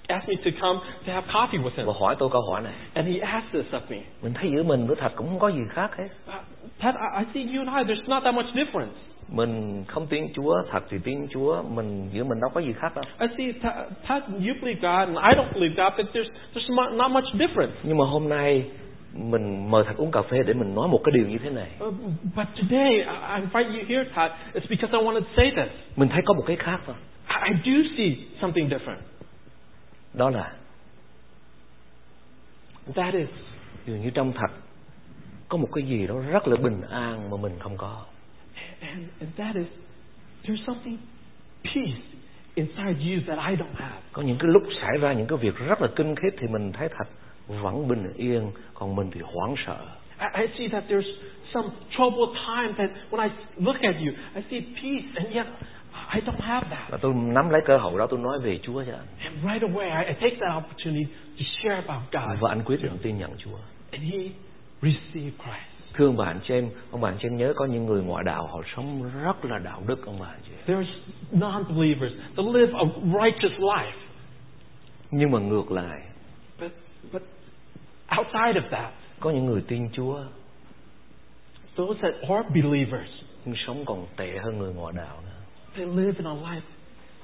asked 0.07 0.29
me 0.29 0.35
to 0.45 0.51
come 0.61 0.79
to 1.07 1.13
have 1.13 1.27
coffee 1.33 1.63
with 1.63 1.75
him. 1.75 1.85
và 1.85 1.93
hỏi 1.99 2.15
tôi 2.19 2.29
câu 2.31 2.41
hỏi 2.51 2.61
này 2.61 2.73
And 2.93 3.07
he 3.07 3.19
asked 3.19 3.51
this 3.53 3.73
of 3.73 3.79
me. 3.89 3.97
mình 4.23 4.33
thấy 4.33 4.51
giữa 4.55 4.63
mình 4.63 4.87
với 4.87 4.95
thật 4.99 5.11
cũng 5.15 5.27
không 5.27 5.39
có 5.39 5.49
gì 5.51 5.61
khác 5.69 5.97
hết 5.97 6.07
Uh, 6.27 6.43
Pat, 6.79 6.95
I, 6.95 7.07
I 7.19 7.25
see 7.33 7.55
you 7.55 7.65
and 7.65 7.69
I, 7.89 7.93
there's 7.93 8.09
not 8.09 8.23
that 8.23 8.35
much 8.35 8.45
difference. 8.55 8.93
Mình 9.33 9.83
không 9.87 10.07
tin 10.07 10.27
Chúa 10.35 10.55
thật 10.71 10.83
thì 10.89 10.97
tin 11.03 11.27
Chúa 11.29 11.63
mình 11.63 12.09
giữa 12.13 12.23
mình 12.23 12.39
đâu 12.41 12.49
có 12.53 12.61
gì 12.61 12.73
khác 12.73 12.95
đâu 12.95 13.05
I 13.19 13.27
see, 13.37 13.61
Pat, 13.63 13.75
Pat, 14.07 14.23
you 14.29 14.53
believe 14.61 14.79
God 14.81 15.07
and 15.07 15.17
I 15.17 15.31
don't 15.37 15.53
believe 15.53 15.75
God, 15.83 15.93
but 15.97 16.05
there's, 16.15 16.29
there's 16.53 16.95
not- 16.97 17.11
much 17.11 17.23
difference. 17.33 17.73
nhưng 17.83 17.97
mà 17.97 18.05
hôm 18.05 18.29
nay 18.29 18.65
mình 19.13 19.71
mời 19.71 19.83
thật 19.87 19.93
uống 19.97 20.11
cà 20.11 20.21
phê 20.21 20.37
để 20.45 20.53
mình 20.53 20.75
nói 20.75 20.87
một 20.87 21.01
cái 21.03 21.11
điều 21.15 21.27
như 21.27 21.37
thế 21.43 21.49
này 21.49 21.69
Uh, 21.87 21.93
but 22.35 22.47
today, 22.61 22.91
I, 22.93 23.35
I 23.35 23.41
invite 23.41 23.69
you 23.69 23.85
here, 23.89 24.03
Pat, 24.15 24.31
it's 24.53 24.67
because 24.69 24.97
I 24.97 25.03
wanted 25.05 25.21
to 25.21 25.27
say 25.37 25.51
this. 25.55 25.69
mình 25.95 26.09
thấy 26.09 26.21
có 26.25 26.33
một 26.33 26.43
cái 26.47 26.55
khác 26.55 26.79
thôi 26.85 26.95
I, 27.27 27.35
I 27.51 27.55
do 27.65 27.89
see 27.97 28.15
something 28.41 28.69
different. 28.69 28.97
đó 30.13 30.29
là 30.29 30.53
That 32.95 33.13
is, 33.13 33.27
dường 33.85 34.01
như 34.01 34.09
trong 34.09 34.31
thật 34.33 34.51
có 35.49 35.57
một 35.57 35.67
cái 35.75 35.83
gì 35.83 36.07
đó 36.07 36.15
rất 36.31 36.47
là 36.47 36.55
bình 36.55 36.81
an 36.89 37.29
mà 37.29 37.37
mình 37.37 37.51
không 37.59 37.77
có 37.77 38.01
and, 38.91 39.03
and 39.19 39.29
that 39.37 39.55
is, 39.55 39.67
there's 40.43 40.65
something 40.65 40.97
peace 41.63 42.01
inside 42.55 42.97
you 42.99 43.21
that 43.27 43.39
I 43.51 43.55
don't 43.55 43.75
have. 43.75 44.01
có 44.13 44.21
những 44.21 44.37
cái 44.39 44.47
lúc 44.51 44.63
xảy 44.81 44.97
ra 45.01 45.13
những 45.13 45.27
cái 45.27 45.37
việc 45.37 45.55
rất 45.67 45.81
là 45.81 45.87
kinh 45.95 46.15
khiếp 46.15 46.35
thì 46.39 46.47
mình 46.47 46.71
thấy 46.73 46.89
thật 46.97 47.07
vẫn 47.47 47.87
bình 47.87 48.13
yên 48.15 48.51
còn 48.73 48.95
mình 48.95 49.11
thì 49.13 49.21
hoảng 49.23 49.55
sợ 49.65 49.85
I, 50.19 50.41
I 50.41 50.47
see 50.57 50.67
that 50.69 50.83
there's 50.89 51.15
some 51.53 51.69
troubled 51.97 52.35
time 52.47 52.73
that 52.77 52.89
when 53.11 53.29
I 53.29 53.29
look 53.57 53.75
at 53.81 53.95
you, 53.95 54.11
I 54.35 54.41
see 54.49 54.61
peace, 54.81 55.05
and 55.15 55.35
yet 55.35 55.45
I 56.13 56.19
don't 56.21 56.41
have 56.41 56.67
that. 56.69 56.89
và 56.91 56.97
tôi 57.01 57.13
nắm 57.13 57.49
lấy 57.49 57.61
cơ 57.65 57.77
hội 57.77 57.99
đó 57.99 58.07
tôi 58.09 58.19
nói 58.19 58.39
về 58.39 58.59
Chúa 58.63 58.83
cho 58.83 58.91
anh 58.91 59.07
And 59.25 59.35
right 59.53 59.73
away, 59.73 60.05
I, 60.05 60.07
I 60.07 60.13
take 60.13 60.35
that 60.39 60.57
opportunity 60.63 61.05
to 61.39 61.43
share 61.61 61.75
about 61.75 62.01
God. 62.11 62.39
và 62.41 62.49
anh 62.49 62.63
quyết 62.65 62.83
định 62.83 62.97
tin 63.01 63.17
nhận 63.17 63.31
Chúa 63.37 63.57
And 63.91 64.03
he 64.03 64.17
received 64.81 65.33
Christ. 65.37 65.72
Thương 65.93 66.17
bạn 66.17 66.39
chị 66.47 66.53
em 66.53 66.69
ông 66.91 67.01
bạn 67.01 67.17
chị 67.21 67.27
em 67.27 67.37
nhớ 67.37 67.53
có 67.55 67.65
những 67.65 67.85
người 67.85 68.03
ngoại 68.03 68.23
đạo 68.23 68.47
họ 68.47 68.61
sống 68.75 69.11
rất 69.23 69.45
là 69.45 69.57
đạo 69.59 69.81
đức 69.87 70.05
ông 70.05 70.19
bạn 70.19 70.39
chị 70.45 70.51
em. 70.67 70.77
There's 70.77 70.87
non-believers 71.31 72.11
that 72.37 72.45
live 72.55 72.73
a 72.73 72.85
righteous 73.23 73.59
life. 73.59 73.97
nhưng 75.11 75.31
mà 75.31 75.39
ngược 75.39 75.71
lại 75.71 76.01
But, 76.61 76.71
but 77.11 77.21
outside 78.17 78.61
of 78.61 78.69
that, 78.69 78.93
có 79.19 79.31
những 79.31 79.45
người 79.45 79.61
tin 79.67 79.89
Chúa 79.93 80.19
those 81.77 81.99
that 82.01 82.13
are 82.29 82.49
believers, 82.49 83.09
nhưng 83.45 83.55
sống 83.67 83.85
còn 83.85 84.05
tệ 84.15 84.37
hơn 84.43 84.57
người 84.57 84.73
ngoại 84.73 84.93
đạo 84.97 85.17
nữa 85.25 85.29
they 85.75 85.85
live 85.85 86.13
in 86.17 86.27
a 86.27 86.33
life 86.33 86.61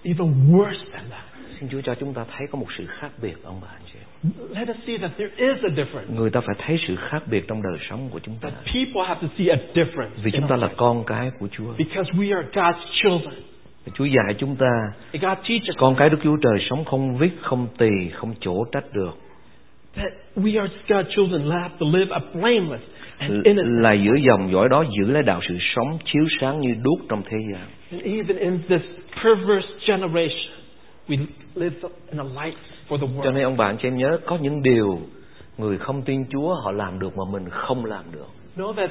even 0.03 0.51
worse 0.51 0.85
than 0.93 1.03
that. 1.09 1.23
xin 1.59 1.69
Chúa 1.69 1.81
cho 1.81 1.95
chúng 1.95 2.13
ta 2.13 2.25
thấy 2.37 2.47
có 2.51 2.59
một 2.59 2.67
sự 2.77 2.85
khác 2.87 3.09
biệt 3.21 3.43
ông 3.43 3.61
bạn 3.61 3.81
chị 3.93 3.99
em. 3.99 4.31
Let 4.55 4.69
us 4.69 4.75
see 4.87 4.97
that 4.97 5.11
there 5.17 5.31
is 5.37 5.57
a 5.63 5.69
difference. 5.83 6.15
người 6.15 6.29
ta 6.29 6.41
phải 6.41 6.55
thấy 6.65 6.79
sự 6.87 6.95
khác 7.09 7.23
biệt 7.27 7.47
trong 7.47 7.61
đời 7.61 7.79
sống 7.89 8.09
của 8.11 8.19
chúng 8.19 8.35
ta 8.41 8.49
That 8.49 8.63
people 8.65 9.01
have 9.07 9.21
to 9.21 9.27
see 9.37 9.47
a 9.47 9.57
difference. 9.73 10.15
vì 10.23 10.31
chúng 10.31 10.47
ta 10.47 10.55
là 10.55 10.69
con 10.77 11.03
cái 11.07 11.31
của 11.39 11.47
Chúa 11.51 11.73
Because 11.77 12.11
we 12.11 12.35
are 12.37 12.47
God's 12.53 12.85
children. 13.03 13.43
Chúa 13.93 14.05
dạy 14.05 14.35
chúng 14.37 14.55
ta 14.55 14.67
And 15.13 15.23
God 15.23 15.37
teaches 15.49 15.75
con 15.77 15.95
cái 15.95 16.09
Đức 16.09 16.17
Chúa 16.23 16.37
Trời 16.43 16.67
sống 16.69 16.85
không 16.85 17.17
vít 17.17 17.31
không 17.41 17.67
tỳ 17.77 17.89
không 18.13 18.33
chỗ 18.39 18.63
trách 18.71 18.93
được 18.93 19.17
that 19.95 20.11
we 20.35 20.61
are 20.61 20.73
God's 20.87 21.09
children 21.15 21.51
have 21.51 21.75
to 21.79 21.85
live 21.93 22.11
a 22.11 22.19
blameless. 22.33 22.83
Là 23.63 23.93
giữa 23.93 24.15
dòng 24.27 24.51
dõi 24.51 24.69
đó 24.69 24.83
giữ 24.99 25.11
lấy 25.11 25.23
đạo 25.23 25.39
sự 25.47 25.57
sống 25.75 25.97
chiếu 26.05 26.23
sáng 26.41 26.59
như 26.59 26.75
đuốc 26.83 26.99
trong 27.09 27.21
thế 27.29 27.37
gian 27.53 27.67
And 27.91 28.03
even 28.03 28.37
in 28.37 28.59
this 28.69 28.81
perverse 29.23 29.67
generation, 29.87 30.51
we 31.07 31.17
live 31.55 31.75
in 32.11 32.19
a 32.19 32.23
light 32.43 32.57
for 32.89 32.97
the 32.97 33.07
Cho 33.07 33.29
world. 33.29 33.33
nên 33.33 33.43
ông 33.43 33.57
bạn 33.57 33.77
chị 33.81 33.87
em 33.87 33.97
nhớ 33.97 34.19
có 34.25 34.37
những 34.41 34.63
điều 34.63 34.99
người 35.57 35.77
không 35.77 36.01
tin 36.01 36.21
Chúa 36.31 36.53
họ 36.53 36.71
làm 36.71 36.99
được 36.99 37.17
mà 37.17 37.23
mình 37.31 37.49
không 37.49 37.85
làm 37.85 38.03
được. 38.11 38.27
Know 38.55 38.73
that 38.73 38.89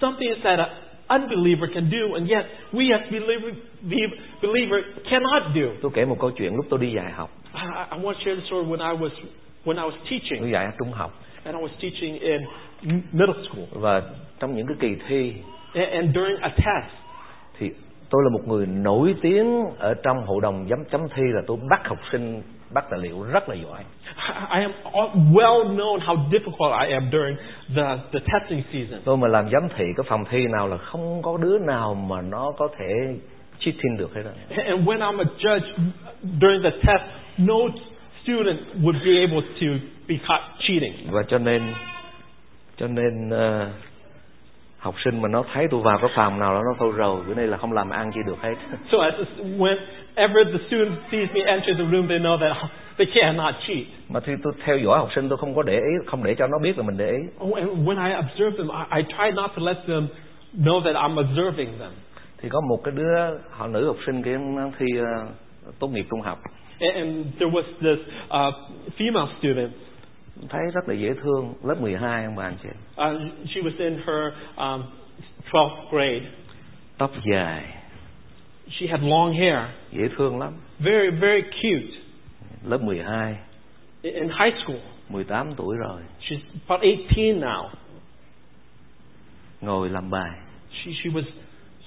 some 0.00 0.16
things 0.20 0.36
that 0.44 0.58
an 1.06 1.20
unbeliever 1.22 1.70
can 1.74 1.90
do, 1.90 2.14
and 2.14 2.30
yet 2.30 2.44
we 2.72 2.98
as 2.98 3.10
believer, 3.12 3.54
be- 3.82 4.16
believer 4.42 4.84
cannot 5.10 5.42
do. 5.54 5.66
Tôi 5.82 5.90
kể 5.94 6.04
một 6.04 6.16
câu 6.20 6.30
chuyện 6.30 6.56
lúc 6.56 6.66
tôi 6.70 6.78
đi 6.80 6.92
dạy 6.92 7.12
học, 7.12 7.30
I, 7.54 7.60
I 7.90 7.98
want 8.04 8.12
to 8.14 8.20
share 8.24 8.36
the 8.40 8.46
story 8.46 8.68
when 8.68 8.78
I 8.96 9.00
was 9.02 9.10
when 9.64 9.76
I 9.76 9.82
was 9.82 9.90
tôi 9.90 10.00
teaching, 10.10 10.52
dạy 10.52 10.64
ở 10.64 10.70
trung 10.78 10.92
học 10.92 11.20
and 11.44 11.56
I 11.56 11.62
was 11.62 11.70
teaching 11.80 12.18
in 12.18 12.40
middle 13.12 13.34
school, 13.48 13.64
và 13.82 14.02
trong 14.40 14.56
những 14.56 14.66
cái 14.66 14.76
kỳ 14.80 14.96
thi 15.08 15.34
and, 15.74 15.92
and 15.92 16.16
during 16.16 16.40
a 16.40 16.48
test, 16.48 16.92
thì 17.58 17.70
tôi 18.10 18.22
là 18.24 18.30
một 18.32 18.48
người 18.48 18.66
nổi 18.66 19.14
tiếng 19.22 19.64
ở 19.78 19.94
trong 19.94 20.26
hội 20.26 20.40
đồng 20.42 20.66
giám 20.70 20.84
chấm 20.90 21.00
thi 21.14 21.22
là 21.34 21.42
tôi 21.46 21.56
bắt 21.70 21.88
học 21.88 21.98
sinh 22.12 22.42
bắt 22.74 22.84
tài 22.90 23.00
liệu 23.00 23.22
rất 23.22 23.48
là 23.48 23.54
giỏi. 23.54 23.84
I, 24.50 24.62
am 24.62 24.72
well 25.32 25.76
known 25.76 25.98
how 25.98 26.30
difficult 26.30 26.86
I 26.86 26.92
am 26.92 27.10
during 27.12 27.36
the 27.76 27.98
the 28.12 28.18
testing 28.32 28.62
season. 28.72 29.00
Tôi 29.04 29.16
mà 29.16 29.28
làm 29.28 29.50
giám 29.50 29.68
thị 29.76 29.84
cái 29.96 30.04
phòng 30.08 30.24
thi 30.30 30.46
nào 30.46 30.68
là 30.68 30.76
không 30.76 31.22
có 31.22 31.36
đứa 31.36 31.58
nào 31.58 31.94
mà 31.94 32.22
nó 32.22 32.52
có 32.58 32.68
thể 32.78 32.88
cheating 33.58 33.96
được 33.98 34.14
hết 34.14 34.22
rồi. 34.22 34.34
And 34.66 34.88
when 34.88 34.98
I'm 34.98 35.18
a 35.18 35.24
judge 35.38 35.66
during 36.40 36.62
the 36.62 36.70
test, 36.70 37.02
no 37.38 37.54
student 38.24 38.58
would 38.82 38.98
be 39.04 39.18
able 39.20 39.42
to 39.60 39.66
be 40.08 40.16
caught 40.28 40.44
cheating. 40.58 40.94
Và 41.10 41.22
cho 41.22 41.38
nên 41.38 41.62
cho 42.76 42.86
nên 42.86 43.30
ờ, 43.30 43.70
học 44.78 44.94
sinh 45.04 45.22
mà 45.22 45.28
nó 45.28 45.44
thấy 45.52 45.68
tôi 45.70 45.80
vào 45.82 45.98
cái 45.98 46.10
phòng 46.14 46.38
nào 46.38 46.54
đó 46.54 46.60
nó 46.64 46.74
thôi 46.78 46.92
rồi 46.96 47.22
bữa 47.28 47.34
nay 47.34 47.46
là 47.46 47.56
không 47.56 47.72
làm 47.72 47.90
ăn 47.90 48.10
chi 48.14 48.20
được 48.26 48.36
hết. 48.42 48.54
So 48.92 48.98
as 48.98 49.14
whenever 49.38 50.44
the 50.44 50.58
student 50.66 50.92
sees 51.10 51.28
me 51.34 51.40
enter 51.46 51.76
the 51.78 51.84
room, 51.92 52.08
they 52.08 52.18
know 52.18 52.38
that 52.38 52.56
they 52.98 53.06
cannot 53.14 53.54
cheat. 53.66 53.86
Mà 54.08 54.20
khi 54.20 54.32
tôi 54.42 54.52
theo 54.64 54.78
dõi 54.78 54.98
học 54.98 55.08
sinh 55.14 55.28
tôi 55.28 55.38
không 55.38 55.54
có 55.54 55.62
để 55.62 55.74
ý, 55.74 56.06
không 56.06 56.24
để 56.24 56.34
cho 56.34 56.46
nó 56.46 56.58
biết 56.58 56.78
là 56.78 56.84
mình 56.84 56.96
để 56.96 57.10
ý. 57.10 57.18
Oh, 57.44 57.56
and 57.56 57.68
when 57.68 58.08
I 58.08 58.18
observe 58.18 58.56
them, 58.56 58.68
I, 58.68 58.98
I 58.98 59.02
try 59.02 59.36
not 59.36 59.50
to 59.56 59.62
let 59.62 59.76
them 59.86 60.06
know 60.58 60.80
that 60.84 60.94
I'm 60.96 61.18
observing 61.20 61.78
them. 61.78 61.90
Thì 62.38 62.48
có 62.48 62.60
một 62.60 62.80
cái 62.84 62.94
đứa 62.96 63.38
họ 63.50 63.66
nữ 63.66 63.86
học 63.86 63.96
sinh 64.06 64.22
kia 64.22 64.38
nó 64.38 64.70
thi 64.78 64.86
ờ, 64.98 65.26
tốt 65.78 65.88
nghiệp 65.88 66.06
trung 66.10 66.20
học, 66.20 66.38
And, 66.94 67.24
there 67.38 67.48
was 67.52 67.64
this 67.80 67.98
uh, 68.30 68.52
female 68.98 69.28
student. 69.38 69.72
thấy 70.48 70.60
rất 70.74 70.88
là 70.88 70.94
dễ 70.94 71.14
thương, 71.22 71.54
lớp 71.64 71.80
12 71.80 72.24
ông 72.24 72.36
bà 72.36 72.44
anh 72.44 72.56
chị. 72.62 72.68
Uh, 72.96 73.48
she 73.48 73.60
was 73.60 73.72
in 73.78 73.94
her 74.06 74.32
um, 74.56 74.82
12th 75.52 75.90
grade. 75.90 76.22
Tóc 76.98 77.10
dài, 77.32 77.64
She 78.70 78.86
had 78.86 79.00
long 79.02 79.32
hair, 79.32 79.58
dễ 79.92 80.08
thương 80.18 80.38
lắm. 80.38 80.52
very, 80.78 81.10
very 81.10 81.42
cute. 81.42 81.94
Lớp 82.64 82.78
12, 82.82 83.34
In 84.02 84.14
in 84.14 84.28
high 84.28 84.54
school, 84.64 84.80
18 85.10 85.54
tuổi 85.56 85.76
rồi, 85.76 86.00
she's 86.20 86.40
about 86.68 86.80
18 86.82 87.40
now. 87.40 87.68
ngồi 89.60 89.88
làm 89.90 90.10
bài. 90.10 90.30
She, 90.72 90.90
she 91.02 91.10
was 91.10 91.24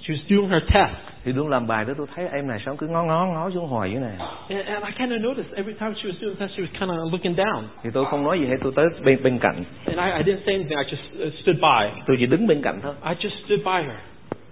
she 0.08 0.13
was 0.13 0.30
doing 0.30 0.50
her 0.50 0.63
test. 0.74 0.96
Thì 1.24 1.34
đúng 1.34 1.48
làm 1.48 1.67
bài 1.67 1.86
đó 1.86 1.93
tôi 1.98 2.08
thấy 2.15 2.28
em 2.28 2.48
này 2.48 2.60
sao 2.65 2.76
cứ 2.76 2.88
ngó 2.88 3.04
ngó 3.04 3.26
ngó 3.26 3.50
xuống 3.54 3.67
hoài 3.67 3.89
vậy 3.89 4.02
này. 4.02 4.17
And, 4.50 4.67
and 4.67 4.86
I 4.86 4.91
kind 4.98 5.12
of 5.12 5.22
noticed 5.22 5.54
every 5.56 5.74
time 5.74 5.93
she 5.96 6.10
was 6.10 6.22
doing 6.22 6.36
the 6.36 6.46
test, 6.46 6.58
she 6.58 6.63
was 6.63 6.80
kind 6.80 6.91
of 6.91 7.12
looking 7.12 7.36
down. 7.36 7.63
Thì 7.84 7.89
tôi 7.93 8.06
không 8.06 8.24
nói 8.24 8.39
gì 8.39 8.46
hết, 8.46 8.56
tôi 8.63 8.74
tới 8.76 8.86
bên 9.04 9.24
bên 9.24 9.39
cạnh. 9.39 9.63
And 9.86 10.00
I, 10.00 10.12
I 10.17 10.24
didn't 10.24 10.46
say 10.46 10.56
anything. 10.56 10.78
I 10.78 10.84
just 10.91 11.28
uh, 11.28 11.34
stood 11.41 11.56
by. 11.56 12.02
Tôi 12.08 12.17
chỉ 12.20 12.26
đứng 12.26 12.48
bên 12.48 12.62
cạnh 12.62 12.80
thôi. 12.84 12.93
I 13.04 13.13
just 13.13 13.46
stood 13.46 13.60
by 13.60 13.88
her. 13.88 14.00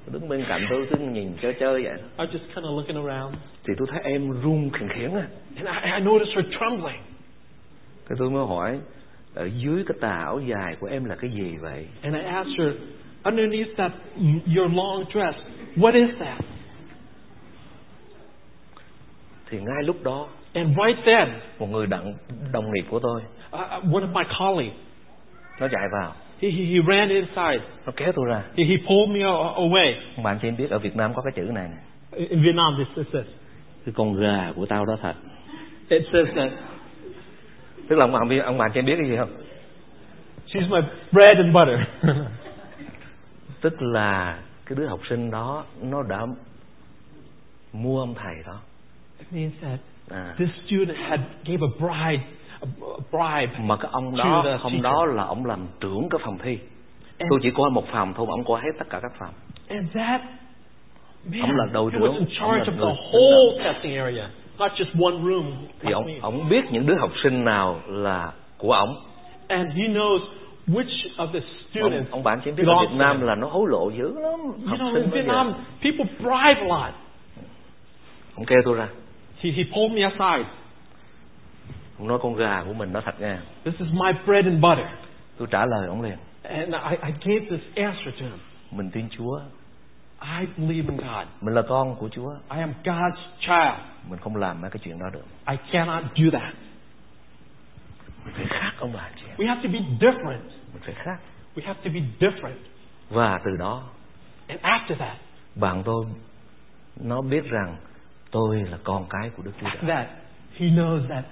Tôi 0.05 0.13
đứng 0.13 0.29
bên 0.29 0.45
cạnh 0.47 0.65
tôi 0.69 0.87
cứ 0.89 0.97
nhìn 0.97 1.33
chơi 1.41 1.53
chơi 1.59 1.83
vậy. 1.83 1.93
I 2.17 2.25
was 2.25 2.29
just 2.31 2.55
kind 2.55 2.65
of 2.65 2.75
looking 2.75 3.07
around. 3.07 3.35
Thì 3.67 3.73
tôi 3.77 3.87
thấy 3.91 4.01
em 4.03 4.31
run 4.31 4.69
khỉnh 4.79 4.89
khiển 4.89 5.11
á. 5.13 5.27
And 5.57 5.67
I, 5.67 5.91
I 5.91 5.99
noticed 5.99 6.35
her 6.35 6.45
trembling. 6.59 7.01
Cái 8.09 8.15
tôi 8.19 8.29
mới 8.29 8.45
hỏi 8.45 8.79
ở 9.35 9.49
dưới 9.57 9.83
cái 9.87 9.97
tà 10.01 10.09
áo 10.09 10.39
dài 10.39 10.75
của 10.79 10.87
em 10.87 11.05
là 11.05 11.15
cái 11.15 11.31
gì 11.31 11.57
vậy? 11.61 11.87
And 12.01 12.15
I 12.15 12.21
asked 12.21 12.59
her, 12.59 12.73
underneath 13.25 13.75
that, 13.77 13.91
your 14.57 14.69
long 14.73 15.05
dress, 15.13 15.35
what 15.75 15.93
is 15.95 16.09
that? 16.19 16.39
Thì 19.49 19.57
ngay 19.59 19.83
lúc 19.83 20.03
đó 20.03 20.27
And 20.53 20.67
right 20.69 21.05
then, 21.05 21.27
một 21.59 21.67
người 21.69 21.87
đặng 21.87 22.13
đồng 22.51 22.71
nghiệp 22.73 22.85
của 22.89 22.99
tôi 22.99 23.21
uh, 23.21 23.59
uh, 23.59 23.93
one 23.93 24.03
of 24.05 24.13
my 24.13 24.23
colleagues, 24.39 24.77
nó 25.59 25.67
chạy 25.67 25.87
vào, 25.91 26.13
he, 26.41 26.49
he, 26.49 26.65
he 26.65 26.79
ran 26.87 27.09
inside. 27.09 27.59
nó 27.85 27.91
kéo 27.95 28.11
tôi 28.11 28.25
ra. 28.29 28.41
He, 28.57 28.63
he 28.63 28.75
pulled 28.87 29.09
me 29.15 29.23
a- 29.23 29.55
away. 29.55 29.93
Ông 30.15 30.23
bạn 30.23 30.39
chị 30.41 30.51
biết 30.51 30.69
ở 30.69 30.79
Việt 30.79 30.95
Nam 30.95 31.13
có 31.13 31.21
cái 31.21 31.31
chữ 31.35 31.41
này 31.53 31.67
nè. 31.69 31.77
In 32.29 32.43
Vietnam, 32.43 32.75
this 32.77 32.97
is 33.05 33.13
this. 33.13 33.25
Cái 33.85 33.93
con 33.97 34.13
gà 34.21 34.51
của 34.55 34.65
tao 34.65 34.85
đó 34.85 34.97
thật. 35.01 35.13
It 35.89 36.01
says 36.13 36.27
that 36.35 36.51
Tức 37.87 37.95
là 37.95 38.05
ông 38.05 38.11
bạn 38.11 38.39
ông 38.39 38.57
bạn 38.57 38.71
chị 38.73 38.81
biết 38.81 38.95
cái 39.01 39.09
gì 39.09 39.17
không? 39.17 39.29
she's 40.47 40.69
my 40.69 40.87
bread 41.11 41.37
and 41.37 41.53
butter. 41.55 41.79
Tức 43.65 43.81
là 43.81 44.39
cái 44.65 44.75
đứa 44.77 44.85
học 44.87 44.99
sinh 45.09 45.31
đó 45.31 45.63
nó 45.81 46.03
đã 46.03 46.25
mua 47.73 47.99
ông 47.99 48.15
thầy 48.15 48.35
đó. 48.47 48.59
it 49.19 49.27
means 49.33 49.53
that 49.61 49.79
À. 50.09 50.35
this 50.37 50.49
student 50.65 50.97
had 51.09 51.19
gave 51.45 51.61
a 51.61 51.71
bride, 51.79 52.23
a, 52.61 52.67
bribe. 53.11 53.59
Mà 53.59 53.75
cái 53.77 53.89
ông 53.91 54.17
đó 54.17 54.57
hôm 54.59 54.81
đó 54.81 55.05
là 55.05 55.23
ông 55.23 55.45
làm 55.45 55.59
trưởng 55.79 56.09
cái 56.09 56.19
phòng 56.25 56.37
thi. 56.43 56.59
And, 57.19 57.29
Tôi 57.29 57.39
chỉ 57.43 57.51
coi 57.51 57.69
một 57.69 57.83
phòng 57.91 58.13
thôi, 58.17 58.25
mà 58.29 58.33
ông 58.33 58.43
coi 58.45 58.61
hết 58.61 58.71
tất 58.79 58.85
cả 58.89 58.99
các 59.01 59.11
phòng. 59.19 59.33
and 59.67 59.91
that 59.95 60.21
man, 61.31 61.41
Ông 61.41 61.51
là 61.55 61.65
was 61.73 61.89
trưởng, 61.91 62.13
in 62.17 62.25
charge 62.39 62.71
of 62.71 62.77
the 62.77 62.95
whole 63.11 63.63
testing 63.63 63.95
area, 63.97 64.29
not 64.59 64.71
just 64.71 65.05
one 65.05 65.23
room. 65.23 65.51
Thì 65.79 65.87
like 65.87 65.93
ông 65.93 66.05
me. 66.05 66.13
ông 66.21 66.49
biết 66.49 66.65
những 66.71 66.85
đứa 66.85 66.95
học 66.99 67.11
sinh 67.23 67.45
nào 67.45 67.79
là 67.87 68.31
của 68.57 68.71
ông. 68.71 68.95
And 69.47 69.69
he 69.71 69.83
knows 69.87 70.19
which 70.67 71.15
of 71.17 71.31
the 71.31 71.39
Ông, 71.39 71.89
students 71.89 72.11
ông 72.11 72.23
bạn 72.23 72.39
chỉ 72.45 72.51
biết 72.51 72.63
ở 72.67 72.73
Việt 72.81 72.95
Nam 72.95 73.21
là 73.21 73.35
nó 73.35 73.47
hối 73.47 73.69
lộ 73.69 73.89
dữ 73.89 74.19
lắm. 74.19 74.39
You 74.41 74.77
know, 74.77 74.95
in 74.95 75.03
giờ. 75.03 75.15
Vietnam, 75.15 75.53
people 75.81 76.05
bribe 76.19 76.61
a 76.61 76.67
lot. 76.67 76.93
Ông 78.35 78.45
kêu 78.45 78.61
tôi 78.65 78.77
ra. 78.77 78.87
He, 79.41 79.51
he 79.51 79.63
pulled 79.63 79.91
me 79.91 80.01
aside. 80.01 80.49
Ông 81.99 82.07
nói 82.07 82.19
con 82.21 82.35
gà 82.35 82.63
của 82.67 82.73
mình 82.73 82.93
nó 82.93 83.01
thật 83.01 83.21
nha. 83.21 83.41
This 83.63 83.75
is 83.79 83.87
my 83.93 84.11
bread 84.25 84.45
and 84.45 84.63
butter. 84.63 84.85
Tôi 85.37 85.47
trả 85.51 85.65
lời 85.65 85.87
ông 85.87 86.01
liền. 86.01 86.17
And 86.43 86.73
I, 86.73 86.97
I 87.07 87.13
gave 87.25 87.57
this 87.57 87.61
answer 87.75 88.15
to 88.19 88.25
him. 88.25 88.39
Mình 88.71 88.91
tin 88.91 89.09
Chúa. 89.09 89.39
I 90.21 90.45
believe 90.57 90.89
in 90.89 90.97
God. 90.97 91.27
Mình 91.41 91.55
là 91.55 91.61
con 91.61 91.95
của 91.95 92.09
Chúa. 92.09 92.33
I 92.51 92.59
am 92.59 92.73
God's 92.83 93.15
child. 93.39 93.79
Mình 94.09 94.19
không 94.19 94.35
làm 94.35 94.61
mấy 94.61 94.71
cái 94.71 94.79
chuyện 94.83 94.99
đó 94.99 95.05
được. 95.13 95.23
I 95.47 95.55
cannot 95.71 96.03
do 96.15 96.39
that. 96.39 96.53
Mình 98.25 98.33
phải 98.37 98.45
khác 98.49 98.71
ông 98.79 98.93
bà 98.93 99.09
chị. 99.15 99.43
We 99.43 99.47
have 99.47 99.61
to 99.63 99.69
be 99.73 99.79
different. 99.99 100.39
Mình 100.75 100.83
phải 100.85 100.95
khác. 101.03 101.17
We 101.55 101.61
have 101.65 101.79
to 101.83 101.89
be 101.93 102.01
different. 102.19 102.55
Và 103.09 103.39
từ 103.45 103.51
đó 103.57 103.83
And 104.47 104.61
after 104.61 104.95
that, 104.95 105.17
bạn 105.55 105.83
tôi 105.85 106.05
nó 107.01 107.21
biết 107.21 107.43
rằng 107.49 107.75
tôi 108.31 108.63
là 108.71 108.77
con 108.83 109.05
cái 109.09 109.29
của 109.37 109.43
Đức 109.43 109.51
Chúa 109.61 109.67
Trời. 109.69 109.95
that, 109.95 110.07
he 110.57 110.65
knows 110.65 111.07
that 111.09 111.25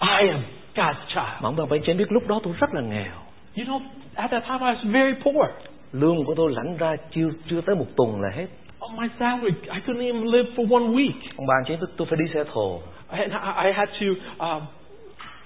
I 0.00 0.28
am 0.28 0.42
God's 0.74 1.06
child. 1.08 1.42
Mà 1.42 1.48
ông 1.48 1.56
bà 1.56 1.64
phải 1.70 1.80
em 1.86 1.96
biết 1.96 2.12
lúc 2.12 2.28
đó 2.28 2.40
tôi 2.42 2.54
rất 2.60 2.74
là 2.74 2.80
nghèo. 2.80 3.12
You 3.56 3.64
know, 3.64 3.80
at 4.14 4.30
that 4.30 4.42
time 4.42 4.58
I 4.60 4.74
was 4.74 4.92
very 4.92 5.20
poor. 5.24 5.50
Lương 5.92 6.24
của 6.24 6.34
tôi 6.34 6.52
lãnh 6.52 6.76
ra 6.76 6.96
chưa 7.10 7.28
chưa 7.50 7.60
tới 7.60 7.76
một 7.76 7.86
tuần 7.96 8.20
là 8.20 8.30
hết. 8.34 8.46
On 8.78 8.96
my 8.96 9.08
salary, 9.18 9.50
I 9.62 9.80
couldn't 9.86 10.12
even 10.12 10.24
live 10.24 10.50
for 10.56 10.72
one 10.72 10.92
week. 10.94 11.20
Ông 11.36 11.46
bà 11.46 11.54
em 11.66 11.80
biết 11.80 11.86
tôi 11.96 12.06
phải 12.10 12.18
đi 12.24 12.32
xe 12.34 12.44
thồ. 12.52 12.80
And 13.08 13.32
I, 13.32 13.66
I 13.66 13.72
had 13.72 13.88
to 13.88 14.06
um, 14.46 14.62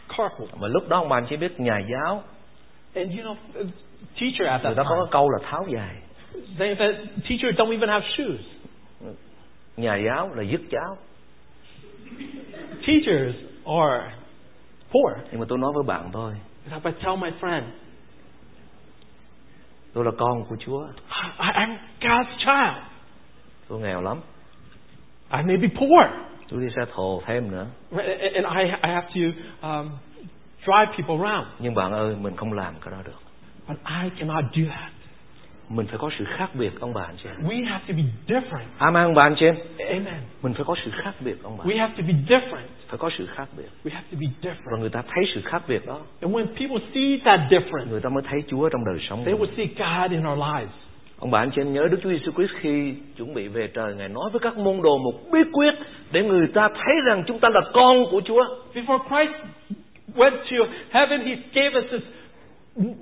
carpool. 0.08 0.48
Mà 0.60 0.68
lúc 0.68 0.88
đó 0.88 0.98
ông 0.98 1.08
bà 1.08 1.20
chị 1.30 1.36
biết 1.36 1.60
nhà 1.60 1.78
giáo 1.78 2.22
And 2.94 3.10
you 3.10 3.22
know, 3.22 3.36
teacher 4.20 4.48
at 4.48 4.62
người 4.62 4.74
that 4.74 4.76
ta 4.76 4.82
có 4.88 4.94
cái 4.94 5.10
câu 5.10 5.30
là 5.30 5.38
tháo 5.50 5.66
dài. 5.68 5.96
they 6.58 6.74
said, 6.78 6.94
teachers 7.28 7.56
don't 7.56 7.70
even 7.70 7.88
have 7.88 8.04
shoes. 8.16 8.40
Nhà 9.76 9.96
giáo 9.96 10.34
là 10.34 10.42
dứt 10.42 10.60
cháo. 10.70 10.96
Teachers 12.86 13.34
are 13.64 14.12
poor. 14.92 15.12
Nhưng 15.30 15.40
mà 15.40 15.46
tôi 15.48 15.58
nói 15.58 15.72
với 15.74 15.84
bạn 15.86 16.10
tôi, 16.12 16.32
And 16.70 16.84
I 16.84 16.92
tell 17.02 17.16
my 17.16 17.30
friend, 17.40 17.62
tôi 19.92 20.04
là 20.04 20.10
con 20.18 20.44
của 20.48 20.56
Chúa. 20.60 20.86
I, 21.38 21.46
I'm 21.46 21.76
God's 22.00 22.36
child. 22.38 22.84
Tôi 23.68 23.80
nghèo 23.80 24.02
lắm. 24.02 24.20
I 25.32 25.42
may 25.42 25.56
be 25.56 25.68
poor. 25.68 26.06
Tôi 26.48 26.60
đi 26.60 26.66
xe 26.76 26.82
thồ 26.94 27.22
thêm 27.26 27.50
nữa. 27.50 27.66
And 28.34 28.46
I, 28.56 28.64
I 28.82 28.90
have 28.90 29.08
to 29.14 29.20
um, 29.68 29.90
drive 30.64 30.86
people 30.96 31.26
around. 31.28 31.46
Nhưng 31.58 31.74
bạn 31.74 31.92
ơi, 31.92 32.16
mình 32.20 32.36
không 32.36 32.52
làm 32.52 32.74
cái 32.84 32.90
đó 32.92 32.98
được. 33.04 33.18
But 33.68 33.76
I 34.02 34.10
cannot 34.18 34.44
do 34.52 34.62
that. 34.70 34.90
Mình 35.68 35.86
phải 35.86 35.98
có 35.98 36.10
sự 36.18 36.24
khác 36.36 36.50
biệt 36.54 36.80
ông 36.80 36.94
bà 36.94 37.02
anh 37.02 37.16
chị 37.22 37.28
em. 37.28 37.48
We 37.48 37.66
have 37.68 37.84
to 37.88 37.94
be 37.96 38.02
different. 38.34 38.64
Amen 38.78 39.02
ông 39.04 39.14
bà 39.14 39.22
anh 39.22 39.34
chị 39.38 39.46
em. 39.46 39.56
Amen. 39.88 40.20
Mình 40.42 40.54
phải 40.54 40.64
có 40.64 40.74
sự 40.84 40.90
khác 41.02 41.12
biệt 41.20 41.36
ông 41.42 41.56
bà. 41.58 41.64
We 41.64 41.78
have 41.78 41.94
to 41.96 42.02
be 42.08 42.14
different. 42.28 42.66
Phải 42.88 42.98
có 42.98 43.10
sự 43.18 43.26
khác 43.34 43.48
biệt. 43.56 43.68
We 43.84 43.90
have 43.94 44.06
to 44.12 44.18
be 44.20 44.26
Và 44.42 44.50
different. 44.50 44.80
người 44.80 44.88
ta 44.90 45.02
thấy 45.14 45.24
sự 45.34 45.40
khác 45.44 45.62
biệt 45.68 45.86
đó, 45.86 46.00
And 46.20 46.34
when 46.34 46.46
people 46.46 46.86
see 46.94 47.18
that 47.24 47.40
difference, 47.50 47.90
người 47.90 48.00
ta 48.00 48.08
mới 48.08 48.22
thấy 48.30 48.42
Chúa 48.48 48.68
trong 48.68 48.84
đời 48.84 48.98
sống. 49.08 49.24
they 49.24 49.34
will 49.34 49.56
see 49.56 49.66
God 49.66 50.10
in 50.10 50.26
our 50.28 50.38
lives. 50.38 50.74
Ông 51.18 51.30
bà 51.30 51.38
anh 51.38 51.50
chị 51.54 51.60
em 51.60 51.72
nhớ 51.72 51.88
Đức 51.90 51.98
Chúa 52.02 52.10
Giêsu 52.10 52.32
Christ 52.32 52.52
khi 52.60 52.94
chuẩn 53.16 53.34
bị 53.34 53.48
về 53.48 53.68
trời 53.74 53.94
Ngài 53.94 54.08
nói 54.08 54.30
với 54.32 54.40
các 54.40 54.58
môn 54.58 54.82
đồ 54.82 54.98
một 54.98 55.12
bí 55.32 55.38
quyết 55.52 55.74
để 56.12 56.22
người 56.22 56.46
ta 56.54 56.68
thấy 56.74 56.94
rằng 57.06 57.24
chúng 57.26 57.38
ta 57.40 57.48
là 57.48 57.60
con 57.74 57.96
của 58.10 58.20
Chúa. 58.24 58.44
Before 58.74 58.98
Christ 59.08 59.44
went 60.16 60.34
to 60.50 60.56
heaven, 60.90 61.20
He 61.26 61.34
gave 61.52 61.74
us 61.84 61.90
this 61.90 62.02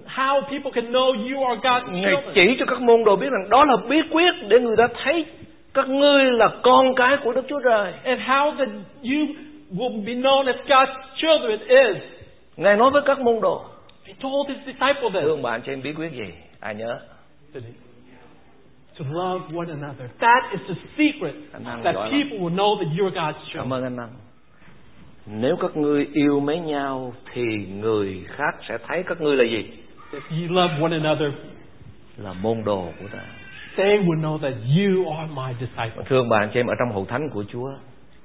how 0.06 0.42
people 0.50 0.70
can 0.74 0.92
know 0.92 1.12
you 1.14 1.44
are 1.44 1.56
God's 1.62 1.92
Ngài 1.92 2.02
children. 2.14 2.34
chỉ 2.34 2.56
cho 2.58 2.66
các 2.66 2.80
môn 2.82 3.04
đồ 3.04 3.16
biết 3.16 3.28
rằng 3.32 3.48
đó 3.50 3.64
là 3.64 3.76
bí 3.88 3.96
quyết 4.10 4.32
để 4.48 4.60
người 4.60 4.76
ta 4.76 4.88
thấy 5.04 5.24
các 5.74 5.88
ngươi 5.88 6.24
là 6.24 6.48
con 6.62 6.94
cái 6.96 7.16
của 7.24 7.32
Đức 7.32 7.44
Chúa 7.48 7.60
Trời. 7.64 7.92
And 8.04 8.20
how 8.20 8.56
that 8.58 8.68
you 9.02 9.26
will 9.74 10.04
be 10.04 10.14
known 10.14 10.46
as 10.46 10.56
God's 10.66 10.94
children 11.16 11.60
is. 11.68 12.02
Ngài 12.56 12.76
nói 12.76 12.90
với 12.90 13.02
các 13.06 13.20
môn 13.20 13.40
đồ. 13.40 13.64
He 14.06 14.12
told 14.22 14.48
His 14.48 14.58
disciple 14.66 15.10
Thưa 15.12 15.36
this. 15.36 15.44
anh 15.44 15.62
chị 15.66 15.72
em 15.72 15.82
bí 15.82 15.92
quyết 15.92 16.12
gì? 16.12 16.32
Ai 16.60 16.74
nhớ? 16.74 16.98
To 18.98 19.04
love 19.10 19.44
one 19.56 19.70
another. 19.70 20.06
That 20.20 20.52
is 20.52 20.60
the 20.68 20.74
secret 20.98 21.34
that 21.52 21.94
people 22.10 22.38
will 22.38 22.54
know 22.54 22.76
that 22.78 22.88
you're 22.96 23.10
God's 23.10 23.38
Cảm 23.38 23.52
children. 23.52 23.70
ơn 23.70 23.82
anh 23.84 23.96
Năng. 23.96 24.10
Nếu 25.26 25.56
các 25.60 25.76
ngươi 25.76 26.08
yêu 26.12 26.40
mấy 26.40 26.58
nhau 26.58 27.12
thì 27.32 27.42
người 27.80 28.24
khác 28.28 28.54
sẽ 28.68 28.78
thấy 28.88 29.02
các 29.06 29.20
ngươi 29.20 29.36
là 29.36 29.44
gì? 29.44 29.70
If 30.12 30.20
you 30.48 30.54
love 30.56 30.74
one 30.82 30.92
another, 30.92 31.32
Là 32.16 32.32
môn 32.32 32.64
đồ 32.64 32.88
của 33.00 33.08
ta. 33.12 33.18
they 33.76 33.98
will 33.98 34.20
know 34.20 34.38
that 34.38 34.52
you 34.76 35.12
are 35.16 35.30
my 35.34 35.52
disciple. 35.60 36.22
Bà 36.30 36.38
anh 36.38 36.50
chị 36.54 36.60
em 36.60 36.66
ở 36.66 36.74
trong 36.78 36.92
hậu 36.94 37.04
thánh 37.04 37.30
của 37.30 37.44
Chúa, 37.52 37.70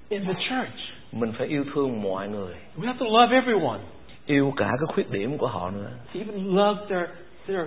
In 0.09 0.25
the 0.25 0.33
church, 0.33 0.77
mình 1.11 1.31
phải 1.37 1.47
yêu 1.47 1.63
thương 1.75 2.01
mọi 2.01 2.27
người, 2.29 2.55
we 2.77 2.85
have 2.85 2.99
to 2.99 3.05
love 3.05 3.35
everyone. 3.35 3.79
yêu 4.25 4.53
cả 4.57 4.65
cái 4.79 4.87
khuyết 4.93 5.11
điểm 5.11 5.37
của 5.37 5.47
họ 5.47 5.71
nữa, 5.71 5.89
Even 6.13 6.55
love 6.55 6.81
their 6.89 7.09
their 7.47 7.61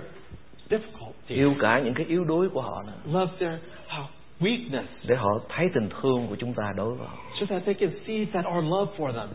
difficulty. 0.69 1.35
yêu 1.35 1.53
cả 1.59 1.79
những 1.79 1.93
cái 1.93 2.05
yếu 2.05 2.23
đuối 2.23 2.49
của 2.49 2.61
họ 2.61 2.83
nữa, 2.83 3.19
Love 3.19 3.31
their 3.39 3.53
uh, 4.01 4.09
weakness. 4.41 4.83
để 5.07 5.15
họ 5.15 5.29
thấy 5.49 5.67
tình 5.73 5.89
thương 5.89 6.27
của 6.29 6.35
chúng 6.35 6.53
ta 6.53 6.73
đối 6.75 6.95
với 6.95 7.07
họ. 7.07 7.17
So 7.39 7.45
that 7.49 7.65
they 7.65 7.73
can 7.73 7.91
see 8.07 8.25
that 8.33 8.45
our 8.55 8.63
love 8.63 8.91
for 8.97 9.13
them. 9.13 9.27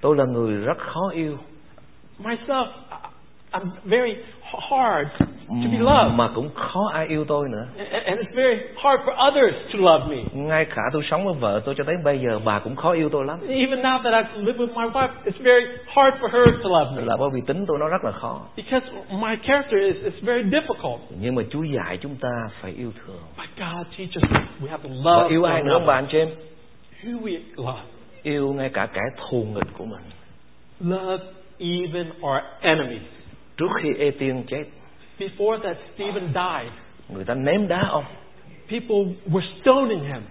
Tôi 0.00 0.16
là 0.16 0.24
người 0.24 0.56
rất 0.56 0.78
khó 0.78 1.10
yêu, 1.14 1.38
Myself, 2.18 2.66
I'm 3.52 3.70
very 3.84 4.16
hard 4.52 5.08
to 5.48 5.68
be 5.72 5.78
loved. 5.78 6.14
mà 6.14 6.28
cũng 6.34 6.50
khó 6.54 6.90
ai 6.92 7.06
yêu 7.06 7.24
tôi 7.24 7.48
nữa. 7.48 7.66
And 7.78 8.04
and 8.04 8.20
it's 8.20 8.34
very 8.34 8.56
hard 8.76 9.00
for 9.04 9.14
others 9.30 9.54
to 9.72 9.78
love 9.78 10.16
me. 10.16 10.22
Ngay 10.32 10.64
cả 10.64 10.82
tôi 10.92 11.02
sống 11.10 11.24
với 11.24 11.34
vợ 11.34 11.62
tôi 11.64 11.74
cho 11.78 11.84
đến 11.84 12.04
bây 12.04 12.18
giờ, 12.20 12.40
bà 12.44 12.58
cũng 12.58 12.76
khó 12.76 12.92
yêu 12.92 13.08
tôi 13.08 13.24
lắm. 13.24 13.38
Even 13.48 13.82
now 13.82 14.02
that 14.02 14.14
I 14.14 14.42
live 14.42 14.58
with 14.58 14.74
my 14.74 14.90
wife, 14.92 15.08
it's 15.24 15.42
very 15.42 15.66
hard 15.86 16.14
for 16.20 16.28
her 16.28 16.46
to 16.62 16.68
love 16.68 16.96
me. 16.96 17.02
Là 17.06 17.16
bởi 17.16 17.28
vì 17.34 17.40
tính 17.46 17.64
tôi 17.68 17.78
nó 17.80 17.88
rất 17.88 18.04
là 18.04 18.12
khó. 18.12 18.40
Because 18.56 18.86
my 19.10 19.36
character 19.42 19.80
is, 19.80 19.96
is 20.04 20.24
very 20.24 20.42
difficult. 20.42 20.98
Nhưng 21.20 21.34
mà 21.34 21.42
Chúa 21.50 21.62
dạy 21.62 21.98
chúng 22.00 22.16
ta 22.20 22.28
phải 22.60 22.72
yêu 22.72 22.92
thương. 23.06 23.22
But 23.38 23.48
God 23.58 23.86
teaches 23.98 24.22
us 24.22 24.62
we 24.62 24.68
have 24.70 24.82
to 24.82 24.88
Và 25.04 25.12
love 25.12 25.28
yêu 25.28 25.42
one 25.42 25.52
ai 25.52 25.62
nữa 25.62 25.72
ông 25.72 25.86
bà 25.86 25.94
anh 25.94 26.06
chị 26.12 26.18
em? 26.18 26.28
Who 27.04 27.20
we 27.20 27.38
love. 27.56 27.80
Yêu 28.22 28.52
ngay 28.52 28.68
cả 28.68 28.86
kẻ 28.86 29.00
thù 29.16 29.44
nghịch 29.54 29.72
của 29.78 29.84
mình. 29.84 30.02
Love 30.80 31.24
even 31.58 32.06
our 32.20 32.40
enemies. 32.60 33.15
Trước 33.56 33.66
khi 33.82 34.10
Tiên 34.18 34.44
chết, 34.48 34.64
Before 35.18 35.58
that 35.58 35.76
Stephen 35.94 36.26
died, 36.26 36.72
người 37.08 37.24
ta 37.24 37.34
ném 37.34 37.68
đá 37.68 37.88
ông. 37.90 38.04
people 38.70 39.14
were 39.26 39.46
stoning 39.60 40.00
him. 40.00 40.22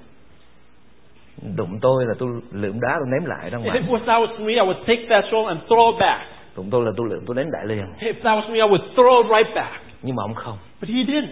Đụng 1.55 1.80
tôi 1.82 2.05
là 2.07 2.13
tôi 2.19 2.30
lượm 2.51 2.80
đá 2.82 2.89
tôi 2.99 3.07
ném 3.11 3.26
lại 3.30 3.49
ra 3.49 3.57
If 3.57 3.61
ngoài. 3.63 3.82
was 3.82 3.99
that 4.05 4.21
was 4.30 4.39
me, 4.45 4.53
I 4.53 4.59
would 4.59 4.80
take 4.88 5.05
that 5.09 5.26
stone 5.28 5.47
and 5.47 5.59
throw 5.67 5.91
it 5.91 5.99
back. 5.99 6.21
Đụng 6.55 6.69
tôi 6.71 6.86
là 6.86 6.91
tôi 6.97 7.07
lượm 7.09 7.23
tôi 7.28 7.36
ném 7.36 7.51
đại 7.51 7.65
liền. 7.65 7.86
If 7.99 8.13
that 8.13 8.23
was 8.43 8.49
me, 8.49 8.55
I 8.55 8.61
would 8.69 8.93
throw 8.95 9.21
it 9.23 9.28
right 9.38 9.55
back. 9.55 9.82
Nhưng 10.01 10.15
mà 10.15 10.23
ông 10.23 10.34
không. 10.34 10.57
But 10.82 10.89
he 10.89 11.03
didn't. 11.03 11.28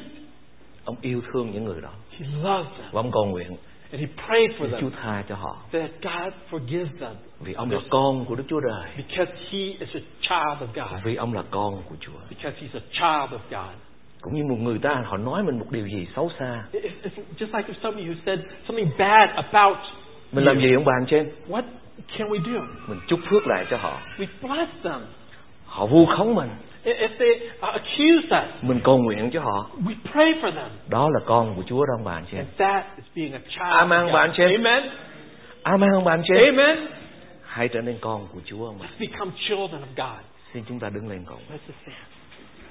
Ông 0.85 0.95
yêu 1.01 1.21
thương 1.33 1.51
những 1.51 1.63
người 1.65 1.81
đó. 1.81 1.89
He 2.19 2.25
loved 2.43 2.69
them. 2.77 2.87
Và 2.91 2.99
ông 3.01 3.11
cầu 3.11 3.25
nguyện 3.25 3.55
And 3.93 4.01
he 4.01 4.07
prayed 4.27 4.51
for 4.59 4.71
để 4.71 4.77
Chúa 4.81 4.89
them 4.89 4.99
tha 5.03 5.23
cho 5.29 5.35
họ. 5.35 5.57
that 5.71 5.89
God 6.01 6.33
forgives 6.51 6.87
them 6.99 7.13
Vì 7.39 7.53
ông 7.53 7.71
là 7.71 7.79
con 7.89 8.25
của 8.25 8.35
Đức 8.35 8.43
Chúa 8.49 8.59
Trời. 8.61 8.91
because 8.97 9.31
he 9.51 9.59
is 9.59 9.89
a 9.95 9.99
child 10.21 10.61
of 10.61 10.67
God. 10.75 11.03
Vì 11.03 11.15
ông 11.15 11.33
là 11.33 11.43
con 11.51 11.83
của 11.89 11.95
Chúa. 11.99 12.19
Because 12.29 12.57
he's 12.61 12.79
a 12.79 12.85
child 12.91 13.39
of 13.39 13.63
God. 13.65 13.75
Cũng 14.21 14.33
như 14.35 14.43
một 14.49 14.55
người 14.59 14.79
ta 14.79 15.03
họ 15.05 15.17
nói 15.17 15.43
mình 15.43 15.59
một 15.59 15.65
điều 15.71 15.87
gì 15.87 16.07
xấu 16.15 16.31
xa. 16.39 16.63
It's 16.71 17.09
just 17.37 17.57
like 17.57 17.73
if 17.73 17.75
somebody 17.83 18.05
who 18.07 18.15
said 18.25 18.39
something 18.67 18.89
bad 18.97 19.29
about 19.29 19.77
Mình 20.31 20.45
làm 20.45 20.59
gì 20.59 20.73
ông 20.73 20.85
bà 20.85 20.93
anh 21.01 21.05
em? 21.07 21.29
What 21.49 21.63
can 22.17 22.29
we 22.29 22.53
do? 22.53 22.61
Mình 22.87 22.99
chúc 23.07 23.19
phước 23.29 23.47
lại 23.47 23.65
cho 23.69 23.77
họ. 23.77 23.99
We 24.17 24.25
bless 24.41 24.71
them. 24.83 25.01
Họ 25.65 25.85
vu 25.85 26.05
khống 26.05 26.35
mình. 26.35 26.49
If 26.83 27.09
they 27.19 27.49
accuse 27.61 28.25
us, 28.27 28.63
Mình 28.63 28.79
cầu 28.83 28.97
nguyện 28.97 29.29
cho 29.33 29.41
họ. 29.41 29.69
we 29.85 29.93
pray 30.13 30.33
for 30.41 30.51
them. 30.51 30.69
Đó 30.89 31.09
là 31.13 31.19
con 31.25 31.55
của 31.55 31.63
Chúa 31.67 31.85
đó 31.85 31.93
ông 31.97 32.05
bà 32.05 32.13
anh 32.13 32.25
chị 32.31 32.37
em. 32.37 32.45
And 32.45 32.57
that 32.57 32.85
is 32.97 33.05
being 33.15 33.33
a 33.33 33.39
child 33.49 33.59
Amen, 33.77 34.13
bạn 34.13 34.27
God. 34.29 34.37
chị 34.37 34.43
em. 34.43 34.63
Amen. 34.63 34.89
Amen 35.63 35.89
ông 35.95 36.03
bà 36.03 36.13
anh 36.13 36.21
chị 36.27 36.33
em. 36.35 36.57
Amen. 36.57 36.87
Hãy 37.45 37.67
trở 37.67 37.81
nên 37.81 37.97
con 38.01 38.27
của 38.33 38.39
Chúa 38.45 38.65
ông 38.65 38.77
bà. 38.79 38.85
Let's 38.85 39.09
become 39.11 39.31
children 39.49 39.81
of 39.81 39.93
God. 40.07 40.23
Xin 40.53 40.63
chúng 40.69 40.79
ta 40.79 40.89
đứng 40.89 41.09
lên. 41.09 41.23
Let's 41.25 41.73
stand. 41.83 42.12